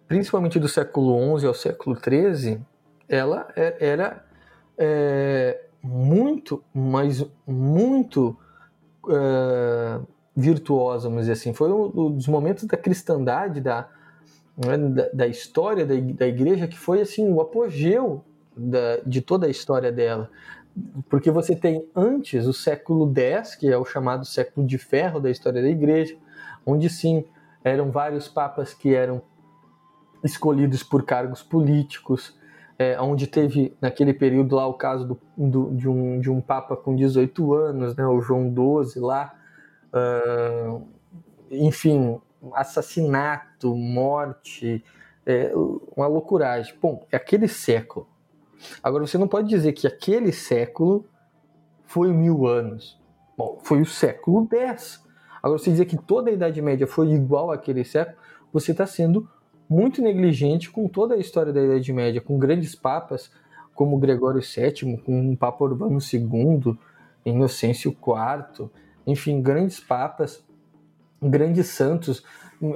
principalmente 0.08 0.58
do 0.58 0.68
século 0.68 1.38
XI 1.38 1.46
ao 1.46 1.54
século 1.54 1.96
XIII, 1.96 2.60
ela 3.08 3.48
é, 3.54 3.76
era 3.80 4.24
é, 4.78 5.66
muito, 5.82 6.62
mas 6.72 7.24
muito 7.46 8.36
é, 9.08 10.00
virtuosa, 10.34 11.08
vamos 11.08 11.22
dizer 11.22 11.32
assim. 11.32 11.52
Foi 11.52 11.70
um 11.70 12.12
dos 12.12 12.26
momentos 12.26 12.64
da 12.64 12.76
cristandade, 12.76 13.60
da, 13.60 13.88
né, 14.56 14.78
da, 14.78 15.08
da, 15.12 15.26
história 15.26 15.84
da, 15.84 16.26
igreja, 16.26 16.66
que 16.66 16.78
foi 16.78 17.00
assim 17.00 17.30
o 17.30 17.40
apogeu 17.40 18.24
da, 18.56 18.98
de 19.06 19.20
toda 19.20 19.46
a 19.46 19.50
história 19.50 19.92
dela. 19.92 20.30
Porque 21.10 21.30
você 21.30 21.54
tem 21.54 21.86
antes 21.94 22.46
o 22.46 22.52
século 22.52 23.12
X, 23.14 23.54
que 23.54 23.70
é 23.70 23.76
o 23.76 23.84
chamado 23.84 24.24
século 24.24 24.66
de 24.66 24.78
ferro 24.78 25.20
da 25.20 25.30
história 25.30 25.60
da 25.60 25.68
igreja, 25.68 26.16
onde 26.64 26.88
sim 26.88 27.24
eram 27.64 27.90
vários 27.90 28.28
papas 28.28 28.74
que 28.74 28.94
eram 28.94 29.22
escolhidos 30.22 30.82
por 30.82 31.04
cargos 31.04 31.42
políticos, 31.42 32.38
é, 32.78 33.00
onde 33.00 33.26
teve 33.26 33.76
naquele 33.80 34.14
período 34.14 34.56
lá 34.56 34.66
o 34.66 34.74
caso 34.74 35.06
do, 35.06 35.20
do, 35.36 35.74
de, 35.74 35.88
um, 35.88 36.20
de 36.20 36.30
um 36.30 36.40
papa 36.40 36.76
com 36.76 36.94
18 36.94 37.54
anos, 37.54 37.96
né, 37.96 38.06
o 38.06 38.20
João 38.20 38.52
XII 38.84 39.00
lá, 39.00 39.34
uh, 39.92 40.86
enfim, 41.50 42.20
assassinato, 42.54 43.74
morte, 43.76 44.84
é, 45.24 45.52
uma 45.96 46.06
loucuragem. 46.06 46.74
Bom, 46.80 47.06
é 47.10 47.16
aquele 47.16 47.46
século. 47.46 48.08
Agora 48.82 49.06
você 49.06 49.18
não 49.18 49.28
pode 49.28 49.48
dizer 49.48 49.72
que 49.72 49.86
aquele 49.86 50.32
século 50.32 51.06
foi 51.84 52.12
mil 52.12 52.46
anos. 52.46 53.00
Bom, 53.36 53.60
foi 53.62 53.80
o 53.80 53.86
século 53.86 54.48
X. 54.50 55.02
Agora 55.42 55.58
você 55.58 55.70
dizer 55.70 55.86
que 55.86 55.96
toda 55.96 56.30
a 56.30 56.32
Idade 56.32 56.62
Média 56.62 56.86
foi 56.86 57.10
igual 57.10 57.50
àquele 57.50 57.84
século, 57.84 58.16
você 58.52 58.72
está 58.72 58.86
sendo 58.86 59.28
muito 59.68 60.02
negligente 60.02 60.70
com 60.70 60.86
toda 60.86 61.14
a 61.14 61.18
história 61.18 61.52
da 61.52 61.62
Idade 61.62 61.92
Média, 61.92 62.20
com 62.20 62.38
grandes 62.38 62.74
papas 62.74 63.30
como 63.74 63.98
Gregório 63.98 64.40
VII, 64.40 64.98
com 64.98 65.32
o 65.32 65.36
Papa 65.36 65.64
Urbano 65.64 65.98
II, 65.98 66.76
Inocêncio 67.24 67.90
IV, 67.90 68.68
enfim, 69.06 69.40
grandes 69.40 69.80
papas, 69.80 70.44
grandes 71.20 71.68
santos. 71.68 72.22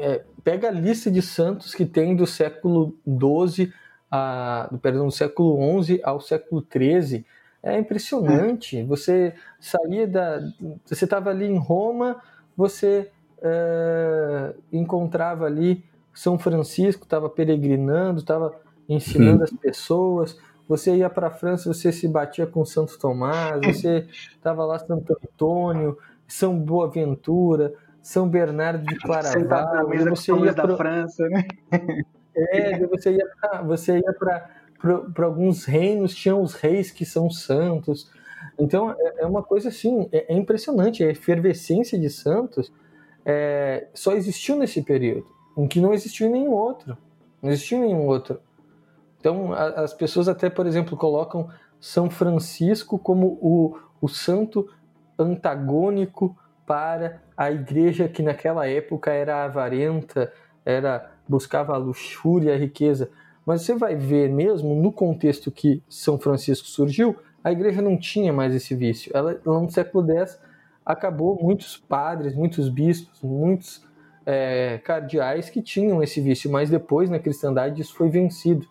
É, 0.00 0.24
pega 0.42 0.68
a 0.68 0.72
lista 0.72 1.10
de 1.10 1.20
santos 1.20 1.74
que 1.74 1.84
tem 1.84 2.16
do 2.16 2.26
século 2.26 2.96
XII, 3.06 3.72
a, 4.10 4.70
perdão, 4.80 5.06
do 5.06 5.12
século 5.12 5.82
XI 5.82 6.00
ao 6.02 6.20
século 6.20 6.64
XIII. 6.64 7.24
É 7.62 7.78
impressionante. 7.78 8.82
Você 8.84 9.34
saía 9.58 10.06
da. 10.06 10.40
Você 10.84 11.04
estava 11.04 11.30
ali 11.30 11.46
em 11.46 11.58
Roma, 11.58 12.22
você 12.56 13.10
é, 13.42 14.54
encontrava 14.72 15.44
ali 15.44 15.84
São 16.14 16.38
Francisco, 16.38 17.04
estava 17.04 17.28
peregrinando, 17.28 18.20
estava 18.20 18.54
ensinando 18.88 19.44
as 19.44 19.50
pessoas. 19.50 20.38
Você 20.68 20.96
ia 20.96 21.10
para 21.10 21.28
a 21.28 21.30
França, 21.30 21.72
você 21.72 21.92
se 21.92 22.08
batia 22.08 22.46
com 22.46 22.64
Santo 22.64 22.98
Tomás, 22.98 23.60
você 23.66 24.06
estava 24.10 24.64
lá 24.64 24.78
Santo 24.78 25.16
Antônio, 25.22 25.98
São 26.26 26.58
Boaventura, 26.58 27.74
São 28.02 28.28
Bernardo 28.28 28.84
de 28.84 28.96
Claraval. 28.96 29.88
Você 30.10 30.32
ia 30.32 30.52
para 30.54 30.66
da 30.66 30.76
França, 30.76 31.28
né? 31.28 31.44
É, 32.36 32.86
você 32.86 33.12
ia, 33.12 33.62
você 33.64 33.98
ia 33.98 34.12
para 34.12 35.24
alguns 35.24 35.64
reinos, 35.64 36.14
tinham 36.14 36.42
os 36.42 36.54
reis 36.54 36.90
que 36.90 37.06
são 37.06 37.30
santos. 37.30 38.10
Então 38.58 38.90
é, 38.90 39.22
é 39.22 39.26
uma 39.26 39.42
coisa 39.42 39.68
assim, 39.68 40.08
é, 40.12 40.32
é, 40.32 40.36
impressionante. 40.36 41.04
A 41.04 41.10
efervescência 41.10 41.98
de 41.98 42.08
santos 42.08 42.72
é, 43.24 43.88
só 43.92 44.12
existiu 44.12 44.56
nesse 44.56 44.82
período, 44.82 45.26
em 45.56 45.66
que 45.66 45.80
não 45.80 45.92
existiu 45.92 46.30
nenhum 46.30 46.52
outro. 46.52 46.96
Não 47.42 47.50
existiu 47.50 47.80
nenhum 47.80 48.06
outro. 48.06 48.40
Então 49.20 49.52
a, 49.52 49.82
as 49.82 49.92
pessoas 49.92 50.28
até, 50.28 50.48
por 50.48 50.66
exemplo, 50.66 50.96
colocam 50.96 51.48
São 51.80 52.08
Francisco 52.08 52.98
como 52.98 53.38
o, 53.40 53.78
o 54.00 54.08
santo 54.08 54.68
antagônico 55.18 56.36
para 56.66 57.22
a 57.36 57.50
igreja 57.50 58.08
que 58.08 58.22
naquela 58.22 58.66
época 58.66 59.12
era 59.12 59.44
avarenta, 59.44 60.32
era 60.64 61.12
buscava 61.28 61.74
a 61.74 61.76
luxúria, 61.76 62.54
a 62.54 62.56
riqueza. 62.56 63.10
Mas 63.44 63.62
você 63.62 63.74
vai 63.74 63.94
ver 63.94 64.28
mesmo 64.28 64.74
no 64.74 64.90
contexto 64.90 65.50
que 65.50 65.82
São 65.88 66.18
Francisco 66.18 66.66
surgiu, 66.66 67.16
a 67.46 67.52
igreja 67.52 67.80
não 67.80 67.96
tinha 67.96 68.32
mais 68.32 68.54
esse 68.54 68.74
vício. 68.74 69.12
Ela, 69.14 69.40
no 69.44 69.70
século 69.70 70.10
X, 70.10 70.40
acabou 70.84 71.38
muitos 71.40 71.76
padres, 71.76 72.34
muitos 72.34 72.68
bispos, 72.68 73.22
muitos 73.22 73.86
é, 74.24 74.78
cardeais 74.78 75.48
que 75.48 75.62
tinham 75.62 76.02
esse 76.02 76.20
vício, 76.20 76.50
mas 76.50 76.68
depois 76.68 77.08
na 77.08 77.18
cristandade 77.18 77.80
isso 77.80 77.94
foi 77.94 78.08
vencido. 78.08 78.66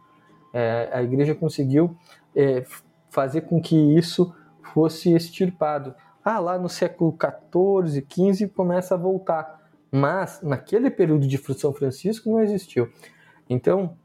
É, 0.54 0.90
a 0.92 1.02
igreja 1.02 1.34
conseguiu 1.34 1.96
é, 2.36 2.64
fazer 3.10 3.42
com 3.42 3.62
que 3.62 3.76
isso 3.98 4.36
fosse 4.74 5.14
extirpado. 5.14 5.96
Ah, 6.24 6.40
lá 6.40 6.58
no 6.58 6.68
século 6.68 7.16
XIV, 7.18 8.06
XV 8.10 8.48
começa 8.50 8.96
a 8.96 8.98
voltar 8.98 9.66
mas 9.96 10.42
naquele 10.42 10.90
período 10.90 11.26
de 11.26 11.38
São 11.54 11.72
Francisco 11.72 12.30
não 12.30 12.42
existiu. 12.42 12.92
Então, 13.50 13.96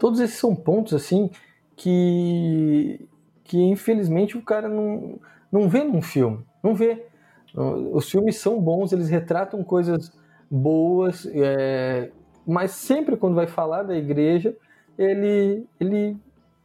todos 0.00 0.18
esses 0.18 0.36
são 0.36 0.56
pontos 0.56 0.92
assim 0.92 1.30
que, 1.76 3.06
que 3.44 3.62
infelizmente 3.62 4.36
o 4.36 4.42
cara 4.42 4.68
não, 4.68 5.20
não 5.52 5.68
vê 5.68 5.84
num 5.84 6.02
filme, 6.02 6.44
não 6.62 6.74
vê. 6.74 7.06
Os 7.54 8.10
filmes 8.10 8.38
são 8.38 8.60
bons, 8.60 8.92
eles 8.92 9.08
retratam 9.08 9.62
coisas 9.62 10.10
boas, 10.50 11.24
é, 11.32 12.10
mas 12.44 12.72
sempre 12.72 13.16
quando 13.16 13.36
vai 13.36 13.46
falar 13.46 13.84
da 13.84 13.96
igreja, 13.96 14.56
ele, 14.98 15.64
ele 15.78 16.16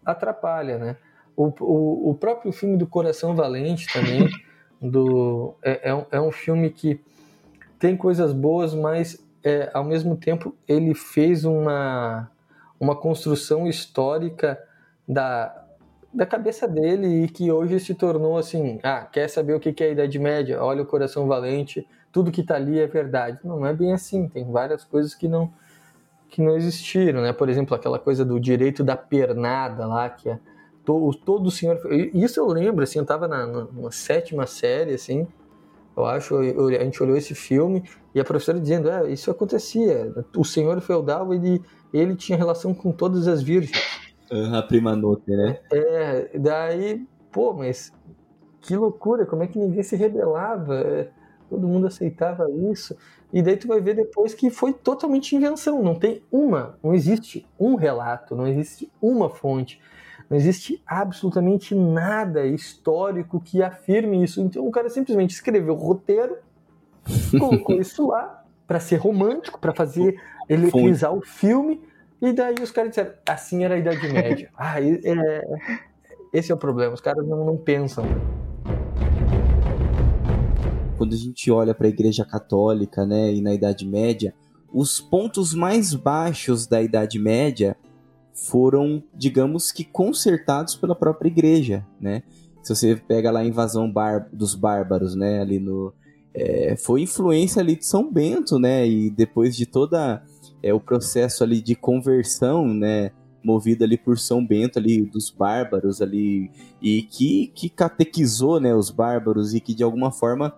atrapalha, 0.04 0.78
né? 0.78 0.98
O, 1.36 1.54
o, 1.62 2.10
o 2.10 2.16
próprio 2.16 2.52
filme 2.52 2.76
do 2.76 2.88
Coração 2.88 3.36
Valente 3.36 3.86
também, 3.94 4.28
do, 4.82 5.54
é, 5.62 5.90
é, 5.90 5.96
um, 5.96 6.06
é 6.12 6.20
um 6.20 6.32
filme 6.32 6.70
que 6.70 7.00
tem 7.78 7.96
coisas 7.96 8.34
boas, 8.34 8.74
mas 8.74 9.24
é, 9.44 9.70
ao 9.74 9.84
mesmo 9.84 10.18
tempo 10.18 10.56
ele 10.68 10.94
fez 10.94 11.46
uma, 11.46 12.30
uma 12.80 12.96
construção 12.96 13.68
histórica 13.68 14.60
da, 15.08 15.66
da 16.14 16.26
cabeça 16.26 16.68
dele 16.68 17.24
e 17.24 17.28
que 17.28 17.52
hoje 17.52 17.80
se 17.80 17.94
tornou 17.94 18.38
assim: 18.38 18.80
ah, 18.84 19.02
quer 19.02 19.28
saber 19.28 19.54
o 19.54 19.60
que 19.60 19.84
é 19.84 19.88
a 19.88 19.92
Idade 19.92 20.20
Média? 20.20 20.62
Olha 20.62 20.82
o 20.82 20.86
Coração 20.86 21.28
Valente, 21.28 21.88
tudo 22.12 22.32
que 22.32 22.42
está 22.42 22.56
ali 22.56 22.80
é 22.80 22.88
verdade. 22.88 23.40
Não, 23.44 23.60
não 23.60 23.66
é 23.68 23.74
bem 23.74 23.94
assim, 23.94 24.28
tem 24.28 24.50
várias 24.50 24.84
coisas 24.84 25.14
que 25.14 25.28
não 25.28 25.52
que 26.30 26.42
não 26.42 26.56
existiram, 26.56 27.22
né? 27.22 27.34
Por 27.34 27.50
exemplo, 27.50 27.76
aquela 27.76 27.98
coisa 27.98 28.24
do 28.24 28.40
direito 28.40 28.84
da 28.84 28.96
pernada 28.96 29.88
lá, 29.88 30.10
que 30.10 30.30
é 30.30 30.40
todo, 30.86 31.18
todo 31.18 31.52
senhor. 31.52 31.80
Isso 32.14 32.40
eu 32.40 32.48
lembro, 32.48 32.84
assim, 32.84 33.00
eu 33.00 33.04
estava 33.04 33.28
na, 33.28 33.48
na, 33.48 33.92
sétima 33.92 34.46
série, 34.46 34.94
assim, 34.94 35.28
eu 35.98 36.06
acho, 36.06 36.38
a 36.38 36.84
gente 36.84 37.02
olhou 37.02 37.18
esse 37.18 37.34
filme 37.34 37.84
e 38.14 38.20
a 38.20 38.24
professora 38.24 38.60
dizendo, 38.60 38.90
é, 38.90 39.12
isso 39.12 39.32
acontecia. 39.32 40.14
O 40.38 40.46
senhor 40.46 40.80
feudal, 40.82 41.34
ele, 41.34 41.62
ele 41.92 42.16
tinha 42.16 42.38
relação 42.38 42.74
com 42.74 42.92
todas 42.92 43.28
as 43.28 43.42
virgens. 43.42 43.78
Uhum, 44.32 44.56
a 44.56 44.62
prima 44.62 44.96
noite, 44.96 45.32
né? 45.32 45.60
É, 45.72 46.38
daí, 46.38 47.06
pô, 47.32 47.54
mas 47.54 47.92
que 48.62 48.76
loucura, 48.76 49.26
como 49.26 49.44
é 49.44 49.48
que 49.48 49.58
ninguém 49.58 49.84
se 49.84 49.96
rebelava? 49.96 50.76
É, 50.76 51.10
todo 51.50 51.68
mundo 51.68 51.88
aceitava 51.88 52.50
isso. 52.72 52.96
E 53.32 53.42
daí 53.42 53.58
tu 53.58 53.68
vai 53.68 53.80
ver 53.80 53.96
depois 53.96 54.34
que 54.34 54.50
foi 54.50 54.74
totalmente 54.74 55.36
invenção. 55.36 55.82
Não 55.82 55.96
tem 55.96 56.22
uma, 56.32 56.78
não 56.84 56.94
existe 56.94 57.48
um 57.60 57.76
relato, 57.76 58.36
não 58.36 58.48
existe 58.48 58.92
uma 59.02 59.30
fonte. 59.30 59.80
Não 60.30 60.38
existe 60.38 60.82
absolutamente 60.86 61.74
nada 61.74 62.46
histórico 62.46 63.40
que 63.40 63.64
afirme 63.64 64.24
isso. 64.24 64.42
Então 64.42 64.66
o 64.68 64.72
cara 64.72 64.90
simplesmente 64.90 65.32
escreveu 65.32 65.74
o 65.74 65.78
roteiro, 65.78 66.38
colocou 67.40 67.76
isso 67.82 68.08
lá 68.08 68.44
para 68.68 68.80
ser 68.80 68.98
romântico, 68.98 69.60
para 69.60 69.74
fazer 69.74 70.22
eletrizar 70.48 71.12
o 71.12 71.22
filme, 71.22 71.82
e 72.22 72.34
daí 72.34 72.56
os 72.62 72.72
caras 72.72 72.92
disseram, 72.92 73.14
assim 73.28 73.64
era 73.64 73.76
a 73.76 73.78
Idade 73.78 74.12
Média. 74.12 74.50
ah, 74.58 74.82
é, 74.82 75.48
esse 76.34 76.52
é 76.52 76.56
o 76.56 76.58
problema, 76.58 76.94
os 76.94 77.02
caras 77.02 77.26
não, 77.26 77.46
não 77.46 77.58
pensam. 77.58 78.06
Quando 80.98 81.14
a 81.14 81.18
gente 81.18 81.50
olha 81.50 81.74
para 81.74 81.88
a 81.88 81.90
Igreja 81.90 82.26
Católica, 82.26 83.06
né, 83.06 83.34
e 83.34 83.42
na 83.42 83.54
Idade 83.54 83.88
Média, 83.88 84.34
os 84.72 85.00
pontos 85.00 85.54
mais 85.54 85.94
baixos 85.94 86.68
da 86.68 86.82
Idade 86.82 87.18
Média 87.18 87.76
foram, 88.34 89.02
digamos 89.14 89.72
que, 89.72 89.84
consertados 89.84 90.76
pela 90.76 90.96
própria 90.96 91.30
igreja, 91.30 91.86
né? 92.00 92.24
Se 92.62 92.76
você 92.76 92.96
pega 92.96 93.32
lá 93.32 93.40
a 93.40 93.46
invasão 93.46 93.92
bar 93.92 94.30
dos 94.32 94.56
bárbaros, 94.56 95.16
né, 95.16 95.42
ali 95.42 95.60
no... 95.60 95.94
É, 96.34 96.76
foi 96.78 97.02
influência 97.02 97.62
ali 97.62 97.76
de 97.76 97.86
São 97.86 98.12
Bento, 98.12 98.60
né? 98.60 98.88
E 98.88 99.10
depois 99.10 99.56
de 99.56 99.66
toda 99.66 100.22
é 100.62 100.74
o 100.74 100.80
processo 100.80 101.44
ali 101.44 101.62
de 101.62 101.76
conversão, 101.76 102.68
né, 102.74 103.12
movido 103.44 103.84
ali 103.84 103.98
por 103.98 104.18
São 104.18 104.46
Bento 104.46 104.78
ali 104.78 105.02
dos 105.02 105.30
bárbaros 105.30 106.02
ali 106.02 106.52
e 106.82 107.02
que 107.04 107.52
que 107.56 107.70
catequizou, 107.70 108.60
né, 108.60 108.76
os 108.76 108.90
bárbaros 108.90 109.54
e 109.54 109.60
que 109.60 109.74
de 109.74 109.84
alguma 109.84 110.12
forma 110.12 110.54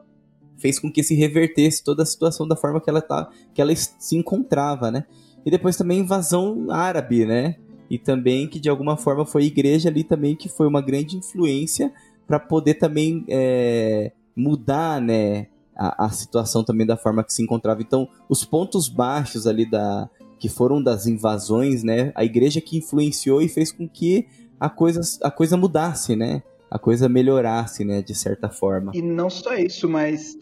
fez 0.57 0.79
com 0.79 0.91
que 0.91 1.03
se 1.03 1.15
revertesse 1.15 1.83
toda 1.83 2.03
a 2.03 2.05
situação 2.05 2.47
da 2.47 2.55
forma 2.55 2.81
que 2.81 2.89
ela 2.89 3.01
tá 3.01 3.29
que 3.53 3.61
ela 3.61 3.75
se 3.75 4.15
encontrava, 4.15 4.91
né? 4.91 5.05
E 5.45 5.49
depois 5.49 5.75
também 5.75 5.99
invasão 5.99 6.67
árabe, 6.69 7.25
né? 7.25 7.55
E 7.89 7.97
também 7.97 8.47
que 8.47 8.59
de 8.59 8.69
alguma 8.69 8.95
forma 8.95 9.25
foi 9.25 9.43
a 9.43 9.47
igreja 9.47 9.89
ali 9.89 10.03
também 10.03 10.35
que 10.35 10.47
foi 10.47 10.67
uma 10.67 10.81
grande 10.81 11.17
influência 11.17 11.91
para 12.27 12.39
poder 12.39 12.75
também 12.75 13.25
é, 13.27 14.11
mudar, 14.35 15.01
né, 15.01 15.47
a, 15.75 16.05
a, 16.05 16.09
situação 16.09 16.63
também 16.63 16.85
da 16.85 16.97
forma 16.97 17.23
que 17.23 17.33
se 17.33 17.41
encontrava. 17.41 17.81
Então, 17.81 18.07
os 18.29 18.43
pontos 18.43 18.87
baixos 18.87 19.47
ali 19.47 19.69
da 19.69 20.09
que 20.37 20.49
foram 20.49 20.81
das 20.81 21.05
invasões, 21.05 21.83
né, 21.83 22.11
a 22.15 22.25
igreja 22.25 22.59
que 22.59 22.75
influenciou 22.75 23.43
e 23.43 23.47
fez 23.47 23.71
com 23.71 23.87
que 23.87 24.27
a 24.59 24.71
coisa, 24.71 24.99
a 25.21 25.29
coisa 25.29 25.55
mudasse, 25.55 26.15
né, 26.15 26.41
a 26.69 26.79
coisa 26.79 27.07
melhorasse, 27.07 27.85
né, 27.85 28.01
de 28.01 28.15
certa 28.15 28.49
forma. 28.49 28.91
E 28.95 29.03
não 29.03 29.29
só 29.29 29.53
isso, 29.53 29.87
mas 29.87 30.35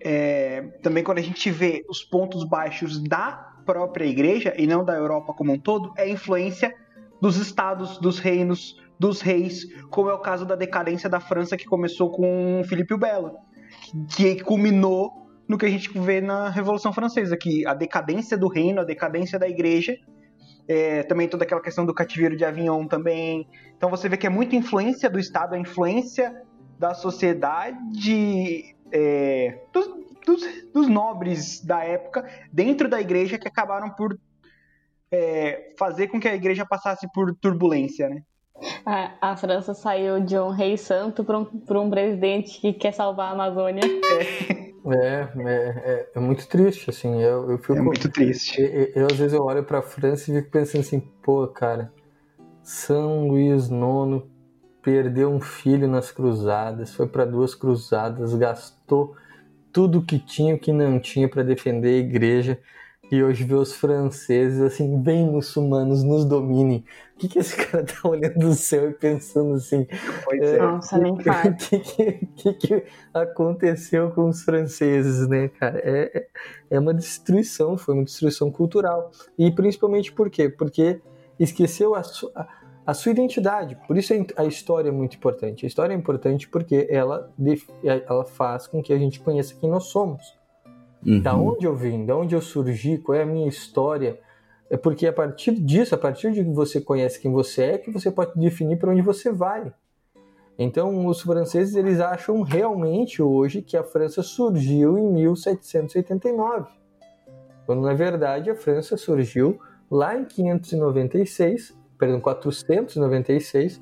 é, 0.00 0.60
também 0.82 1.02
quando 1.02 1.16
a 1.16 1.22
gente 1.22 1.50
vê 1.50 1.82
os 1.88 2.04
pontos 2.04 2.44
baixos 2.44 3.02
da 3.02 3.54
própria 3.64 4.04
igreja 4.04 4.52
e 4.54 4.66
não 4.66 4.84
da 4.84 4.92
Europa 4.92 5.32
como 5.32 5.50
um 5.50 5.58
todo, 5.58 5.94
é 5.96 6.02
a 6.02 6.08
influência 6.10 6.74
dos 7.18 7.38
estados, 7.38 7.96
dos 7.96 8.18
reinos, 8.18 8.76
dos 9.00 9.22
reis, 9.22 9.64
como 9.88 10.10
é 10.10 10.14
o 10.14 10.20
caso 10.20 10.44
da 10.44 10.54
decadência 10.54 11.08
da 11.08 11.20
França 11.20 11.56
que 11.56 11.64
começou 11.64 12.10
com 12.10 12.62
Filipe 12.66 12.92
o 12.92 12.98
Belo 12.98 13.45
que 14.14 14.42
culminou 14.42 15.26
no 15.48 15.56
que 15.56 15.66
a 15.66 15.70
gente 15.70 15.96
vê 15.98 16.20
na 16.20 16.48
Revolução 16.48 16.92
Francesa, 16.92 17.36
que 17.36 17.66
a 17.66 17.74
decadência 17.74 18.36
do 18.36 18.48
reino, 18.48 18.80
a 18.80 18.84
decadência 18.84 19.38
da 19.38 19.48
igreja, 19.48 19.96
é, 20.68 21.02
também 21.04 21.28
toda 21.28 21.44
aquela 21.44 21.60
questão 21.60 21.86
do 21.86 21.94
cativeiro 21.94 22.36
de 22.36 22.44
Avignon 22.44 22.86
também. 22.86 23.48
Então 23.76 23.88
você 23.88 24.08
vê 24.08 24.16
que 24.16 24.26
é 24.26 24.30
muita 24.30 24.56
influência 24.56 25.08
do 25.08 25.18
Estado, 25.18 25.54
a 25.54 25.58
influência 25.58 26.42
da 26.78 26.94
sociedade, 26.94 28.74
é, 28.92 29.58
dos, 29.72 29.88
dos, 30.26 30.42
dos, 30.72 30.88
nobres 30.88 31.64
da 31.64 31.84
época, 31.84 32.28
dentro 32.52 32.88
da 32.88 33.00
igreja, 33.00 33.38
que 33.38 33.48
acabaram 33.48 33.90
por 33.90 34.18
é, 35.10 35.72
fazer 35.78 36.08
com 36.08 36.20
que 36.20 36.28
a 36.28 36.34
igreja 36.34 36.66
passasse 36.66 37.06
por 37.12 37.34
turbulência, 37.36 38.08
né? 38.08 38.22
A, 38.84 39.32
a, 39.32 39.36
França 39.36 39.74
saiu 39.74 40.20
de 40.20 40.38
um 40.38 40.50
rei 40.50 40.76
santo 40.76 41.22
para 41.24 41.38
um, 41.38 41.46
um 41.70 41.90
presidente 41.90 42.60
que 42.60 42.72
quer 42.72 42.92
salvar 42.92 43.28
a 43.28 43.32
Amazônia. 43.32 43.82
É, 44.88 45.28
é, 45.38 45.52
é, 45.84 46.10
é 46.14 46.20
muito 46.20 46.46
triste, 46.46 46.90
assim. 46.90 47.20
Eu, 47.20 47.50
eu 47.50 47.58
fico, 47.58 47.74
é 47.74 47.82
muito 47.82 48.08
triste. 48.08 48.62
Eu, 48.62 49.02
eu, 49.02 49.06
às 49.06 49.16
vezes 49.16 49.32
eu 49.32 49.42
olho 49.42 49.64
para 49.64 49.80
a 49.80 49.82
França 49.82 50.30
e 50.30 50.36
fico 50.36 50.48
pensando 50.48 50.82
assim, 50.82 51.00
pô, 51.00 51.44
cara, 51.48 51.92
São 52.62 53.26
Luís 53.26 53.68
IX 53.68 54.22
perdeu 54.80 55.28
um 55.28 55.40
filho 55.40 55.88
nas 55.88 56.12
cruzadas, 56.12 56.94
foi 56.94 57.08
para 57.08 57.24
duas 57.24 57.52
cruzadas, 57.52 58.32
gastou 58.36 59.16
tudo 59.72 60.04
que 60.04 60.20
tinha 60.20 60.54
e 60.54 60.58
que 60.58 60.72
não 60.72 61.00
tinha 61.00 61.28
para 61.28 61.42
defender 61.42 61.88
a 61.88 62.06
igreja 62.06 62.60
e 63.10 63.22
hoje 63.22 63.44
vê 63.44 63.54
os 63.54 63.72
franceses, 63.72 64.60
assim, 64.60 64.98
bem 64.98 65.24
muçulmanos, 65.24 66.02
nos 66.02 66.24
dominem. 66.24 66.84
O 67.14 67.18
que, 67.18 67.28
que 67.28 67.38
esse 67.38 67.56
cara 67.64 67.84
tá 67.84 68.08
olhando 68.08 68.38
do 68.38 68.54
céu 68.54 68.90
e 68.90 68.94
pensando 68.94 69.54
assim? 69.54 69.86
É, 70.32 70.58
Nossa, 70.58 70.98
nem 70.98 71.12
O 71.16 71.18
que, 71.18 71.78
que, 71.78 72.12
que, 72.36 72.52
que, 72.54 72.84
aconteceu 73.14 74.10
com 74.10 74.28
os 74.28 74.42
franceses, 74.42 75.28
né, 75.28 75.48
cara? 75.48 75.80
É, 75.84 76.18
é, 76.18 76.26
é 76.70 76.80
uma 76.80 76.92
destruição, 76.92 77.78
foi 77.78 77.94
uma 77.94 78.04
destruição 78.04 78.50
cultural. 78.50 79.10
E 79.38 79.50
principalmente 79.50 80.12
por 80.12 80.28
quê? 80.28 80.48
Porque 80.48 81.00
esqueceu 81.38 81.94
a, 81.94 82.02
su, 82.02 82.30
a, 82.34 82.48
a 82.86 82.92
sua 82.92 83.12
identidade. 83.12 83.78
Por 83.86 83.96
isso 83.96 84.12
a 84.36 84.44
história 84.44 84.88
é 84.88 84.92
muito 84.92 85.16
importante. 85.16 85.64
A 85.64 85.68
história 85.68 85.94
é 85.94 85.96
importante 85.96 86.48
porque 86.48 86.86
ela, 86.90 87.32
ela 87.82 88.24
faz 88.24 88.66
com 88.66 88.82
que 88.82 88.92
a 88.92 88.98
gente 88.98 89.20
conheça 89.20 89.54
quem 89.60 89.70
nós 89.70 89.84
somos. 89.84 90.34
Uhum. 91.06 91.20
Da 91.20 91.36
onde 91.36 91.64
eu 91.64 91.76
vim, 91.76 92.04
da 92.04 92.16
onde 92.16 92.34
eu 92.34 92.40
surgi, 92.40 92.98
qual 92.98 93.16
é 93.16 93.22
a 93.22 93.26
minha 93.26 93.48
história. 93.48 94.18
É 94.68 94.76
porque 94.76 95.06
a 95.06 95.12
partir 95.12 95.52
disso, 95.52 95.94
a 95.94 95.98
partir 95.98 96.32
de 96.32 96.42
que 96.42 96.50
você 96.50 96.80
conhece 96.80 97.20
quem 97.20 97.30
você 97.30 97.62
é, 97.62 97.78
que 97.78 97.92
você 97.92 98.10
pode 98.10 98.32
definir 98.38 98.76
para 98.76 98.90
onde 98.90 99.02
você 99.02 99.30
vai. 99.30 99.72
Então, 100.58 101.06
os 101.06 101.20
franceses 101.20 101.76
eles 101.76 102.00
acham 102.00 102.42
realmente 102.42 103.22
hoje 103.22 103.62
que 103.62 103.76
a 103.76 103.84
França 103.84 104.22
surgiu 104.22 104.98
em 104.98 105.12
1789, 105.12 106.66
quando 107.66 107.82
na 107.82 107.92
verdade 107.92 108.50
a 108.50 108.56
França 108.56 108.96
surgiu 108.96 109.60
lá 109.90 110.16
em 110.16 110.24
596, 110.24 111.76
perdão, 111.98 112.20
496, 112.20 113.80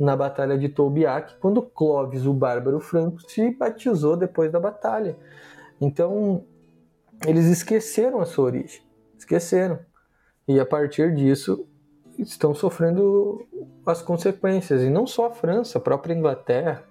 na 0.00 0.16
Batalha 0.16 0.56
de 0.56 0.68
Tolbiac, 0.68 1.36
quando 1.40 1.60
Clovis, 1.60 2.24
o 2.24 2.32
bárbaro 2.32 2.80
franco, 2.80 3.20
se 3.28 3.50
batizou 3.50 4.16
depois 4.16 4.50
da 4.50 4.58
batalha. 4.58 5.16
Então, 5.80 6.44
eles 7.26 7.46
esqueceram 7.46 8.20
a 8.20 8.26
sua 8.26 8.44
origem, 8.46 8.82
esqueceram. 9.16 9.78
E 10.46 10.58
a 10.58 10.64
partir 10.64 11.14
disso, 11.14 11.66
estão 12.18 12.54
sofrendo 12.54 13.46
as 13.86 14.02
consequências. 14.02 14.82
E 14.82 14.90
não 14.90 15.06
só 15.06 15.26
a 15.26 15.30
França, 15.30 15.78
a 15.78 15.80
própria 15.80 16.14
Inglaterra, 16.14 16.84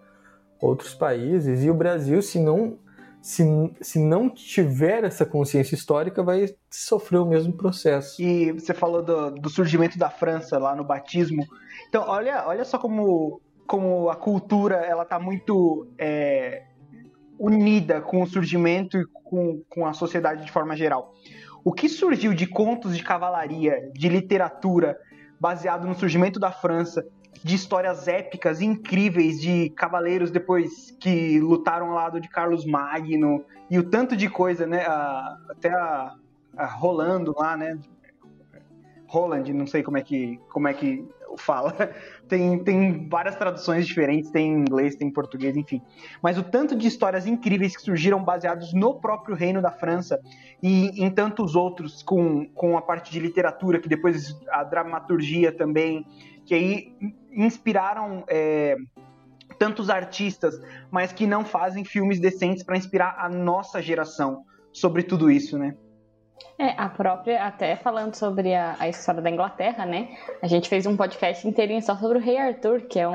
outros 0.62 0.94
países. 0.94 1.64
E 1.64 1.70
o 1.70 1.74
Brasil, 1.74 2.22
se 2.22 2.40
não, 2.40 2.78
se, 3.22 3.44
se 3.82 4.00
não 4.00 4.30
tiver 4.30 5.04
essa 5.04 5.26
consciência 5.26 5.76
histórica, 5.76 6.24
vai 6.24 6.56
sofrer 6.70 7.20
o 7.20 7.26
mesmo 7.26 7.54
processo. 7.54 8.22
E 8.22 8.52
você 8.52 8.74
falou 8.74 9.04
do, 9.04 9.32
do 9.32 9.50
surgimento 9.50 9.98
da 9.98 10.10
França 10.10 10.58
lá 10.58 10.76
no 10.76 10.84
batismo. 10.84 11.44
Então, 11.90 12.04
olha, 12.08 12.44
olha 12.48 12.64
só 12.64 12.78
como, 12.78 13.42
como 13.66 14.10
a 14.10 14.16
cultura 14.16 14.76
ela 14.76 15.04
está 15.04 15.20
muito 15.20 15.88
é, 15.98 16.67
unida 17.40 18.02
com 18.02 18.22
o 18.22 18.28
surgimento 18.28 18.98
e 18.98 19.06
com, 19.06 19.62
com 19.70 19.86
a 19.86 19.94
sociedade 19.94 20.46
de 20.46 20.52
forma 20.52 20.76
geral. 20.76 21.14
O 21.64 21.74
que 21.74 21.90
surgiu 21.90 22.34
de 22.34 22.48
contos 22.48 22.96
de 22.96 23.04
cavalaria, 23.04 23.92
de 23.94 24.10
literatura, 24.10 24.98
baseado 25.40 25.86
no 25.86 25.94
surgimento 25.94 26.40
da 26.40 26.52
França, 26.52 27.06
de 27.44 27.56
histórias 27.56 28.08
épicas 28.08 28.62
incríveis 28.62 29.40
de 29.40 29.70
cavaleiros 29.72 30.32
depois 30.32 30.92
que 31.00 31.40
lutaram 31.40 31.90
ao 31.90 31.96
lado 31.96 32.20
de 32.20 32.30
Carlos 32.30 32.66
Magno 32.66 33.46
e 33.70 33.78
o 33.78 33.84
tanto 33.84 34.16
de 34.16 34.30
coisa, 34.30 34.66
né? 34.66 34.86
A, 34.86 35.38
até 35.50 35.70
a, 35.70 36.16
a 36.56 36.66
Rolando 36.66 37.34
lá, 37.38 37.56
né? 37.56 37.78
Roland, 39.08 39.54
não 39.54 39.68
sei 39.68 39.84
como 39.84 39.98
é 39.98 40.02
que 40.02 40.40
como 40.50 40.68
é 40.68 40.74
que 40.74 41.08
fala. 41.38 41.74
Tem, 42.28 42.64
tem 42.64 43.08
várias 43.10 43.36
traduções 43.36 43.86
diferentes, 43.86 44.32
tem 44.32 44.52
em 44.52 44.60
inglês, 44.60 44.96
tem 44.96 45.08
em 45.08 45.12
português, 45.12 45.56
enfim. 45.58 45.82
Mas 46.22 46.38
o 46.38 46.44
tanto 46.44 46.76
de 46.76 46.88
histórias 46.88 47.26
incríveis 47.26 47.76
que 47.76 47.82
surgiram 47.82 48.24
baseados 48.24 48.74
no 48.74 49.00
próprio 49.00 49.36
reino 49.36 49.62
da 49.62 49.72
França 49.72 50.20
e 50.62 51.04
em 51.04 51.10
tantos 51.10 51.56
outros, 51.56 52.04
com, 52.04 52.48
com 52.50 52.78
a 52.78 52.82
parte 52.82 53.12
de 53.12 53.20
literatura, 53.20 53.80
que 53.80 53.90
depois 53.90 54.38
a 54.50 54.64
dramaturgia 54.64 55.52
também, 55.52 56.06
que 56.46 56.54
aí 56.54 56.96
inspiraram 57.32 58.24
é, 58.28 58.78
tantos 59.58 59.90
artistas, 59.90 60.60
mas 60.92 61.12
que 61.12 61.26
não 61.26 61.44
fazem 61.44 61.84
filmes 61.84 62.20
decentes 62.20 62.64
para 62.64 62.78
inspirar 62.78 63.16
a 63.20 63.30
nossa 63.30 63.82
geração 63.82 64.44
sobre 64.72 65.04
tudo 65.04 65.32
isso, 65.32 65.58
né? 65.58 65.76
É, 66.60 66.70
a 66.76 66.90
própria, 66.90 67.44
até 67.46 67.76
falando 67.76 68.16
sobre 68.16 68.56
a, 68.56 68.76
a, 68.80 68.90
história 68.90 69.22
da 69.22 69.30
Inglaterra, 69.30 69.86
né? 69.86 70.10
A 70.42 70.48
gente 70.48 70.68
fez 70.68 70.88
um 70.88 70.98
podcast 70.98 71.48
inteirinho 71.48 71.82
só 71.84 71.96
sobre 71.96 72.18
o 72.18 72.22
Rei 72.22 72.38
Arthur, 72.38 72.82
que 72.82 73.00
é 73.00 73.08
um, 73.08 73.14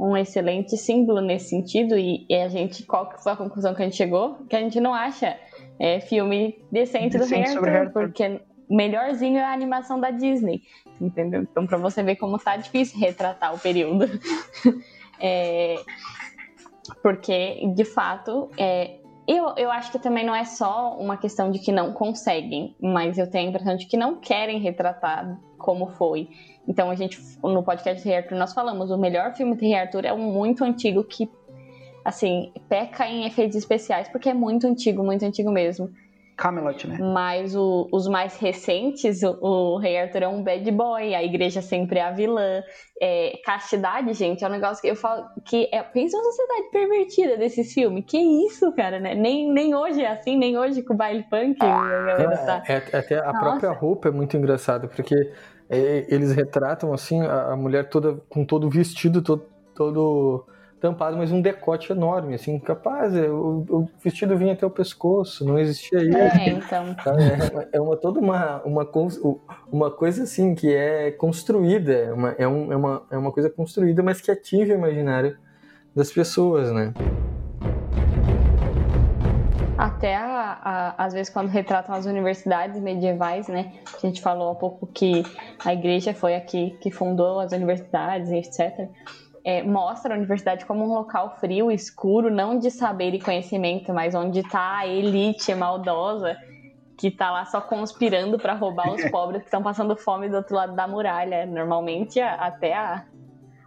um 0.00 0.16
excelente 0.16 0.74
símbolo 0.78 1.20
nesse 1.20 1.50
sentido. 1.50 1.98
E, 1.98 2.24
e, 2.26 2.34
a 2.34 2.48
gente, 2.48 2.82
qual 2.84 3.12
foi 3.18 3.32
a 3.32 3.36
conclusão 3.36 3.74
que 3.74 3.82
a 3.82 3.84
gente 3.84 3.96
chegou? 3.96 4.36
Que 4.48 4.56
a 4.56 4.60
gente 4.60 4.80
não 4.80 4.94
acha 4.94 5.36
é, 5.78 6.00
filme 6.00 6.58
decente, 6.72 7.18
decente 7.18 7.18
do 7.18 7.34
Rei 7.34 7.44
Arthur, 7.44 7.68
Arthur, 7.68 7.92
porque 7.92 8.40
melhorzinho 8.68 9.36
é 9.36 9.44
a 9.44 9.52
animação 9.52 10.00
da 10.00 10.10
Disney, 10.10 10.62
entendeu? 10.98 11.42
Então, 11.42 11.66
pra 11.66 11.76
você 11.76 12.02
ver 12.02 12.16
como 12.16 12.38
tá 12.38 12.56
difícil 12.56 12.98
retratar 12.98 13.54
o 13.54 13.58
período. 13.58 14.06
é, 15.20 15.76
porque, 17.02 17.66
de 17.74 17.84
fato, 17.84 18.50
é, 18.56 19.00
eu, 19.26 19.54
eu 19.56 19.70
acho 19.70 19.90
que 19.90 19.98
também 19.98 20.24
não 20.24 20.34
é 20.34 20.44
só 20.44 20.96
uma 20.98 21.16
questão 21.16 21.50
de 21.50 21.58
que 21.58 21.72
não 21.72 21.92
conseguem, 21.92 22.76
mas 22.80 23.16
eu 23.16 23.28
tenho 23.28 23.46
a 23.46 23.50
impressão 23.50 23.76
de 23.76 23.86
que 23.86 23.96
não 23.96 24.16
querem 24.16 24.58
retratar 24.58 25.38
como 25.58 25.86
foi. 25.86 26.28
Então 26.68 26.90
a 26.90 26.94
gente, 26.94 27.18
no 27.42 27.62
podcast 27.62 28.06
Rei 28.06 28.18
Arthur, 28.18 28.36
nós 28.36 28.52
falamos, 28.52 28.90
o 28.90 28.98
melhor 28.98 29.34
filme 29.34 29.56
de 29.56 29.74
Arthur 29.74 30.04
é 30.04 30.12
um 30.12 30.32
muito 30.32 30.62
antigo 30.62 31.02
que, 31.02 31.30
assim, 32.04 32.52
peca 32.68 33.08
em 33.08 33.24
efeitos 33.24 33.56
especiais, 33.56 34.08
porque 34.08 34.28
é 34.28 34.34
muito 34.34 34.66
antigo, 34.66 35.02
muito 35.02 35.24
antigo 35.24 35.50
mesmo. 35.50 35.90
Camelot, 36.36 36.86
né? 36.88 36.98
Mas 36.98 37.54
o, 37.54 37.88
os 37.92 38.08
mais 38.08 38.36
recentes, 38.38 39.22
o, 39.22 39.38
o, 39.40 39.78
Rei 39.78 39.98
Arthur 39.98 40.22
é 40.24 40.28
um 40.28 40.42
bad 40.42 40.68
boy, 40.72 41.14
a 41.14 41.22
igreja 41.22 41.62
sempre 41.62 41.98
é 41.98 42.02
a 42.02 42.10
vilã. 42.10 42.62
É, 43.00 43.40
castidade, 43.44 44.12
gente, 44.14 44.44
é 44.44 44.48
um 44.48 44.50
negócio 44.50 44.80
que 44.80 44.88
eu 44.88 44.96
falo 44.96 45.26
que 45.44 45.68
é, 45.72 45.82
pensa 45.82 46.16
uma 46.16 46.24
sociedade 46.24 46.70
pervertida 46.72 47.36
desses 47.36 47.72
filmes. 47.72 48.04
Que 48.06 48.18
isso, 48.18 48.72
cara, 48.72 48.98
né? 48.98 49.14
Nem, 49.14 49.52
nem 49.52 49.74
hoje 49.74 50.02
é 50.02 50.10
assim, 50.10 50.36
nem 50.36 50.58
hoje 50.58 50.82
com 50.82 50.94
o 50.94 50.96
baile 50.96 51.24
punk. 51.30 51.56
É, 51.62 51.66
tá... 51.66 52.62
é, 52.66 52.72
é, 52.72 52.96
até 52.98 53.18
a 53.18 53.32
Nossa. 53.32 53.38
própria 53.38 53.70
roupa 53.70 54.08
é 54.08 54.10
muito 54.10 54.36
engraçada, 54.36 54.88
porque 54.88 55.14
é, 55.70 56.06
eles 56.08 56.32
retratam 56.32 56.92
assim 56.92 57.20
a, 57.22 57.52
a, 57.52 57.56
mulher 57.56 57.88
toda 57.88 58.20
com 58.28 58.44
todo 58.44 58.66
o 58.66 58.70
vestido 58.70 59.22
todo, 59.22 59.46
todo 59.74 60.46
tampado, 60.84 61.16
mas 61.16 61.32
um 61.32 61.40
decote 61.40 61.90
enorme, 61.90 62.34
assim, 62.34 62.58
capaz, 62.58 63.14
o, 63.16 63.64
o 63.70 63.88
vestido 64.02 64.36
vinha 64.36 64.52
até 64.52 64.66
o 64.66 64.70
pescoço, 64.70 65.42
não 65.42 65.58
existia 65.58 66.02
isso. 66.02 66.18
É, 66.18 66.48
então. 66.50 66.94
É, 67.72 67.78
é 67.78 67.80
uma, 67.80 67.96
toda 67.96 68.20
uma, 68.20 68.62
uma, 68.64 68.86
uma 69.72 69.90
coisa 69.90 70.24
assim 70.24 70.54
que 70.54 70.70
é 70.74 71.10
construída, 71.10 71.90
é 71.90 72.12
uma, 72.12 72.28
é, 72.32 72.46
um, 72.46 72.70
é, 72.70 72.76
uma, 72.76 73.02
é 73.12 73.16
uma 73.16 73.32
coisa 73.32 73.48
construída, 73.48 74.02
mas 74.02 74.20
que 74.20 74.30
atinge 74.30 74.72
o 74.72 74.74
imaginário 74.74 75.38
das 75.96 76.12
pessoas, 76.12 76.70
né? 76.70 76.92
Até 79.78 80.16
a, 80.16 80.58
a, 80.62 81.04
às 81.04 81.14
vezes 81.14 81.32
quando 81.32 81.48
retratam 81.48 81.94
as 81.94 82.04
universidades 82.04 82.78
medievais, 82.78 83.48
né? 83.48 83.72
A 83.96 84.06
gente 84.06 84.20
falou 84.20 84.50
há 84.50 84.54
pouco 84.54 84.86
que 84.86 85.22
a 85.64 85.72
igreja 85.72 86.12
foi 86.12 86.36
aqui 86.36 86.76
que 86.82 86.90
fundou 86.90 87.40
as 87.40 87.52
universidades, 87.52 88.30
etc 88.30 88.90
é, 89.44 89.62
mostra 89.62 90.14
a 90.14 90.16
universidade 90.16 90.64
como 90.64 90.84
um 90.84 90.94
local 90.94 91.36
frio, 91.38 91.70
escuro, 91.70 92.30
não 92.30 92.58
de 92.58 92.70
saber 92.70 93.14
e 93.14 93.20
conhecimento, 93.20 93.92
mas 93.92 94.14
onde 94.14 94.40
está 94.40 94.78
a 94.78 94.86
elite 94.86 95.54
maldosa 95.54 96.36
que 96.96 97.08
está 97.08 97.30
lá 97.30 97.44
só 97.44 97.60
conspirando 97.60 98.38
para 98.38 98.54
roubar 98.54 98.92
os 98.92 99.04
pobres 99.10 99.42
que 99.42 99.48
estão 99.48 99.62
passando 99.62 99.94
fome 99.96 100.28
do 100.28 100.36
outro 100.36 100.56
lado 100.56 100.74
da 100.74 100.88
muralha. 100.88 101.44
Normalmente 101.44 102.20
até 102.20 102.74
a 102.74 103.04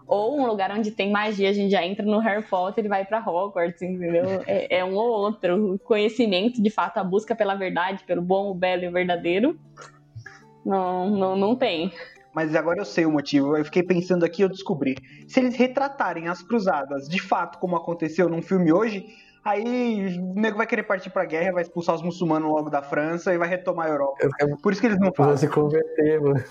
ou 0.08 0.40
um 0.40 0.48
lugar 0.48 0.72
onde 0.72 0.90
tem 0.90 1.12
magia, 1.12 1.50
a 1.50 1.54
gente 1.54 1.70
já 1.70 1.86
entra 1.86 2.06
no 2.06 2.20
Harry 2.20 2.42
Potter 2.42 2.86
e 2.86 2.88
vai 2.88 3.04
para 3.04 3.20
Hogwarts, 3.20 3.82
entendeu? 3.82 4.42
É, 4.48 4.78
é, 4.78 4.86
um 4.86 4.96
ou 4.96 5.10
outro. 5.10 5.74
O 5.74 5.80
conhecimento, 5.80 6.64
de 6.64 6.70
fato, 6.70 6.98
a 6.98 7.04
busca 7.04 7.36
pela 7.36 7.56
verdade, 7.56 8.06
pelo 8.06 8.22
bom, 8.22 8.50
o 8.50 8.54
belo 8.54 8.84
e 8.84 8.88
o 8.88 8.92
verdadeiro, 8.92 9.60
não, 10.66 11.10
não, 11.10 11.36
não 11.36 11.56
tem 11.58 11.92
mas 12.38 12.56
agora 12.56 12.80
eu 12.80 12.86
sei 12.86 13.04
o 13.04 13.12
motivo. 13.12 13.58
Eu 13.58 13.66
fiquei 13.66 13.82
pensando 13.82 14.24
aqui 14.24 14.44
e 14.44 14.46
eu 14.46 14.50
descobri. 14.50 14.96
Se 15.28 15.40
eles 15.40 15.56
retratarem 15.56 16.28
as 16.28 16.44
cruzadas 16.44 17.10
de 17.10 17.20
fato 17.20 17.58
como 17.58 17.76
aconteceu 17.76 18.30
num 18.30 18.44
filme 18.44 18.72
hoje, 18.72 19.08
Aí 19.48 20.20
o 20.20 20.34
nego 20.40 20.58
vai 20.58 20.68
querer 20.68 20.84
partir 20.84 21.10
pra 21.10 21.24
guerra, 21.24 21.54
vai 21.54 21.64
expulsar 21.64 21.96
os 21.96 22.02
muçulmanos 22.02 22.52
logo 22.52 22.70
da 22.70 22.82
França 22.82 23.34
e 23.34 23.38
vai 23.38 23.48
retomar 23.48 23.88
a 23.88 23.90
Europa. 23.90 24.28
Por 24.62 24.74
isso 24.74 24.82
que 24.82 24.88
eles 24.88 25.00
não 25.00 25.14
fazem. 25.14 25.38
se 25.38 25.48
converter, 25.48 26.20
mano. 26.20 26.44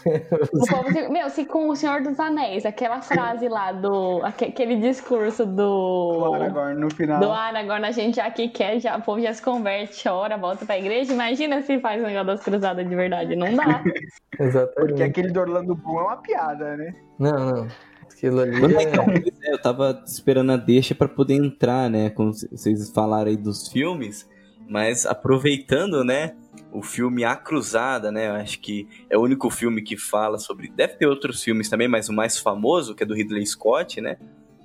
meu, 1.12 1.28
se 1.28 1.44
com 1.44 1.68
o 1.68 1.76
Senhor 1.76 2.00
dos 2.00 2.18
Anéis, 2.18 2.64
aquela 2.64 3.02
frase 3.02 3.48
lá 3.50 3.70
do. 3.70 4.22
aquele 4.24 4.76
discurso 4.76 5.44
do. 5.44 6.20
Do 6.20 6.34
Aragorn 6.34 6.80
no 6.80 6.90
final. 6.90 7.20
Do 7.20 7.30
Aragorn, 7.30 7.84
a 7.84 7.90
gente 7.90 8.18
aqui 8.18 8.48
quer, 8.48 8.80
já, 8.80 8.96
o 8.96 9.02
povo 9.02 9.20
já 9.20 9.34
se 9.34 9.42
converte, 9.42 10.02
chora, 10.02 10.38
volta 10.38 10.64
pra 10.64 10.78
igreja. 10.78 11.12
Imagina 11.12 11.60
se 11.60 11.78
faz 11.80 12.02
um 12.02 12.06
negócio 12.06 12.28
das 12.28 12.42
cruzadas 12.42 12.88
de 12.88 12.94
verdade. 12.94 13.36
Não 13.36 13.54
dá. 13.54 13.84
Exatamente. 14.40 14.88
Porque 14.88 15.02
aquele 15.02 15.30
do 15.30 15.40
Orlando 15.40 15.74
Bloom 15.74 15.98
é 15.98 16.02
uma 16.02 16.16
piada, 16.16 16.78
né? 16.78 16.94
Não, 17.18 17.52
não. 17.52 17.68
Aquilo 18.16 18.40
ali 18.40 18.64
é... 18.64 19.52
Eu 19.52 19.60
tava 19.60 20.02
esperando 20.06 20.52
a 20.52 20.56
deixa 20.56 20.94
para 20.94 21.06
poder 21.06 21.34
entrar, 21.34 21.90
né? 21.90 22.08
Como 22.10 22.32
vocês 22.32 22.90
falaram 22.90 23.28
aí 23.28 23.36
dos 23.36 23.68
filmes, 23.68 24.28
mas 24.68 25.04
aproveitando, 25.04 26.02
né? 26.02 26.34
O 26.72 26.82
filme 26.82 27.24
A 27.24 27.36
Cruzada, 27.36 28.10
né? 28.10 28.28
Eu 28.28 28.32
acho 28.32 28.58
que 28.60 28.88
é 29.10 29.16
o 29.16 29.22
único 29.22 29.50
filme 29.50 29.82
que 29.82 29.96
fala 29.96 30.38
sobre. 30.38 30.68
Deve 30.68 30.94
ter 30.94 31.06
outros 31.06 31.42
filmes 31.42 31.68
também, 31.68 31.88
mas 31.88 32.08
o 32.08 32.12
mais 32.12 32.38
famoso, 32.38 32.94
que 32.94 33.02
é 33.02 33.06
do 33.06 33.14
Ridley 33.14 33.46
Scott, 33.46 34.00
né? 34.00 34.16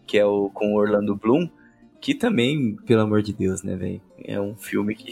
Que 0.07 0.17
é 0.17 0.25
o 0.25 0.49
com 0.49 0.75
Orlando 0.75 1.15
Bloom 1.15 1.49
que 2.01 2.15
também, 2.15 2.75
pelo 2.87 3.01
amor 3.01 3.21
de 3.21 3.31
Deus, 3.31 3.61
né, 3.61 3.75
velho? 3.75 4.01
É 4.25 4.41
um 4.41 4.55
filme 4.55 4.95
que. 4.95 5.11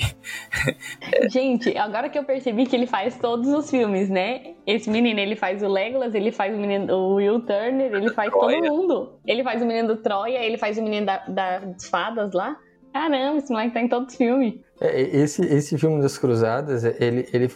Gente, 1.29 1.77
agora 1.77 2.09
que 2.09 2.17
eu 2.17 2.23
percebi 2.23 2.65
que 2.65 2.75
ele 2.75 2.87
faz 2.87 3.15
todos 3.17 3.47
os 3.47 3.69
filmes, 3.69 4.09
né? 4.09 4.55
Esse 4.65 4.89
menino, 4.89 5.19
ele 5.19 5.35
faz 5.35 5.61
o 5.61 5.67
Legolas, 5.67 6.15
ele 6.15 6.31
faz 6.31 6.55
o 6.55 6.57
menino 6.57 6.91
o 6.91 7.15
Will 7.15 7.41
Turner, 7.41 7.93
ele 7.93 8.09
faz 8.09 8.31
Troia. 8.31 8.59
todo 8.59 8.73
mundo. 8.73 9.13
Ele 9.25 9.43
faz 9.43 9.61
o 9.61 9.65
menino 9.67 9.89
do 9.89 9.97
Troia, 9.97 10.39
ele 10.43 10.57
faz 10.57 10.79
o 10.79 10.81
menino 10.81 11.05
da, 11.05 11.17
das 11.27 11.87
fadas 11.87 12.33
lá. 12.33 12.57
Caramba, 12.91 13.37
esse 13.37 13.51
moleque 13.51 13.73
tá 13.75 13.81
em 13.81 13.87
todos 13.87 14.11
os 14.11 14.17
filmes. 14.17 14.55
É, 14.81 14.99
esse, 14.99 15.45
esse 15.45 15.77
filme 15.77 16.01
das 16.01 16.17
cruzadas, 16.17 16.83
ele, 16.83 17.27
ele 17.31 17.51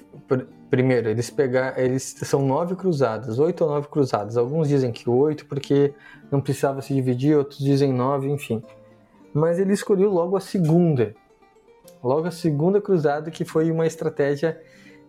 primeiro, 0.69 1.09
eles 1.09 1.31
pegar, 1.31 1.79
eles 1.79 2.03
são 2.03 2.45
nove 2.45 2.75
cruzadas, 2.75 3.39
oito 3.39 3.63
ou 3.63 3.71
nove 3.71 3.87
cruzadas. 3.87 4.37
Alguns 4.37 4.67
dizem 4.67 4.91
que 4.91 5.09
oito, 5.09 5.47
porque 5.47 5.91
não 6.31 6.39
precisava 6.39 6.83
se 6.83 6.93
dividir, 6.93 7.35
outros 7.35 7.57
dizem 7.57 7.91
nove, 7.91 8.29
enfim 8.29 8.61
mas 9.33 9.59
ele 9.59 9.73
escolheu 9.73 10.11
logo 10.11 10.37
a 10.37 10.39
segunda. 10.39 11.15
Logo 12.03 12.27
a 12.27 12.31
segunda 12.31 12.79
cruzada, 12.79 13.31
que 13.31 13.43
foi 13.43 13.71
uma 13.71 13.87
estratégia 13.87 14.61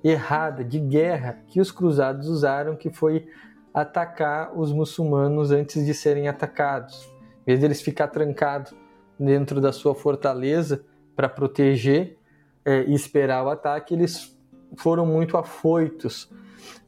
errada 0.03 0.64
de 0.64 0.79
guerra 0.79 1.41
que 1.47 1.61
os 1.61 1.70
cruzados 1.70 2.29
usaram, 2.29 2.77
que 2.77 2.91
foi 2.91 3.27
atacar 3.72 4.57
os 4.57 4.72
muçulmanos 4.72 5.51
antes 5.51 5.85
de 5.85 5.93
serem 5.93 6.29
atacados. 6.29 7.09
Em 7.43 7.53
vez 7.53 7.61
deles 7.61 7.83
ficar 7.83 8.09
trancados 8.09 8.75
dentro 9.18 9.61
da 9.61 9.72
sua 9.72 9.95
fortaleza 9.95 10.85
para 11.16 11.29
proteger 11.29 12.16
é, 12.64 12.85
e 12.85 12.95
esperar 12.95 13.45
o 13.45 13.51
ataque, 13.51 13.95
eles 13.95 14.37
foram 14.77 15.05
muito 15.05 15.37
afoitos 15.37 16.31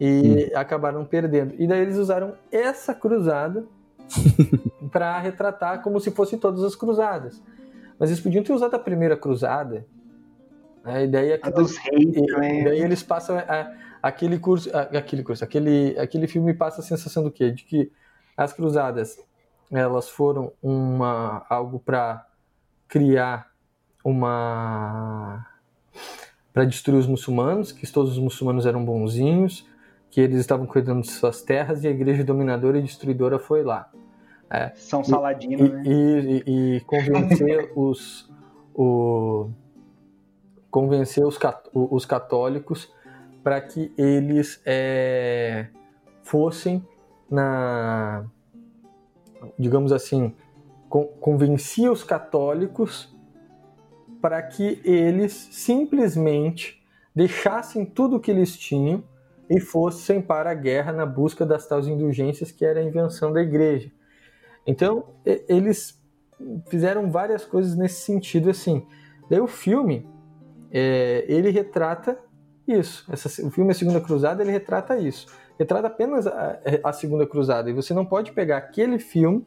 e 0.00 0.50
hum. 0.52 0.58
acabaram 0.58 1.04
perdendo. 1.04 1.54
E 1.58 1.66
daí 1.66 1.80
eles 1.80 1.96
usaram 1.96 2.34
essa 2.50 2.94
cruzada 2.94 3.66
para 4.90 5.18
retratar 5.18 5.82
como 5.82 6.00
se 6.00 6.10
fossem 6.10 6.38
todas 6.38 6.62
as 6.62 6.74
cruzadas. 6.74 7.42
Mas 7.98 8.10
eles 8.10 8.22
podiam 8.22 8.44
ter 8.44 8.52
usado 8.52 8.74
a 8.74 8.78
primeira 8.78 9.16
cruzada. 9.16 9.86
Né? 10.84 11.04
E 11.04 11.08
daí, 11.08 11.40
a 11.42 11.50
dos 11.50 11.76
reis, 11.76 12.16
e 12.16 12.64
daí 12.64 12.80
eles 12.80 13.02
passam 13.02 13.38
a, 13.38 13.72
aquele 14.02 14.38
curso, 14.38 14.70
a, 14.76 14.82
aquele 14.98 15.22
curso, 15.22 15.42
aquele, 15.42 15.98
aquele 15.98 16.26
filme 16.26 16.54
passa 16.54 16.80
a 16.80 16.84
sensação 16.84 17.22
do 17.22 17.30
quê? 17.30 17.50
De 17.50 17.64
que 17.64 17.90
as 18.36 18.52
cruzadas 18.52 19.18
elas 19.70 20.08
foram 20.08 20.52
uma 20.62 21.44
algo 21.48 21.80
para 21.80 22.26
criar 22.86 23.50
uma 24.04 25.44
para 26.52 26.64
destruir 26.64 26.98
os 26.98 27.06
muçulmanos, 27.06 27.72
que 27.72 27.90
todos 27.90 28.12
os 28.12 28.18
muçulmanos 28.18 28.64
eram 28.64 28.82
bonzinhos, 28.84 29.66
que 30.16 30.22
eles 30.22 30.40
estavam 30.40 30.64
cuidando 30.64 31.02
de 31.02 31.10
suas 31.10 31.42
terras 31.42 31.84
e 31.84 31.88
a 31.88 31.90
igreja 31.90 32.24
dominadora 32.24 32.78
e 32.78 32.82
destruidora 32.82 33.38
foi 33.38 33.62
lá. 33.62 33.92
É, 34.48 34.72
São 34.74 35.04
Saladino, 35.04 35.66
e, 35.66 35.68
né? 35.68 35.82
E, 35.84 36.42
e, 36.46 36.76
e 36.76 36.80
convencer 36.80 37.70
os, 37.76 38.26
o, 38.74 39.50
convencer 40.70 41.22
os, 41.22 41.38
os 41.74 42.06
católicos 42.06 42.90
para 43.44 43.60
que 43.60 43.92
eles 43.98 44.58
é, 44.64 45.66
fossem 46.22 46.82
na, 47.30 48.24
digamos 49.58 49.92
assim, 49.92 50.34
convencia 51.20 51.92
os 51.92 52.02
católicos 52.02 53.14
para 54.22 54.40
que 54.40 54.80
eles 54.82 55.34
simplesmente 55.52 56.82
deixassem 57.14 57.84
tudo 57.84 58.16
o 58.16 58.20
que 58.20 58.30
eles 58.30 58.56
tinham 58.56 59.04
e 59.48 59.60
fossem 59.60 60.20
para 60.20 60.50
a 60.50 60.54
guerra 60.54 60.92
na 60.92 61.06
busca 61.06 61.46
das 61.46 61.66
tais 61.66 61.86
indulgências 61.86 62.50
que 62.50 62.64
era 62.64 62.80
a 62.80 62.82
invenção 62.82 63.32
da 63.32 63.40
igreja. 63.40 63.90
Então, 64.66 65.04
eles 65.24 66.00
fizeram 66.68 67.10
várias 67.10 67.44
coisas 67.44 67.76
nesse 67.76 68.00
sentido 68.00 68.50
assim. 68.50 68.86
Daí 69.30 69.40
o 69.40 69.46
filme, 69.46 70.08
é, 70.70 71.24
ele 71.28 71.50
retrata 71.50 72.18
isso. 72.66 73.06
Essa, 73.12 73.46
o 73.46 73.50
filme 73.50 73.70
A 73.70 73.74
Segunda 73.74 74.00
Cruzada, 74.00 74.42
ele 74.42 74.50
retrata 74.50 74.96
isso. 74.98 75.26
Retrata 75.58 75.86
apenas 75.86 76.26
a, 76.26 76.60
a 76.82 76.92
Segunda 76.92 77.26
Cruzada. 77.26 77.70
E 77.70 77.72
você 77.72 77.94
não 77.94 78.04
pode 78.04 78.32
pegar 78.32 78.58
aquele 78.58 78.98
filme 78.98 79.46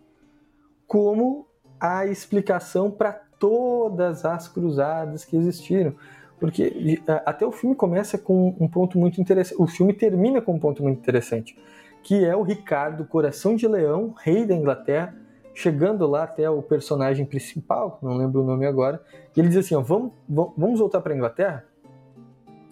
como 0.87 1.47
a 1.79 2.05
explicação 2.05 2.89
para 2.89 3.13
todas 3.13 4.25
as 4.25 4.47
cruzadas 4.47 5.23
que 5.23 5.37
existiram. 5.37 5.95
Porque 6.39 7.01
até 7.25 7.45
o 7.45 7.51
filme 7.51 7.75
começa 7.75 8.17
com 8.17 8.55
um 8.59 8.67
ponto 8.67 8.97
muito 8.97 9.19
interessante. 9.19 9.61
O 9.61 9.67
filme 9.67 9.93
termina 9.93 10.41
com 10.41 10.53
um 10.53 10.59
ponto 10.59 10.81
muito 10.81 10.97
interessante, 10.97 11.57
que 12.01 12.23
é 12.23 12.35
o 12.35 12.43
Ricardo, 12.43 13.05
coração 13.05 13.55
de 13.55 13.67
leão, 13.67 14.13
rei 14.17 14.45
da 14.45 14.55
Inglaterra, 14.55 15.13
chegando 15.53 16.07
lá 16.07 16.23
até 16.23 16.49
o 16.49 16.61
personagem 16.61 17.25
principal, 17.25 17.99
não 18.01 18.15
lembro 18.15 18.41
o 18.41 18.45
nome 18.45 18.65
agora, 18.65 19.01
e 19.35 19.39
ele 19.39 19.49
diz 19.49 19.57
assim: 19.57 19.75
ó, 19.75 19.81
vamos, 19.81 20.13
vamos 20.27 20.79
voltar 20.79 21.01
para 21.01 21.13
a 21.13 21.15
Inglaterra? 21.15 21.65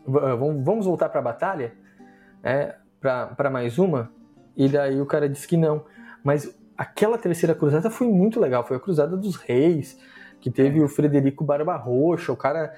Vamos 0.05 0.85
voltar 0.85 1.09
para 1.09 1.19
a 1.19 1.23
batalha? 1.23 1.73
É, 2.41 2.75
para 3.01 3.49
mais 3.49 3.77
uma? 3.77 4.09
E 4.55 4.69
daí 4.69 5.01
o 5.01 5.05
cara 5.05 5.27
diz 5.27 5.45
que 5.45 5.57
não. 5.57 5.83
Mas 6.23 6.57
aquela 6.77 7.17
terceira 7.17 7.53
cruzada 7.53 7.89
foi 7.89 8.07
muito 8.07 8.39
legal. 8.39 8.65
Foi 8.65 8.77
a 8.77 8.79
cruzada 8.79 9.17
dos 9.17 9.35
reis, 9.35 9.99
que 10.39 10.49
teve 10.49 10.81
o 10.81 10.87
Frederico 10.87 11.43
Barba 11.43 11.75
Roxa, 11.75 12.31
o 12.31 12.37
cara 12.37 12.73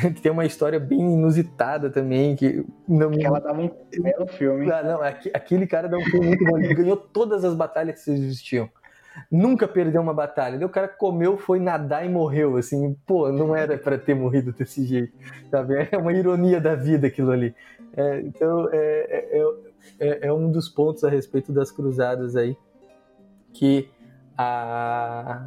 tem 0.22 0.30
uma 0.30 0.44
história 0.44 0.78
bem 0.78 1.00
inusitada 1.14 1.90
também, 1.90 2.36
que 2.36 2.64
não... 2.86 3.10
Que 3.10 3.24
ela 3.24 3.40
dava 3.40 3.60
um 3.60 3.70
belo 4.00 4.26
filme. 4.26 4.70
Ah, 4.70 4.82
não, 4.82 5.02
aquele 5.02 5.66
cara 5.66 5.88
dá 5.88 5.96
um 5.96 6.04
filme 6.04 6.26
muito 6.28 6.44
bom, 6.44 6.58
ele 6.58 6.74
ganhou 6.74 6.96
todas 6.96 7.44
as 7.44 7.54
batalhas 7.54 8.04
que 8.04 8.10
existiam. 8.10 8.68
Nunca 9.30 9.66
perdeu 9.66 10.02
uma 10.02 10.12
batalha. 10.12 10.64
o 10.64 10.68
cara 10.68 10.88
comeu, 10.88 11.38
foi 11.38 11.58
nadar 11.58 12.04
e 12.04 12.08
morreu, 12.08 12.56
assim, 12.56 12.94
pô, 13.06 13.32
não 13.32 13.56
era 13.56 13.78
para 13.78 13.96
ter 13.96 14.14
morrido 14.14 14.52
desse 14.52 14.84
jeito, 14.84 15.16
sabe? 15.50 15.88
É 15.90 15.96
uma 15.96 16.12
ironia 16.12 16.60
da 16.60 16.74
vida 16.74 17.06
aquilo 17.06 17.30
ali. 17.30 17.54
É, 17.96 18.20
então, 18.20 18.68
é, 18.72 18.78
é, 19.32 19.42
é, 19.98 20.26
é 20.26 20.32
um 20.32 20.50
dos 20.50 20.68
pontos 20.68 21.02
a 21.02 21.08
respeito 21.08 21.50
das 21.52 21.70
cruzadas 21.70 22.36
aí, 22.36 22.56
que 23.54 23.88
a, 24.36 25.46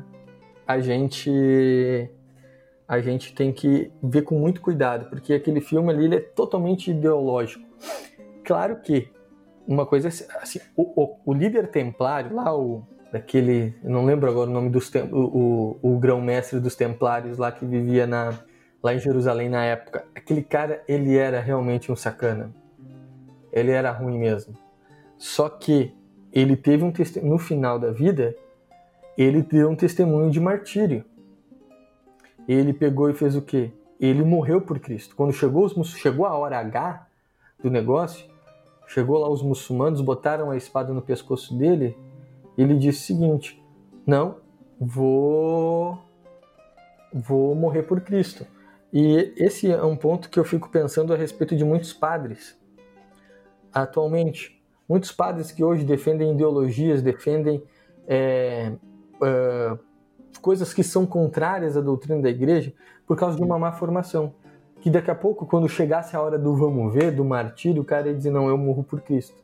a 0.66 0.80
gente 0.80 2.10
a 2.90 3.00
gente 3.00 3.36
tem 3.36 3.54
que 3.54 3.92
ver 4.02 4.24
com 4.24 4.40
muito 4.40 4.62
cuidado, 4.62 5.12
porque 5.12 5.32
aquele 5.32 5.62
filme 5.62 5.94
ali 5.94 6.16
é 6.16 6.20
totalmente 6.20 6.90
ideológico. 6.90 7.64
Claro 8.44 8.78
que 8.82 9.08
uma 9.68 9.86
coisa 9.86 10.08
é 10.08 10.12
assim, 10.42 10.60
o, 10.76 11.04
o, 11.04 11.18
o 11.24 11.34
líder 11.34 11.68
templário 11.68 12.36
lá, 12.36 12.58
o 12.58 12.82
daquele, 13.12 13.76
não 13.84 14.06
lembro 14.06 14.28
agora 14.28 14.50
o 14.50 14.54
nome 14.54 14.72
dos 14.72 14.92
o, 15.12 15.78
o, 15.84 15.94
o 15.94 16.00
grão-mestre 16.00 16.60
dos 16.60 16.76
templários 16.76 17.38
lá 17.38 17.52
que 17.52 17.64
vivia 17.64 18.08
na 18.08 18.34
lá 18.82 18.94
em 18.94 19.00
Jerusalém 19.00 19.50
na 19.50 19.64
época. 19.64 20.06
Aquele 20.16 20.42
cara, 20.42 20.82
ele 20.88 21.16
era 21.16 21.40
realmente 21.40 21.92
um 21.92 21.96
sacana. 21.96 22.52
Ele 23.52 23.70
era 23.70 23.92
ruim 23.92 24.18
mesmo. 24.18 24.56
Só 25.16 25.48
que 25.48 25.94
ele 26.34 26.56
teve 26.56 26.84
um 26.84 26.94
no 27.22 27.38
final 27.38 27.78
da 27.78 27.92
vida, 27.92 28.36
ele 29.16 29.44
deu 29.44 29.70
um 29.70 29.76
testemunho 29.76 30.32
de 30.32 30.40
martírio 30.40 31.04
ele 32.54 32.74
pegou 32.74 33.10
e 33.10 33.14
fez 33.14 33.36
o 33.36 33.44
quê? 33.44 33.72
Ele 34.00 34.24
morreu 34.24 34.60
por 34.60 34.80
Cristo. 34.80 35.16
Quando 35.16 35.32
chegou, 35.32 35.66
os, 35.66 35.90
chegou 35.90 36.26
a 36.26 36.36
hora 36.36 36.58
H 36.60 37.06
do 37.62 37.70
negócio, 37.70 38.28
chegou 38.88 39.20
lá 39.20 39.30
os 39.30 39.44
muçulmanos, 39.44 40.02
botaram 40.02 40.50
a 40.50 40.58
espada 40.58 40.92
no 40.92 41.02
pescoço 41.02 41.56
dele, 41.56 41.96
ele 42.58 42.76
disse 42.76 43.04
o 43.04 43.18
seguinte: 43.18 43.64
Não, 44.04 44.38
vou, 44.80 46.00
vou 47.14 47.54
morrer 47.54 47.84
por 47.84 48.02
Cristo. 48.02 48.48
E 48.92 49.32
esse 49.38 49.72
é 49.72 49.84
um 49.84 49.96
ponto 49.96 50.28
que 50.28 50.40
eu 50.40 50.44
fico 50.44 50.70
pensando 50.70 51.14
a 51.14 51.18
respeito 51.18 51.56
de 51.56 51.64
muitos 51.64 51.94
padres. 51.94 52.60
Atualmente, 53.72 54.60
muitos 54.88 55.12
padres 55.12 55.52
que 55.52 55.64
hoje 55.64 55.84
defendem 55.84 56.34
ideologias, 56.34 57.04
defendem 57.04 57.62
é, 58.08 58.72
coisas 60.38 60.74
que 60.74 60.84
são 60.84 61.06
contrárias 61.06 61.76
à 61.76 61.82
doutrina 61.82 62.22
da 62.22 62.30
igreja 62.30 62.74
por 63.06 63.18
causa 63.18 63.38
de 63.38 63.44
uma 63.44 63.58
má 63.58 63.72
formação. 63.72 64.34
Que 64.82 64.90
daqui 64.90 65.12
a 65.12 65.16
pouco, 65.16 65.46
quando 65.46 65.68
chegasse 65.68 66.16
a 66.16 66.22
hora 66.22 66.38
do 66.38 66.56
vamos 66.56 66.94
ver, 66.94 67.12
do 67.12 67.26
martírio, 67.26 67.82
o 67.82 67.86
cara 67.86 68.08
ia 68.08 68.14
dizer: 68.14 68.32
Não, 68.32 68.48
eu 68.48 68.58
morro 68.58 68.84
por 68.84 69.02
Cristo. 69.02 69.36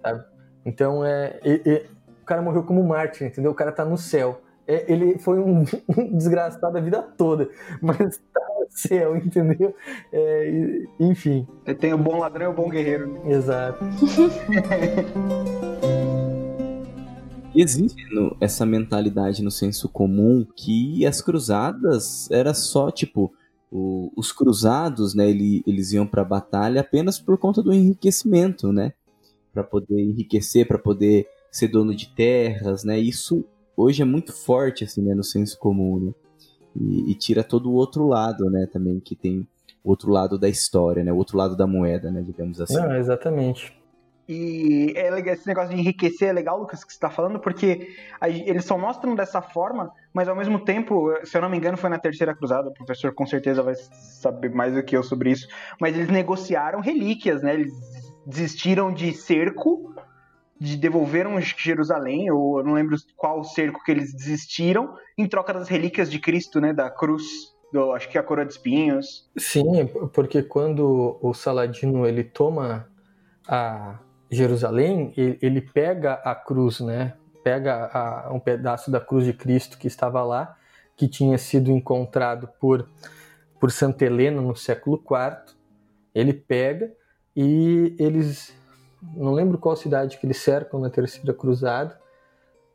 Sabe? 0.00 0.24
Então, 0.64 1.04
é, 1.04 1.40
é, 1.42 1.68
é 1.68 1.86
o 2.22 2.24
cara 2.24 2.40
morreu 2.40 2.62
como 2.62 2.82
mártir, 2.82 3.26
entendeu? 3.26 3.50
O 3.50 3.54
cara 3.54 3.70
tá 3.70 3.84
no 3.84 3.98
céu. 3.98 4.40
É, 4.66 4.90
ele 4.90 5.18
foi 5.18 5.38
um, 5.38 5.64
um, 5.88 6.16
desgraçado 6.16 6.76
a 6.76 6.80
vida 6.80 7.02
toda, 7.02 7.50
mas 7.82 8.16
tá 8.32 8.40
no 8.60 8.66
céu, 8.70 9.16
entendeu? 9.16 9.74
É, 10.12 10.82
enfim. 10.98 11.46
Tem 11.78 11.92
o 11.92 11.98
bom 11.98 12.18
ladrão 12.18 12.46
e 12.46 12.54
o 12.54 12.56
bom 12.56 12.68
guerreiro. 12.68 13.20
Exato. 13.26 13.84
existe 17.60 18.02
no, 18.14 18.36
essa 18.40 18.64
mentalidade 18.64 19.42
no 19.42 19.50
senso 19.50 19.88
comum 19.88 20.46
que 20.56 21.04
as 21.06 21.20
cruzadas 21.20 22.30
era 22.30 22.54
só 22.54 22.90
tipo 22.90 23.32
o, 23.70 24.12
os 24.16 24.30
cruzados, 24.30 25.14
né? 25.14 25.28
Ele, 25.28 25.62
eles 25.66 25.92
iam 25.92 26.06
para 26.06 26.22
a 26.22 26.24
batalha 26.24 26.80
apenas 26.80 27.18
por 27.18 27.36
conta 27.36 27.62
do 27.62 27.72
enriquecimento, 27.72 28.72
né? 28.72 28.92
Para 29.52 29.64
poder 29.64 30.00
enriquecer, 30.00 30.66
para 30.66 30.78
poder 30.78 31.26
ser 31.50 31.68
dono 31.68 31.94
de 31.94 32.08
terras, 32.14 32.84
né? 32.84 32.98
Isso 32.98 33.44
hoje 33.76 34.02
é 34.02 34.04
muito 34.04 34.32
forte 34.32 34.84
assim, 34.84 35.02
né? 35.02 35.14
No 35.14 35.24
senso 35.24 35.58
comum, 35.58 35.98
né? 35.98 36.12
E, 36.76 37.10
e 37.10 37.14
tira 37.14 37.42
todo 37.42 37.70
o 37.70 37.74
outro 37.74 38.06
lado, 38.06 38.48
né? 38.48 38.66
Também 38.72 39.00
que 39.00 39.16
tem 39.16 39.46
outro 39.82 40.10
lado 40.10 40.38
da 40.38 40.48
história, 40.48 41.02
né? 41.02 41.12
O 41.12 41.16
outro 41.16 41.36
lado 41.36 41.56
da 41.56 41.66
moeda, 41.66 42.10
né? 42.10 42.22
Digamos 42.22 42.60
assim. 42.60 42.74
Não, 42.74 42.94
exatamente. 42.96 43.76
E 44.26 44.92
é 44.96 45.10
legal, 45.10 45.34
esse 45.34 45.46
negócio 45.46 45.74
de 45.74 45.80
enriquecer 45.80 46.28
é 46.28 46.32
legal, 46.32 46.58
Lucas, 46.58 46.82
que 46.82 46.90
você 46.90 46.96
está 46.96 47.10
falando, 47.10 47.38
porque 47.38 47.94
eles 48.22 48.64
só 48.64 48.78
mostram 48.78 49.14
dessa 49.14 49.42
forma, 49.42 49.92
mas 50.14 50.28
ao 50.28 50.36
mesmo 50.36 50.58
tempo, 50.58 51.14
se 51.24 51.36
eu 51.36 51.42
não 51.42 51.50
me 51.50 51.58
engano, 51.58 51.76
foi 51.76 51.90
na 51.90 51.98
Terceira 51.98 52.34
Cruzada, 52.34 52.70
o 52.70 52.72
professor 52.72 53.12
com 53.12 53.26
certeza 53.26 53.62
vai 53.62 53.74
saber 53.74 54.50
mais 54.50 54.74
do 54.74 54.82
que 54.82 54.96
eu 54.96 55.02
sobre 55.02 55.30
isso, 55.30 55.46
mas 55.78 55.94
eles 55.94 56.08
negociaram 56.08 56.80
relíquias, 56.80 57.42
né? 57.42 57.52
Eles 57.52 57.72
desistiram 58.26 58.90
de 58.90 59.12
cerco, 59.12 59.94
de 60.58 60.76
devolveram 60.78 61.38
Jerusalém, 61.40 62.30
ou 62.30 62.60
eu 62.60 62.64
não 62.64 62.72
lembro 62.72 62.96
qual 63.16 63.44
cerco 63.44 63.84
que 63.84 63.90
eles 63.90 64.14
desistiram, 64.14 64.96
em 65.18 65.26
troca 65.26 65.52
das 65.52 65.68
relíquias 65.68 66.10
de 66.10 66.18
Cristo, 66.18 66.62
né? 66.62 66.72
Da 66.72 66.88
cruz, 66.88 67.24
do, 67.70 67.92
acho 67.92 68.08
que 68.08 68.16
a 68.16 68.22
coroa 68.22 68.46
de 68.46 68.52
espinhos. 68.52 69.30
Sim, 69.36 69.86
porque 70.14 70.42
quando 70.42 71.18
o 71.20 71.34
Saladino 71.34 72.06
ele 72.06 72.24
toma 72.24 72.88
a 73.46 73.98
Jerusalém, 74.34 75.12
ele 75.16 75.60
pega 75.60 76.14
a 76.14 76.34
cruz, 76.34 76.80
né? 76.80 77.14
Pega 77.42 77.90
a, 77.92 78.32
um 78.32 78.40
pedaço 78.40 78.90
da 78.90 79.00
cruz 79.00 79.24
de 79.24 79.32
Cristo 79.32 79.78
que 79.78 79.86
estava 79.86 80.22
lá, 80.22 80.56
que 80.96 81.08
tinha 81.08 81.36
sido 81.38 81.70
encontrado 81.70 82.48
por, 82.60 82.88
por 83.60 83.70
Santa 83.70 84.04
Helena 84.04 84.40
no 84.40 84.54
século 84.54 84.96
IV. 84.96 85.54
Ele 86.14 86.32
pega 86.32 86.92
e 87.36 87.94
eles. 87.98 88.54
Não 89.14 89.32
lembro 89.32 89.58
qual 89.58 89.76
cidade 89.76 90.16
que 90.18 90.26
eles 90.26 90.38
cercam 90.38 90.80
na 90.80 90.88
Terceira 90.88 91.34
Cruzada, 91.34 91.98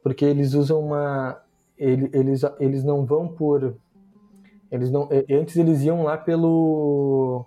porque 0.04 0.26
eles 0.26 0.54
usam 0.54 0.80
uma. 0.80 1.42
Eles, 1.78 2.42
eles 2.60 2.84
não 2.84 3.06
vão 3.06 3.28
por. 3.28 3.76
Eles 4.72 4.92
não, 4.92 5.10
antes 5.32 5.56
eles 5.56 5.82
iam 5.82 6.04
lá 6.04 6.16
pelo, 6.16 7.46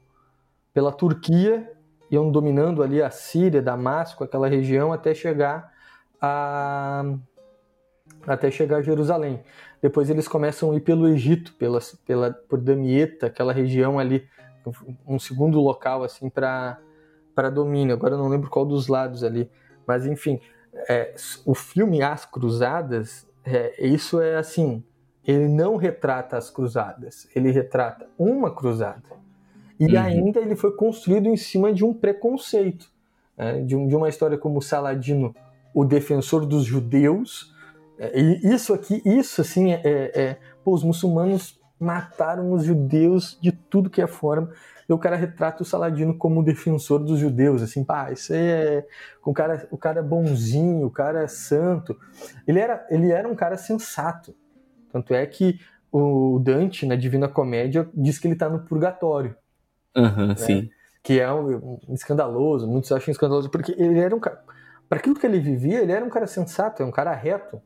pela 0.74 0.90
Turquia 0.90 1.70
iam 2.12 2.30
dominando 2.30 2.82
ali 2.82 3.02
a 3.02 3.10
Síria, 3.10 3.62
Damasco, 3.62 4.22
aquela 4.22 4.46
região, 4.46 4.92
até 4.92 5.14
chegar 5.14 5.72
a 6.20 7.04
até 8.26 8.50
chegar 8.50 8.76
a 8.76 8.82
Jerusalém. 8.82 9.42
Depois 9.80 10.08
eles 10.08 10.28
começam 10.28 10.70
a 10.70 10.76
ir 10.76 10.80
pelo 10.80 11.08
Egito, 11.08 11.54
pela, 11.54 11.80
pela 12.06 12.30
por 12.48 12.60
Damieta, 12.60 13.26
aquela 13.26 13.52
região 13.52 13.98
ali, 13.98 14.28
um 15.06 15.18
segundo 15.18 15.60
local 15.60 16.04
assim 16.04 16.28
para 16.28 16.78
para 17.34 17.48
domínio. 17.48 17.94
Agora 17.94 18.14
eu 18.14 18.18
não 18.18 18.28
lembro 18.28 18.50
qual 18.50 18.66
dos 18.66 18.88
lados 18.88 19.24
ali, 19.24 19.50
mas 19.86 20.06
enfim, 20.06 20.38
é, 20.88 21.14
o 21.46 21.54
filme 21.54 22.02
As 22.02 22.26
Cruzadas, 22.26 23.26
é, 23.42 23.86
isso 23.86 24.20
é 24.20 24.36
assim, 24.36 24.84
ele 25.26 25.48
não 25.48 25.76
retrata 25.76 26.36
as 26.36 26.50
cruzadas, 26.50 27.28
ele 27.34 27.50
retrata 27.50 28.06
uma 28.18 28.54
cruzada. 28.54 29.21
E 29.78 29.86
uhum. 29.86 30.00
ainda 30.00 30.40
ele 30.40 30.56
foi 30.56 30.74
construído 30.76 31.28
em 31.28 31.36
cima 31.36 31.72
de 31.72 31.84
um 31.84 31.92
preconceito, 31.92 32.90
né? 33.36 33.62
de, 33.62 33.76
um, 33.76 33.86
de, 33.86 33.96
uma 33.96 34.08
história 34.08 34.38
como 34.38 34.62
Saladino, 34.62 35.34
o 35.74 35.84
defensor 35.84 36.46
dos 36.46 36.64
judeus. 36.64 37.52
É, 37.98 38.18
e 38.20 38.54
isso 38.54 38.72
aqui, 38.74 39.02
isso 39.04 39.40
assim, 39.40 39.72
é, 39.72 39.80
é, 39.84 40.20
é, 40.22 40.38
pô, 40.64 40.72
os 40.72 40.84
muçulmanos 40.84 41.60
mataram 41.78 42.52
os 42.52 42.64
judeus 42.64 43.38
de 43.40 43.50
tudo 43.50 43.90
que 43.90 44.00
é 44.00 44.06
forma. 44.06 44.50
E 44.88 44.92
o 44.92 44.98
cara 44.98 45.16
retrata 45.16 45.62
o 45.62 45.66
Saladino 45.66 46.16
como 46.16 46.42
defensor 46.42 47.00
dos 47.00 47.18
judeus, 47.18 47.62
assim, 47.62 47.84
pá, 47.84 48.12
isso 48.12 48.32
aí 48.32 48.38
é. 48.40 48.86
O 49.24 49.32
cara, 49.32 49.66
o 49.70 49.78
cara 49.78 50.00
é 50.00 50.02
bonzinho, 50.02 50.86
o 50.86 50.90
cara 50.90 51.22
é 51.22 51.28
santo. 51.28 51.96
Ele 52.46 52.58
era, 52.58 52.86
ele 52.90 53.10
era 53.10 53.28
um 53.28 53.34
cara 53.34 53.56
sensato. 53.56 54.34
Tanto 54.90 55.14
é 55.14 55.24
que 55.26 55.58
o 55.90 56.38
Dante, 56.38 56.86
na 56.86 56.96
Divina 56.96 57.28
Comédia, 57.28 57.88
diz 57.94 58.18
que 58.18 58.26
ele 58.26 58.34
está 58.34 58.48
no 58.48 58.60
purgatório. 58.60 59.36
Uhum, 59.96 60.28
né? 60.28 60.34
sim. 60.36 60.70
Que 61.02 61.20
é 61.20 61.32
um, 61.32 61.78
um, 61.88 61.94
escandaloso, 61.94 62.66
muitos 62.66 62.92
acham 62.92 63.10
escandaloso, 63.10 63.50
porque 63.50 63.72
ele 63.72 63.98
era 63.98 64.14
um 64.14 64.20
cara. 64.20 64.42
Para 64.88 64.98
aquilo 64.98 65.16
que 65.16 65.26
ele 65.26 65.40
vivia, 65.40 65.80
ele 65.80 65.92
era 65.92 66.04
um 66.04 66.10
cara 66.10 66.26
sensato, 66.26 66.82
é 66.82 66.86
um 66.86 66.90
cara 66.90 67.12
reto. 67.14 67.60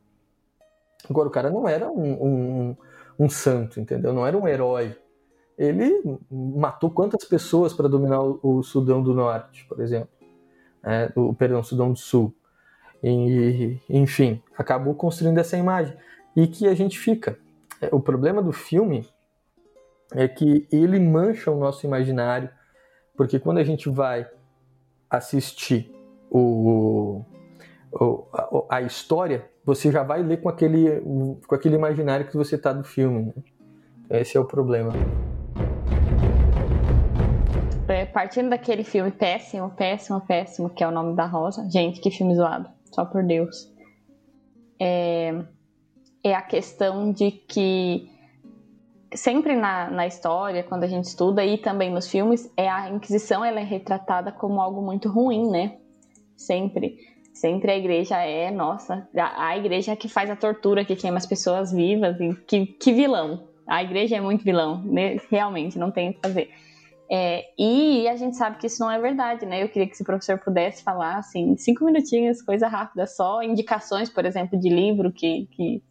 Agora, 1.09 1.29
o 1.29 1.31
cara 1.31 1.51
não 1.51 1.69
era 1.69 1.91
um, 1.91 2.13
um, 2.23 2.77
um 3.19 3.29
santo, 3.29 3.81
entendeu? 3.81 4.13
Não 4.13 4.27
era 4.27 4.37
um 4.37 4.47
herói. 4.47 4.97
Ele 5.59 6.19
matou 6.31 6.91
quantas 6.91 7.25
pessoas 7.25 7.73
para 7.73 7.89
dominar 7.89 8.21
o, 8.21 8.39
o, 8.43 8.63
Sudão 8.63 9.03
do 9.03 9.15
Norte, 9.15 9.65
por 9.69 9.81
exemplo? 9.81 10.09
É, 10.85 11.11
o, 11.17 11.35
perdão, 11.35 11.63
Sudão 11.63 11.93
do 11.93 11.99
Sul. 11.99 12.35
E, 13.03 13.81
enfim, 13.89 14.43
acabou 14.57 14.95
construindo 14.95 15.39
essa 15.39 15.57
imagem. 15.57 15.97
E 16.35 16.47
que 16.47 16.69
a 16.69 16.75
gente 16.75 16.99
fica. 16.99 17.39
É, 17.81 17.89
o 17.93 18.01
problema 18.01 18.43
do 18.43 18.53
filme 18.53 19.09
é 20.13 20.29
que 20.29 20.67
ele 20.71 20.99
mancha 21.01 21.51
o 21.51 21.59
nosso 21.59 21.87
imaginário, 21.87 22.49
porque 23.17 23.39
quando 23.39 23.59
a 23.59 23.65
gente 23.65 23.89
vai 23.89 24.27
assistir 25.11 25.93
o, 26.31 27.25
o 27.93 28.27
a, 28.33 28.77
a, 28.77 28.83
história, 28.83 29.49
você 29.65 29.91
já 29.91 30.03
vai 30.03 30.23
ler 30.23 30.41
com 30.41 30.49
aquele, 30.49 31.01
com 31.47 31.55
aquele 31.55 31.77
imaginário 31.77 32.27
que 32.27 32.37
você 32.37 32.57
está 32.57 32.73
do 32.73 32.85
filme. 32.85 33.33
Né? 34.09 34.21
Esse 34.21 34.37
é 34.37 34.41
o 34.41 34.45
problema. 34.45 34.93
partindo 38.13 38.49
daquele 38.49 38.83
filme 38.83 39.11
péssimo, 39.11 39.71
péssimo, 39.71 40.21
péssimo, 40.23 40.71
que 40.71 40.83
é 40.83 40.89
o 40.89 40.91
nome 40.91 41.15
da 41.15 41.27
Rosa. 41.27 41.69
Gente, 41.71 42.01
que 42.01 42.11
filme 42.11 42.35
zoado. 42.35 42.69
Só 42.91 43.05
por 43.05 43.23
Deus. 43.23 43.71
É, 44.81 45.35
é 46.25 46.35
a 46.35 46.41
questão 46.41 47.13
de 47.13 47.31
que 47.31 48.11
sempre 49.17 49.57
na, 49.57 49.91
na 49.91 50.07
história, 50.07 50.63
quando 50.63 50.85
a 50.85 50.87
gente 50.87 51.05
estuda 51.05 51.45
e 51.45 51.59
também 51.59 51.91
nos 51.91 52.09
filmes, 52.09 52.51
é 52.57 52.69
a 52.69 52.89
Inquisição 52.91 53.45
ela 53.45 53.61
é 53.61 53.65
retratada 53.65 54.31
como 54.31 54.61
algo 54.61 54.83
muito 54.83 55.09
ruim, 55.09 55.51
né? 55.51 55.79
Sempre. 56.37 56.99
Sempre 57.35 57.71
a 57.71 57.77
igreja 57.77 58.17
é, 58.19 58.51
nossa, 58.51 59.07
a, 59.15 59.49
a 59.49 59.59
igreja 59.59 59.95
que 59.95 60.09
faz 60.09 60.31
a 60.31 60.37
tortura, 60.37 60.85
que 60.85 60.97
queima 60.97 61.19
as 61.19 61.27
pessoas 61.27 61.71
vivas, 61.71 62.19
e 62.19 62.35
que, 62.47 62.67
que 62.67 62.93
vilão. 62.93 63.49
A 63.67 63.83
igreja 63.83 64.17
é 64.17 64.21
muito 64.21 64.45
vilão, 64.45 64.83
né? 64.85 65.17
realmente, 65.31 65.79
não 65.79 65.91
tem 65.91 66.11
o 66.11 66.15
que 66.15 66.21
fazer. 66.21 66.51
É, 67.11 67.45
e 67.59 68.09
a 68.09 68.17
gente 68.17 68.37
sabe 68.37 68.59
que 68.59 68.67
isso 68.67 68.81
não 68.81 68.91
é 68.91 68.99
verdade, 68.99 69.45
né? 69.45 69.63
Eu 69.63 69.69
queria 69.69 69.87
que 69.87 69.93
esse 69.93 70.05
professor 70.05 70.39
pudesse 70.39 70.83
falar, 70.83 71.19
assim, 71.19 71.57
cinco 71.57 71.85
minutinhos, 71.85 72.43
coisa 72.43 72.67
rápida, 72.69 73.07
só 73.07 73.43
indicações, 73.43 74.09
por 74.09 74.25
exemplo, 74.25 74.59
de 74.59 74.69
livro 74.69 75.13
que, 75.13 75.47
que 75.53 75.83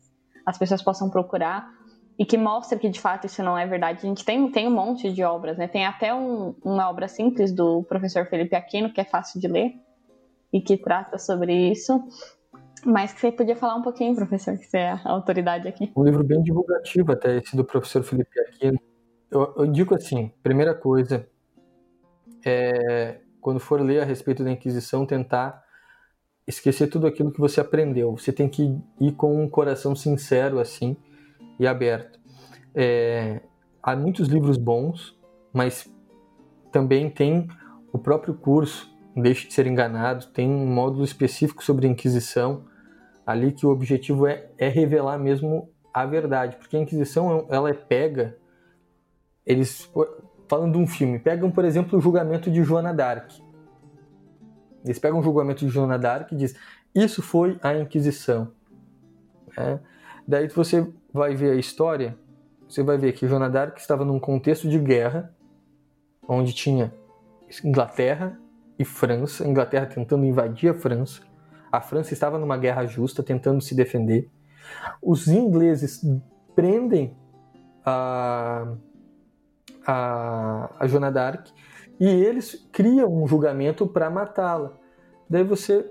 as 0.45 0.57
pessoas 0.57 0.81
possam 0.81 1.09
procurar 1.09 1.69
e 2.17 2.25
que 2.25 2.37
mostra 2.37 2.77
que 2.77 2.89
de 2.89 2.99
fato 2.99 3.25
isso 3.25 3.43
não 3.43 3.57
é 3.57 3.65
verdade. 3.65 3.99
A 3.99 4.07
gente 4.07 4.23
tem, 4.23 4.49
tem 4.51 4.67
um 4.67 4.71
monte 4.71 5.11
de 5.11 5.23
obras, 5.23 5.57
né? 5.57 5.67
Tem 5.67 5.85
até 5.85 6.13
um, 6.13 6.55
uma 6.63 6.89
obra 6.89 7.07
simples 7.07 7.51
do 7.51 7.83
professor 7.83 8.25
Felipe 8.27 8.55
Aquino, 8.55 8.91
que 8.91 9.01
é 9.01 9.05
fácil 9.05 9.39
de 9.39 9.47
ler 9.47 9.73
e 10.51 10.61
que 10.61 10.77
trata 10.77 11.17
sobre 11.17 11.71
isso. 11.71 12.01
Mas 12.85 13.11
que 13.11 13.19
você 13.19 13.31
podia 13.31 13.55
falar 13.55 13.75
um 13.75 13.81
pouquinho, 13.81 14.15
professor, 14.15 14.57
que 14.57 14.65
você 14.65 14.77
é 14.77 14.91
a 14.91 15.01
autoridade 15.11 15.67
aqui. 15.67 15.91
Um 15.95 16.03
livro 16.03 16.23
bem 16.23 16.41
divulgativo, 16.41 17.11
até 17.11 17.37
esse 17.37 17.55
do 17.55 17.65
professor 17.65 18.03
Felipe 18.03 18.39
Aquino 18.39 18.79
eu, 19.35 19.53
eu 19.57 19.67
digo 19.67 19.95
assim, 19.95 20.31
primeira 20.41 20.73
coisa, 20.73 21.27
é, 22.45 23.19
quando 23.41 23.59
for 23.59 23.81
ler 23.81 24.01
a 24.01 24.05
respeito 24.05 24.43
da 24.43 24.51
Inquisição, 24.51 25.05
tentar 25.05 25.63
esquecer 26.47 26.87
tudo 26.87 27.07
aquilo 27.07 27.31
que 27.31 27.39
você 27.39 27.59
aprendeu. 27.59 28.15
Você 28.15 28.31
tem 28.31 28.47
que 28.47 28.77
ir 28.99 29.11
com 29.13 29.43
um 29.43 29.49
coração 29.49 29.95
sincero 29.95 30.59
assim 30.59 30.95
e 31.59 31.67
aberto. 31.67 32.19
É, 32.73 33.41
há 33.81 33.95
muitos 33.95 34.27
livros 34.27 34.57
bons, 34.57 35.17
mas 35.53 35.91
também 36.71 37.09
tem 37.09 37.47
o 37.91 37.97
próprio 37.97 38.33
curso, 38.33 38.93
Deixe 39.15 39.47
de 39.47 39.53
Ser 39.53 39.65
Enganado, 39.65 40.27
tem 40.27 40.49
um 40.49 40.67
módulo 40.67 41.05
específico 41.05 41.63
sobre 41.63 41.87
Inquisição, 41.87 42.65
ali 43.25 43.53
que 43.53 43.65
o 43.65 43.69
objetivo 43.69 44.27
é, 44.27 44.49
é 44.57 44.67
revelar 44.67 45.17
mesmo 45.17 45.69
a 45.93 46.05
verdade, 46.05 46.57
porque 46.57 46.75
a 46.75 46.79
Inquisição 46.79 47.47
ela 47.49 47.69
é 47.69 47.73
pega 47.73 48.37
eles, 49.45 49.89
falando 50.49 50.73
de 50.73 50.79
um 50.79 50.87
filme, 50.87 51.19
pegam, 51.19 51.49
por 51.49 51.63
exemplo, 51.63 51.97
o 51.97 52.01
julgamento 52.01 52.51
de 52.51 52.63
Joana 52.63 52.93
d'Arc. 52.93 53.39
Eles 54.83 54.99
pegam 54.99 55.19
o 55.19 55.23
julgamento 55.23 55.65
de 55.65 55.71
Joana 55.71 55.97
d'Arc 55.97 56.33
e 56.33 56.35
diz 56.35 56.55
isso 56.93 57.21
foi 57.21 57.57
a 57.61 57.73
Inquisição. 57.75 58.51
É. 59.57 59.79
Daí 60.27 60.47
você 60.47 60.91
vai 61.15 61.33
ver 61.33 61.51
a 61.51 61.55
história, 61.55 62.17
você 62.67 62.83
vai 62.83 62.97
ver 62.97 63.13
que 63.13 63.27
Joana 63.27 63.49
d'Arc 63.49 63.79
estava 63.79 64.03
num 64.03 64.19
contexto 64.19 64.67
de 64.67 64.77
guerra, 64.77 65.33
onde 66.27 66.53
tinha 66.53 66.93
Inglaterra 67.63 68.37
e 68.77 68.83
França, 68.83 69.47
Inglaterra 69.47 69.85
tentando 69.85 70.25
invadir 70.25 70.69
a 70.69 70.73
França, 70.73 71.21
a 71.71 71.79
França 71.79 72.13
estava 72.13 72.37
numa 72.37 72.57
guerra 72.57 72.85
justa, 72.85 73.23
tentando 73.23 73.61
se 73.61 73.73
defender. 73.73 74.29
Os 75.01 75.27
ingleses 75.27 76.01
prendem 76.55 77.15
a 77.85 78.75
a, 79.85 80.69
a 80.79 80.87
Joana 80.87 81.11
d'Arc 81.11 81.51
e 81.99 82.05
eles 82.07 82.67
criam 82.71 83.13
um 83.13 83.27
julgamento 83.27 83.87
para 83.87 84.09
matá-la. 84.09 84.73
Daí 85.29 85.43
você 85.43 85.89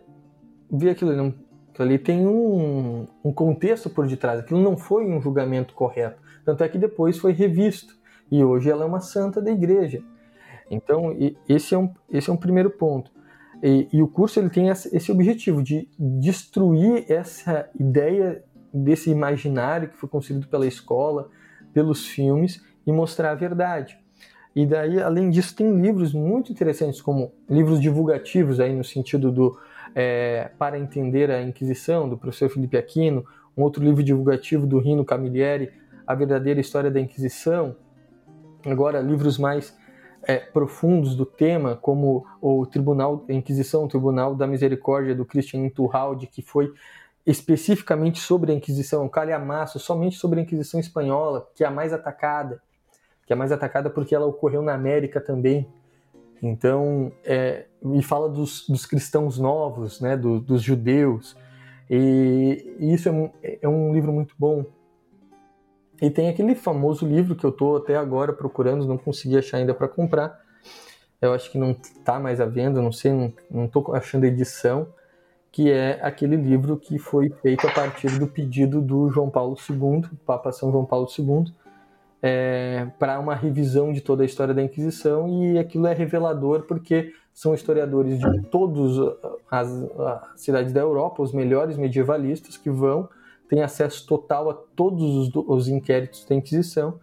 vê 0.70 0.91
aquilo 0.91 1.11
ali, 1.11 1.35
aquilo 1.75 1.89
ali 1.89 1.99
tem 1.99 2.25
um, 2.27 3.09
um 3.25 3.33
contexto 3.33 3.91
por 3.91 4.07
detrás, 4.07 4.39
aquilo 4.39 4.62
não 4.62 4.77
foi 4.77 5.05
um 5.05 5.20
julgamento 5.20 5.75
correto. 5.75 6.22
Tanto 6.45 6.62
é 6.62 6.68
que 6.68 6.79
depois 6.79 7.18
foi 7.18 7.33
revisto 7.33 7.97
e 8.31 8.43
hoje 8.45 8.70
ela 8.70 8.85
é 8.85 8.87
uma 8.87 9.01
santa 9.01 9.43
da 9.43 9.51
igreja. 9.51 10.01
Então, 10.70 11.14
esse 11.49 11.75
é 11.75 11.79
um, 11.79 11.93
esse 12.11 12.31
é 12.31 12.33
um 12.33 12.37
primeiro 12.37 12.70
ponto. 12.70 13.11
E, 13.62 13.89
e, 13.93 14.03
o 14.03 14.09
curso 14.09 14.39
ele 14.39 14.51
tem 14.51 14.68
esse 14.68 15.11
objetivo 15.11 15.62
de 15.62 15.89
destruir 15.99 17.11
essa 17.11 17.68
ideia 17.79 18.45
desse 18.72 19.11
imaginário 19.11 19.89
que 19.89 19.97
foi 19.97 20.09
construído 20.09 20.47
pela 20.49 20.66
escola, 20.66 21.29
pelos 21.72 22.07
filmes 22.07 22.64
e 22.87 22.93
mostrar 22.93 23.33
a 23.33 23.35
verdade. 23.35 23.99
E 24.55 24.64
daí, 24.64 25.01
além 25.01 25.31
disso, 25.31 25.57
tem 25.57 25.81
livros 25.81 26.12
muito 26.12 26.53
interessantes, 26.53 27.01
como 27.01 27.33
livros 27.49 27.81
divulgativos, 27.81 28.61
aí 28.61 28.75
no 28.75 28.85
sentido 28.85 29.33
do 29.33 29.59
é, 29.95 30.51
Para 30.59 30.78
Entender 30.78 31.30
a 31.30 31.42
Inquisição, 31.42 32.09
do 32.09 32.16
professor 32.16 32.49
Felipe 32.49 32.76
Aquino, 32.76 33.24
um 33.57 33.62
outro 33.62 33.82
livro 33.82 34.03
divulgativo 34.03 34.66
do 34.66 34.78
Rino 34.78 35.05
Camilleri, 35.05 35.70
A 36.07 36.14
Verdadeira 36.14 36.61
História 36.61 36.90
da 36.90 37.01
Inquisição. 37.01 37.76
Agora, 38.66 39.01
livros 39.01 39.38
mais 39.38 39.76
é, 40.22 40.36
profundos 40.36 41.14
do 41.14 41.24
tema, 41.24 41.76
como 41.76 42.26
o 42.40 42.66
Tribunal 42.66 43.18
da 43.18 43.34
Inquisição, 43.34 43.84
o 43.84 43.88
Tribunal 43.88 44.34
da 44.34 44.47
Misericórdia, 44.47 45.14
do 45.14 45.24
Christian 45.24 45.61
Inturralde, 45.61 46.26
que 46.26 46.42
foi 46.42 46.72
especificamente 47.24 48.20
sobre 48.20 48.53
a 48.53 48.55
Inquisição, 48.55 49.05
um 49.05 49.09
calhamaço 49.09 49.78
somente 49.78 50.16
sobre 50.16 50.40
a 50.40 50.42
Inquisição 50.42 50.80
Espanhola, 50.80 51.49
que 51.55 51.62
é 51.62 51.66
a 51.66 51.70
mais 51.70 51.92
atacada 51.92 52.61
que 53.26 53.32
é 53.32 53.36
mais 53.36 53.53
atacada 53.53 53.90
porque 53.90 54.14
ela 54.14 54.26
ocorreu 54.26 54.62
na 54.62 54.74
América 54.74 55.20
também. 55.20 55.66
Então, 56.43 57.12
é, 57.24 57.66
fala 58.03 58.28
dos, 58.28 58.68
dos, 58.68 58.85
cristãos 58.85 59.39
novos, 59.39 60.01
né, 60.01 60.16
do, 60.16 60.41
dos 60.41 60.62
judeus. 60.62 61.37
E, 61.91 62.76
e 62.78 62.93
isso 62.93 63.09
é, 63.43 63.59
é, 63.62 63.68
um 63.68 63.93
livro 63.93 64.12
muito 64.12 64.35
bom. 64.39 64.64
E 66.01 66.11
tem 66.11 66.28
aquele 66.28 66.55
famoso 66.55 67.07
livro 67.07 67.35
que 67.35 67.45
eu 67.45 67.51
estou 67.51 67.76
até 67.76 67.97
agora 67.97 68.32
procurando, 68.32 68.87
não 68.87 68.99
consegui 68.99 69.39
achar 69.39 69.59
ainda 69.59 69.74
para 69.74 69.89
comprar. 69.89 70.39
Eu 71.20 71.32
acho 71.32 71.51
que 71.51 71.57
não 71.57 71.70
está 71.70 72.18
mais 72.18 72.41
à 72.41 72.47
venda, 72.47 72.82
não 72.82 72.93
sei, 72.93 73.12
não 73.51 73.64
estou 73.64 73.95
achando 73.95 74.24
edição, 74.24 74.89
que 75.51 75.70
é 75.70 75.99
aquele 76.03 76.37
livro 76.37 76.76
que 76.76 76.99
foi 76.99 77.30
feito 77.30 77.66
a 77.66 77.70
partir 77.70 78.18
do 78.18 78.26
pedido 78.26 78.82
do 78.82 79.09
João 79.09 79.30
Paulo 79.30 79.57
II, 79.70 80.03
Papa 80.26 80.53
São 80.53 80.70
João 80.70 80.85
Paulo 80.85 81.07
II, 81.16 81.55
é, 82.27 82.87
para 82.99 83.20
uma 83.20 83.35
revisão 83.35 83.93
de 83.93 84.01
toda 84.01 84.22
a 84.22 84.27
história 84.27 84.55
da 84.55 84.62
Inquisição 84.62 85.29
e 85.29 85.59
aquilo 85.59 85.87
é 85.87 85.93
revelador 85.93 86.62
porque 86.62 87.12
são 87.35 87.53
historiadores 87.53 88.18
de 88.18 88.43
todas 88.45 89.14
as, 89.51 89.68
cidades 90.35 90.72
da 90.72 90.81
Europa, 90.81 91.22
os 91.22 91.35
melhores 91.35 91.77
medievalistas 91.77 92.57
que 92.57 92.70
vão, 92.70 93.11
têm 93.47 93.61
acesso 93.61 94.07
total 94.07 94.49
a 94.49 94.55
todos 94.55 95.03
os, 95.03 95.35
os 95.35 95.68
inquéritos 95.68 96.25
da 96.25 96.35
Inquisição 96.35 96.99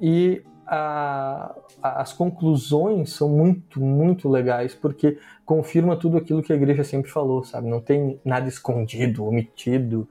e 0.00 0.42
a, 0.66 1.54
a, 1.80 2.02
as 2.02 2.12
conclusões 2.12 3.12
são 3.12 3.28
muito, 3.28 3.80
muito 3.80 4.28
legais 4.28 4.74
porque 4.74 5.16
confirma 5.44 5.94
tudo 5.94 6.16
aquilo 6.16 6.42
que 6.42 6.52
a 6.52 6.56
igreja 6.56 6.82
sempre 6.82 7.08
falou, 7.08 7.44
sabe? 7.44 7.68
Não 7.68 7.80
tem 7.80 8.20
nada 8.24 8.48
escondido, 8.48 9.24
omitido, 9.24 10.08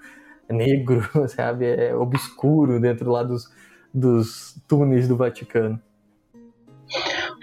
negro, 0.49 1.01
sabe? 1.27 1.65
É 1.65 1.93
obscuro 1.93 2.79
dentro 2.79 3.11
lá 3.11 3.21
dos, 3.21 3.51
dos 3.95 4.61
túneis 4.67 5.07
do 5.07 5.15
Vaticano. 5.15 5.81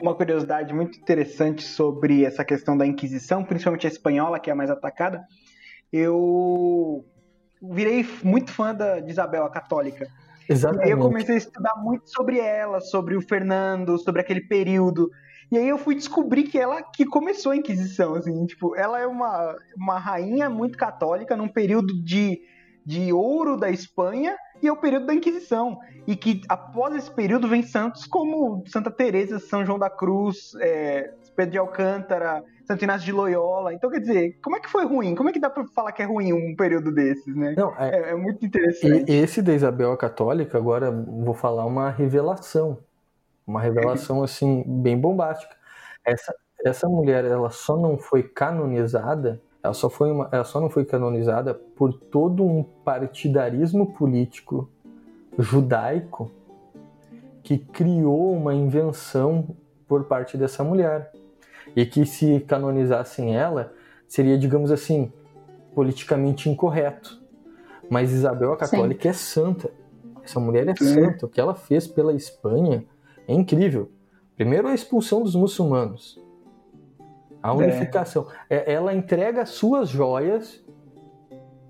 Uma 0.02 0.14
curiosidade 0.14 0.74
muito 0.74 0.98
interessante 0.98 1.62
sobre 1.62 2.24
essa 2.24 2.44
questão 2.44 2.76
da 2.76 2.86
Inquisição, 2.86 3.42
principalmente 3.42 3.86
a 3.86 3.90
espanhola, 3.90 4.38
que 4.38 4.50
é 4.50 4.52
a 4.52 4.56
mais 4.56 4.70
atacada. 4.70 5.24
Eu 5.90 7.04
virei 7.62 8.06
muito 8.22 8.52
fã 8.52 8.74
da, 8.74 9.00
de 9.00 9.10
Isabel, 9.10 9.44
a 9.44 9.50
católica. 9.50 10.06
Exatamente. 10.48 10.88
E 10.88 10.90
eu 10.90 10.98
comecei 10.98 11.36
a 11.36 11.38
estudar 11.38 11.74
muito 11.76 12.10
sobre 12.10 12.38
ela, 12.38 12.80
sobre 12.80 13.16
o 13.16 13.22
Fernando, 13.22 13.96
sobre 13.98 14.20
aquele 14.20 14.42
período. 14.42 15.10
E 15.50 15.56
aí 15.56 15.68
eu 15.68 15.78
fui 15.78 15.94
descobrir 15.94 16.44
que 16.44 16.58
ela 16.58 16.82
que 16.82 17.06
começou 17.06 17.52
a 17.52 17.56
Inquisição, 17.56 18.14
assim, 18.14 18.44
tipo, 18.46 18.76
ela 18.76 19.00
é 19.00 19.06
uma, 19.06 19.56
uma 19.76 19.98
rainha 19.98 20.50
muito 20.50 20.76
católica 20.76 21.36
num 21.36 21.48
período 21.48 22.02
de, 22.02 22.40
de 22.84 23.12
ouro 23.12 23.56
da 23.56 23.70
Espanha 23.70 24.36
e 24.62 24.68
é 24.68 24.72
o 24.72 24.76
período 24.76 25.06
da 25.06 25.14
Inquisição. 25.14 25.78
E 26.06 26.14
que 26.14 26.40
após 26.48 26.94
esse 26.94 27.10
período 27.10 27.48
vem 27.48 27.62
santos 27.62 28.06
como 28.06 28.64
Santa 28.66 28.90
Teresa, 28.90 29.38
São 29.38 29.64
João 29.64 29.78
da 29.78 29.90
Cruz, 29.90 30.52
é, 30.60 31.12
Pedro 31.34 31.52
de 31.52 31.58
Alcântara, 31.58 32.44
Santo 32.66 32.84
Inácio 32.84 33.04
de 33.04 33.12
Loyola. 33.12 33.74
Então, 33.74 33.90
quer 33.90 34.00
dizer, 34.00 34.38
como 34.42 34.56
é 34.56 34.60
que 34.60 34.68
foi 34.68 34.84
ruim? 34.84 35.14
Como 35.14 35.28
é 35.28 35.32
que 35.32 35.40
dá 35.40 35.50
pra 35.50 35.64
falar 35.74 35.92
que 35.92 36.02
é 36.02 36.04
ruim 36.04 36.32
um 36.32 36.54
período 36.54 36.92
desses, 36.92 37.34
né? 37.34 37.54
Não, 37.56 37.74
é, 37.76 37.90
é, 37.90 38.10
é 38.10 38.14
muito 38.14 38.44
interessante. 38.44 39.10
esse 39.10 39.42
da 39.42 39.52
Isabel 39.52 39.92
a 39.92 39.96
Católica, 39.96 40.58
agora 40.58 40.90
vou 40.90 41.34
falar 41.34 41.66
uma 41.66 41.90
revelação. 41.90 42.78
Uma 43.46 43.60
revelação, 43.60 44.22
assim, 44.24 44.62
bem 44.66 44.98
bombástica. 44.98 45.54
Essa, 46.04 46.34
essa 46.64 46.88
mulher, 46.88 47.24
ela 47.24 47.50
só 47.50 47.76
não 47.76 47.98
foi 47.98 48.22
canonizada 48.22 49.40
ela 49.62 49.74
só, 49.74 49.88
foi 49.88 50.10
uma, 50.10 50.28
ela 50.32 50.44
só 50.44 50.60
não 50.60 50.68
foi 50.68 50.84
canonizada 50.84 51.54
por 51.54 51.92
todo 51.92 52.44
um 52.44 52.62
partidarismo 52.62 53.92
político 53.92 54.68
judaico 55.38 56.30
que 57.42 57.58
criou 57.58 58.32
uma 58.32 58.54
invenção 58.54 59.56
por 59.86 60.04
parte 60.04 60.36
dessa 60.36 60.64
mulher. 60.64 61.12
E 61.76 61.86
que 61.86 62.04
se 62.04 62.40
canonizassem 62.40 63.36
ela, 63.36 63.72
seria, 64.08 64.36
digamos 64.36 64.70
assim, 64.70 65.12
politicamente 65.74 66.50
incorreto. 66.50 67.20
Mas 67.88 68.12
Isabel 68.12 68.52
a 68.52 68.56
Católica 68.56 69.02
Sim. 69.02 69.08
é 69.08 69.12
santa. 69.12 69.70
Essa 70.24 70.40
mulher 70.40 70.68
é 70.68 70.74
santa. 70.74 71.26
O 71.26 71.28
que 71.28 71.40
ela 71.40 71.54
fez 71.54 71.86
pela 71.86 72.12
Espanha 72.12 72.84
é 73.28 73.32
incrível. 73.32 73.90
Primeiro, 74.36 74.68
a 74.68 74.74
expulsão 74.74 75.22
dos 75.22 75.34
muçulmanos. 75.34 76.20
A 77.42 77.50
é. 77.50 77.52
unificação. 77.52 78.28
É. 78.48 78.72
Ela 78.72 78.94
entrega 78.94 79.44
suas 79.44 79.88
joias. 79.88 80.64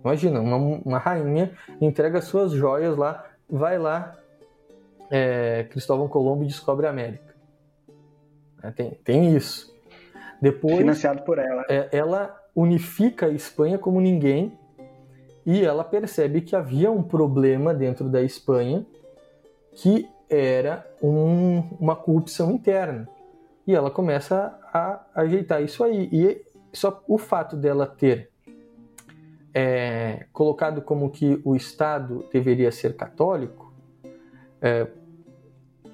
Imagina, 0.04 0.40
uma, 0.40 0.56
uma 0.56 0.98
rainha 0.98 1.52
entrega 1.80 2.20
suas 2.20 2.50
joias 2.52 2.96
lá, 2.96 3.24
vai 3.48 3.78
lá, 3.78 4.16
é, 5.10 5.64
Cristóvão 5.70 6.08
Colombo 6.08 6.44
descobre 6.44 6.86
a 6.86 6.90
América. 6.90 7.34
É, 8.62 8.70
tem, 8.70 8.90
tem 9.04 9.36
isso. 9.36 9.72
Depois, 10.40 10.78
Financiado 10.78 11.22
por 11.22 11.38
ela. 11.38 11.64
É, 11.68 11.88
ela 11.92 12.36
unifica 12.54 13.26
a 13.26 13.30
Espanha 13.30 13.78
como 13.78 14.00
ninguém 14.00 14.58
e 15.44 15.64
ela 15.64 15.84
percebe 15.84 16.40
que 16.40 16.56
havia 16.56 16.90
um 16.90 17.02
problema 17.02 17.74
dentro 17.74 18.08
da 18.08 18.22
Espanha 18.22 18.86
que 19.72 20.08
era 20.28 20.86
um, 21.02 21.60
uma 21.78 21.94
corrupção 21.94 22.50
interna. 22.50 23.08
E 23.66 23.74
ela 23.74 23.90
começa 23.90 24.58
a 24.72 25.04
ajeitar 25.14 25.62
isso 25.62 25.84
aí. 25.84 26.08
E 26.12 26.44
só 26.72 27.02
o 27.06 27.18
fato 27.18 27.56
dela 27.56 27.86
ter 27.86 28.30
é, 29.54 30.26
colocado 30.32 30.82
como 30.82 31.10
que 31.10 31.40
o 31.44 31.54
Estado 31.54 32.24
deveria 32.32 32.72
ser 32.72 32.96
católico, 32.96 33.72
é, 34.60 34.86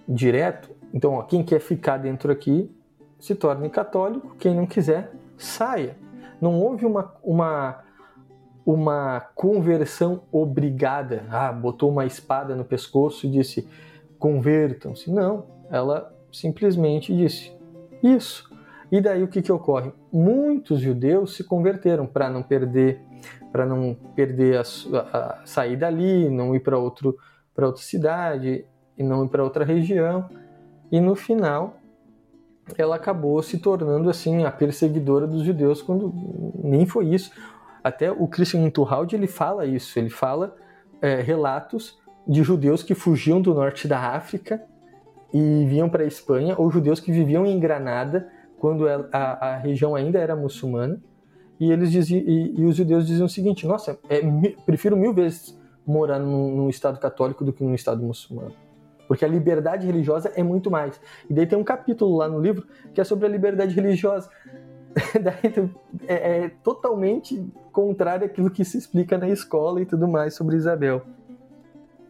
direto, 0.07 0.71
então 0.93 1.15
ó, 1.15 1.23
quem 1.23 1.43
quer 1.43 1.61
ficar 1.61 1.99
dentro 1.99 2.33
aqui 2.33 2.75
se 3.19 3.35
torne 3.35 3.69
católico, 3.69 4.37
quem 4.39 4.55
não 4.55 4.67
quiser, 4.67 5.13
saia. 5.37 5.97
Não 6.41 6.61
houve 6.61 6.87
uma, 6.87 7.15
uma, 7.23 7.85
uma 8.65 9.21
conversão 9.35 10.23
obrigada. 10.31 11.27
Ah, 11.31 11.53
botou 11.53 11.91
uma 11.91 12.07
espada 12.07 12.55
no 12.55 12.65
pescoço 12.65 13.27
e 13.27 13.31
disse 13.31 13.69
convertam-se. 14.19 15.11
Não, 15.11 15.47
ela 15.69 16.15
simplesmente 16.33 17.15
disse 17.15 17.58
isso. 18.03 18.49
E 18.91 19.01
daí 19.01 19.23
o 19.23 19.29
que, 19.29 19.43
que 19.43 19.53
ocorre? 19.53 19.93
Muitos 20.13 20.81
judeus 20.81 21.37
se 21.37 21.45
converteram 21.45 22.07
para 22.07 22.31
não 22.31 22.43
perder 22.43 23.01
para 23.51 23.65
não 23.65 23.97
perder 24.15 24.59
a, 24.59 24.63
a, 24.63 25.41
a 25.43 25.47
sair 25.47 25.77
dali, 25.77 26.29
não 26.29 26.55
ir 26.55 26.61
para 26.61 26.79
outro 26.79 27.17
para 27.55 27.67
outra 27.67 27.83
cidade 27.83 28.65
e 28.97 29.03
não 29.03 29.25
ir 29.25 29.29
para 29.29 29.43
outra 29.43 29.65
região. 29.65 30.29
E 30.93 31.01
no 31.01 31.15
final 31.15 31.77
ela 32.77 32.97
acabou 32.97 33.43
se 33.43 33.59
tornando 33.59 34.11
assim 34.11 34.45
a 34.45 34.51
perseguidora 34.51 35.27
dos 35.27 35.43
judeus 35.43 35.83
quando 35.83 36.13
nem 36.63 36.87
foi 36.87 37.15
isso. 37.15 37.31
Até 37.83 38.11
o 38.11 38.27
Christian 38.27 38.69
Turhalde 38.71 39.17
ele 39.17 39.27
fala 39.27 39.65
isso, 39.67 39.99
ele 39.99 40.11
fala 40.11 40.55
é, 41.01 41.21
relatos 41.21 41.99
de 42.27 42.43
judeus 42.43 42.83
que 42.83 42.95
fugiam 42.95 43.41
do 43.41 43.55
norte 43.55 43.89
da 43.89 43.99
África 43.99 44.63
e 45.33 45.67
vinham 45.67 45.89
para 45.89 46.03
a 46.03 46.07
Espanha, 46.07 46.55
ou 46.57 46.71
judeus 46.71 47.01
que 47.01 47.13
viviam 47.13 47.47
em 47.47 47.59
Granada 47.59 48.29
quando 48.59 48.89
a, 48.89 49.09
a, 49.13 49.57
região 49.59 49.95
ainda 49.95 50.19
era 50.19 50.35
muçulmana. 50.35 51.01
E 51.61 51.71
eles 51.71 51.91
diziam, 51.91 52.21
e, 52.21 52.61
e 52.61 52.65
os 52.65 52.77
judeus 52.77 53.07
diziam 53.07 53.27
o 53.27 53.29
seguinte: 53.29 53.67
Nossa, 53.67 53.99
é, 54.09 54.21
prefiro 54.65 54.97
mil 54.97 55.13
vezes 55.13 55.59
morar 55.87 56.19
num, 56.19 56.57
num 56.57 56.69
estado 56.69 56.99
católico 56.99 57.45
do 57.45 57.53
que 57.53 57.63
num 57.65 57.75
estado 57.75 58.03
muçulmano 58.03 58.55
porque 59.09 59.25
a 59.25 59.29
liberdade 59.29 59.87
religiosa 59.87 60.31
é 60.37 60.43
muito 60.43 60.71
mais. 60.71 61.01
E 61.29 61.33
daí 61.33 61.47
tem 61.47 61.59
um 61.59 61.65
capítulo 61.65 62.15
lá 62.15 62.29
no 62.29 62.39
livro 62.39 62.67
que 62.93 63.01
é 63.01 63.05
sobre 63.05 63.25
a 63.25 63.29
liberdade 63.29 63.75
religiosa. 63.75 64.29
daí 65.21 65.71
é, 66.07 66.45
é, 66.45 66.49
totalmente 66.63 67.43
contrário 67.73 68.27
àquilo 68.27 68.51
que 68.51 68.65
se 68.65 68.77
explica 68.77 69.17
na 69.17 69.29
escola 69.29 69.81
e 69.81 69.87
tudo 69.87 70.07
mais 70.07 70.35
sobre 70.35 70.57
Isabel. 70.57 71.03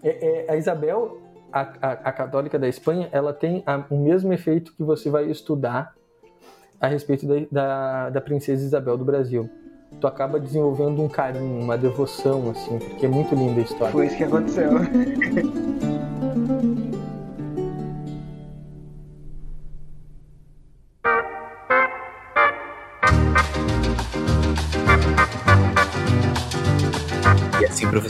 É, 0.03 0.47
é, 0.49 0.53
a 0.53 0.57
Isabel, 0.57 1.19
a, 1.53 1.61
a, 1.61 1.93
a, 1.93 2.13
católica 2.13 2.59
da 2.59 2.69
Espanha, 2.69 3.09
ela 3.13 3.33
tem 3.33 3.63
a, 3.67 3.85
o 3.91 3.97
mesmo 3.97 4.33
efeito 4.33 4.75
que 4.75 4.83
você 4.83 5.11
vai 5.11 5.31
estudar 5.31 5.95
a 6.81 6.87
respeito 6.87 7.27
da, 7.27 7.35
da, 7.51 8.11
da 8.11 8.21
princesa 8.21 8.65
Isabel 8.65 8.97
do 8.97 9.05
Brasil 9.05 9.51
tu 10.01 10.07
acaba 10.07 10.39
desenvolvendo 10.39 11.03
um 11.03 11.09
carinho, 11.09 11.61
uma 11.61 11.77
devoção, 11.77 12.51
assim, 12.51 12.79
porque 12.79 13.07
é 13.07 13.09
muito 13.09 13.35
linda 13.35 13.61
a 13.61 13.65
história. 13.65 13.93
Foi 13.93 14.07
isso 14.07 14.17
que 14.17 14.25
aconteceu. 14.25 14.71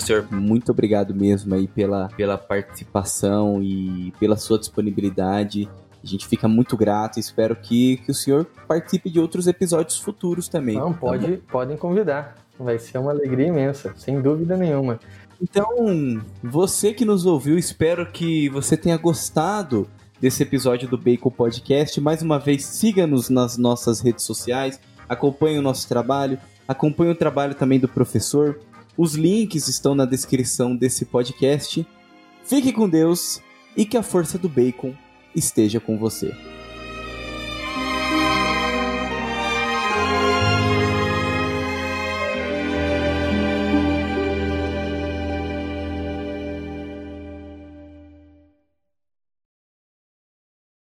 professor, 0.08 0.26
muito 0.30 0.72
obrigado 0.72 1.14
mesmo 1.14 1.54
aí 1.54 1.68
pela, 1.68 2.08
pela 2.08 2.38
participação 2.38 3.62
e 3.62 4.12
pela 4.18 4.36
sua 4.36 4.58
disponibilidade. 4.58 5.68
A 6.02 6.06
gente 6.06 6.26
fica 6.26 6.48
muito 6.48 6.76
grato 6.76 7.18
e 7.18 7.20
espero 7.20 7.54
que, 7.56 7.98
que 7.98 8.10
o 8.10 8.14
senhor 8.14 8.46
participe 8.66 9.10
de 9.10 9.20
outros 9.20 9.46
episódios 9.46 9.98
futuros 9.98 10.48
também. 10.48 10.76
Não, 10.76 10.92
tá 10.92 10.98
pode, 10.98 11.36
tá 11.36 11.42
podem 11.50 11.76
convidar. 11.76 12.36
Vai 12.58 12.78
ser 12.78 12.98
uma 12.98 13.10
alegria 13.10 13.48
imensa, 13.48 13.92
sem 13.96 14.20
dúvida 14.20 14.56
nenhuma. 14.56 14.98
Então, 15.40 15.68
você 16.42 16.92
que 16.92 17.04
nos 17.04 17.26
ouviu, 17.26 17.58
espero 17.58 18.10
que 18.10 18.48
você 18.48 18.76
tenha 18.76 18.96
gostado 18.96 19.88
desse 20.20 20.42
episódio 20.42 20.88
do 20.88 20.98
Bacon 20.98 21.30
Podcast. 21.30 22.00
Mais 22.00 22.22
uma 22.22 22.38
vez, 22.38 22.64
siga-nos 22.64 23.28
nas 23.28 23.56
nossas 23.56 24.00
redes 24.00 24.24
sociais, 24.24 24.80
acompanhe 25.08 25.58
o 25.58 25.62
nosso 25.62 25.88
trabalho, 25.88 26.38
acompanhe 26.66 27.12
o 27.12 27.14
trabalho 27.14 27.54
também 27.54 27.78
do 27.78 27.86
professor. 27.88 28.58
Os 28.98 29.14
links 29.14 29.68
estão 29.68 29.94
na 29.94 30.04
descrição 30.04 30.74
desse 30.74 31.04
podcast. 31.04 31.86
Fique 32.44 32.72
com 32.72 32.88
Deus 32.88 33.40
e 33.76 33.86
que 33.86 33.96
a 33.96 34.02
força 34.02 34.36
do 34.36 34.48
bacon 34.48 34.92
esteja 35.36 35.78
com 35.78 35.96
você. 35.96 36.34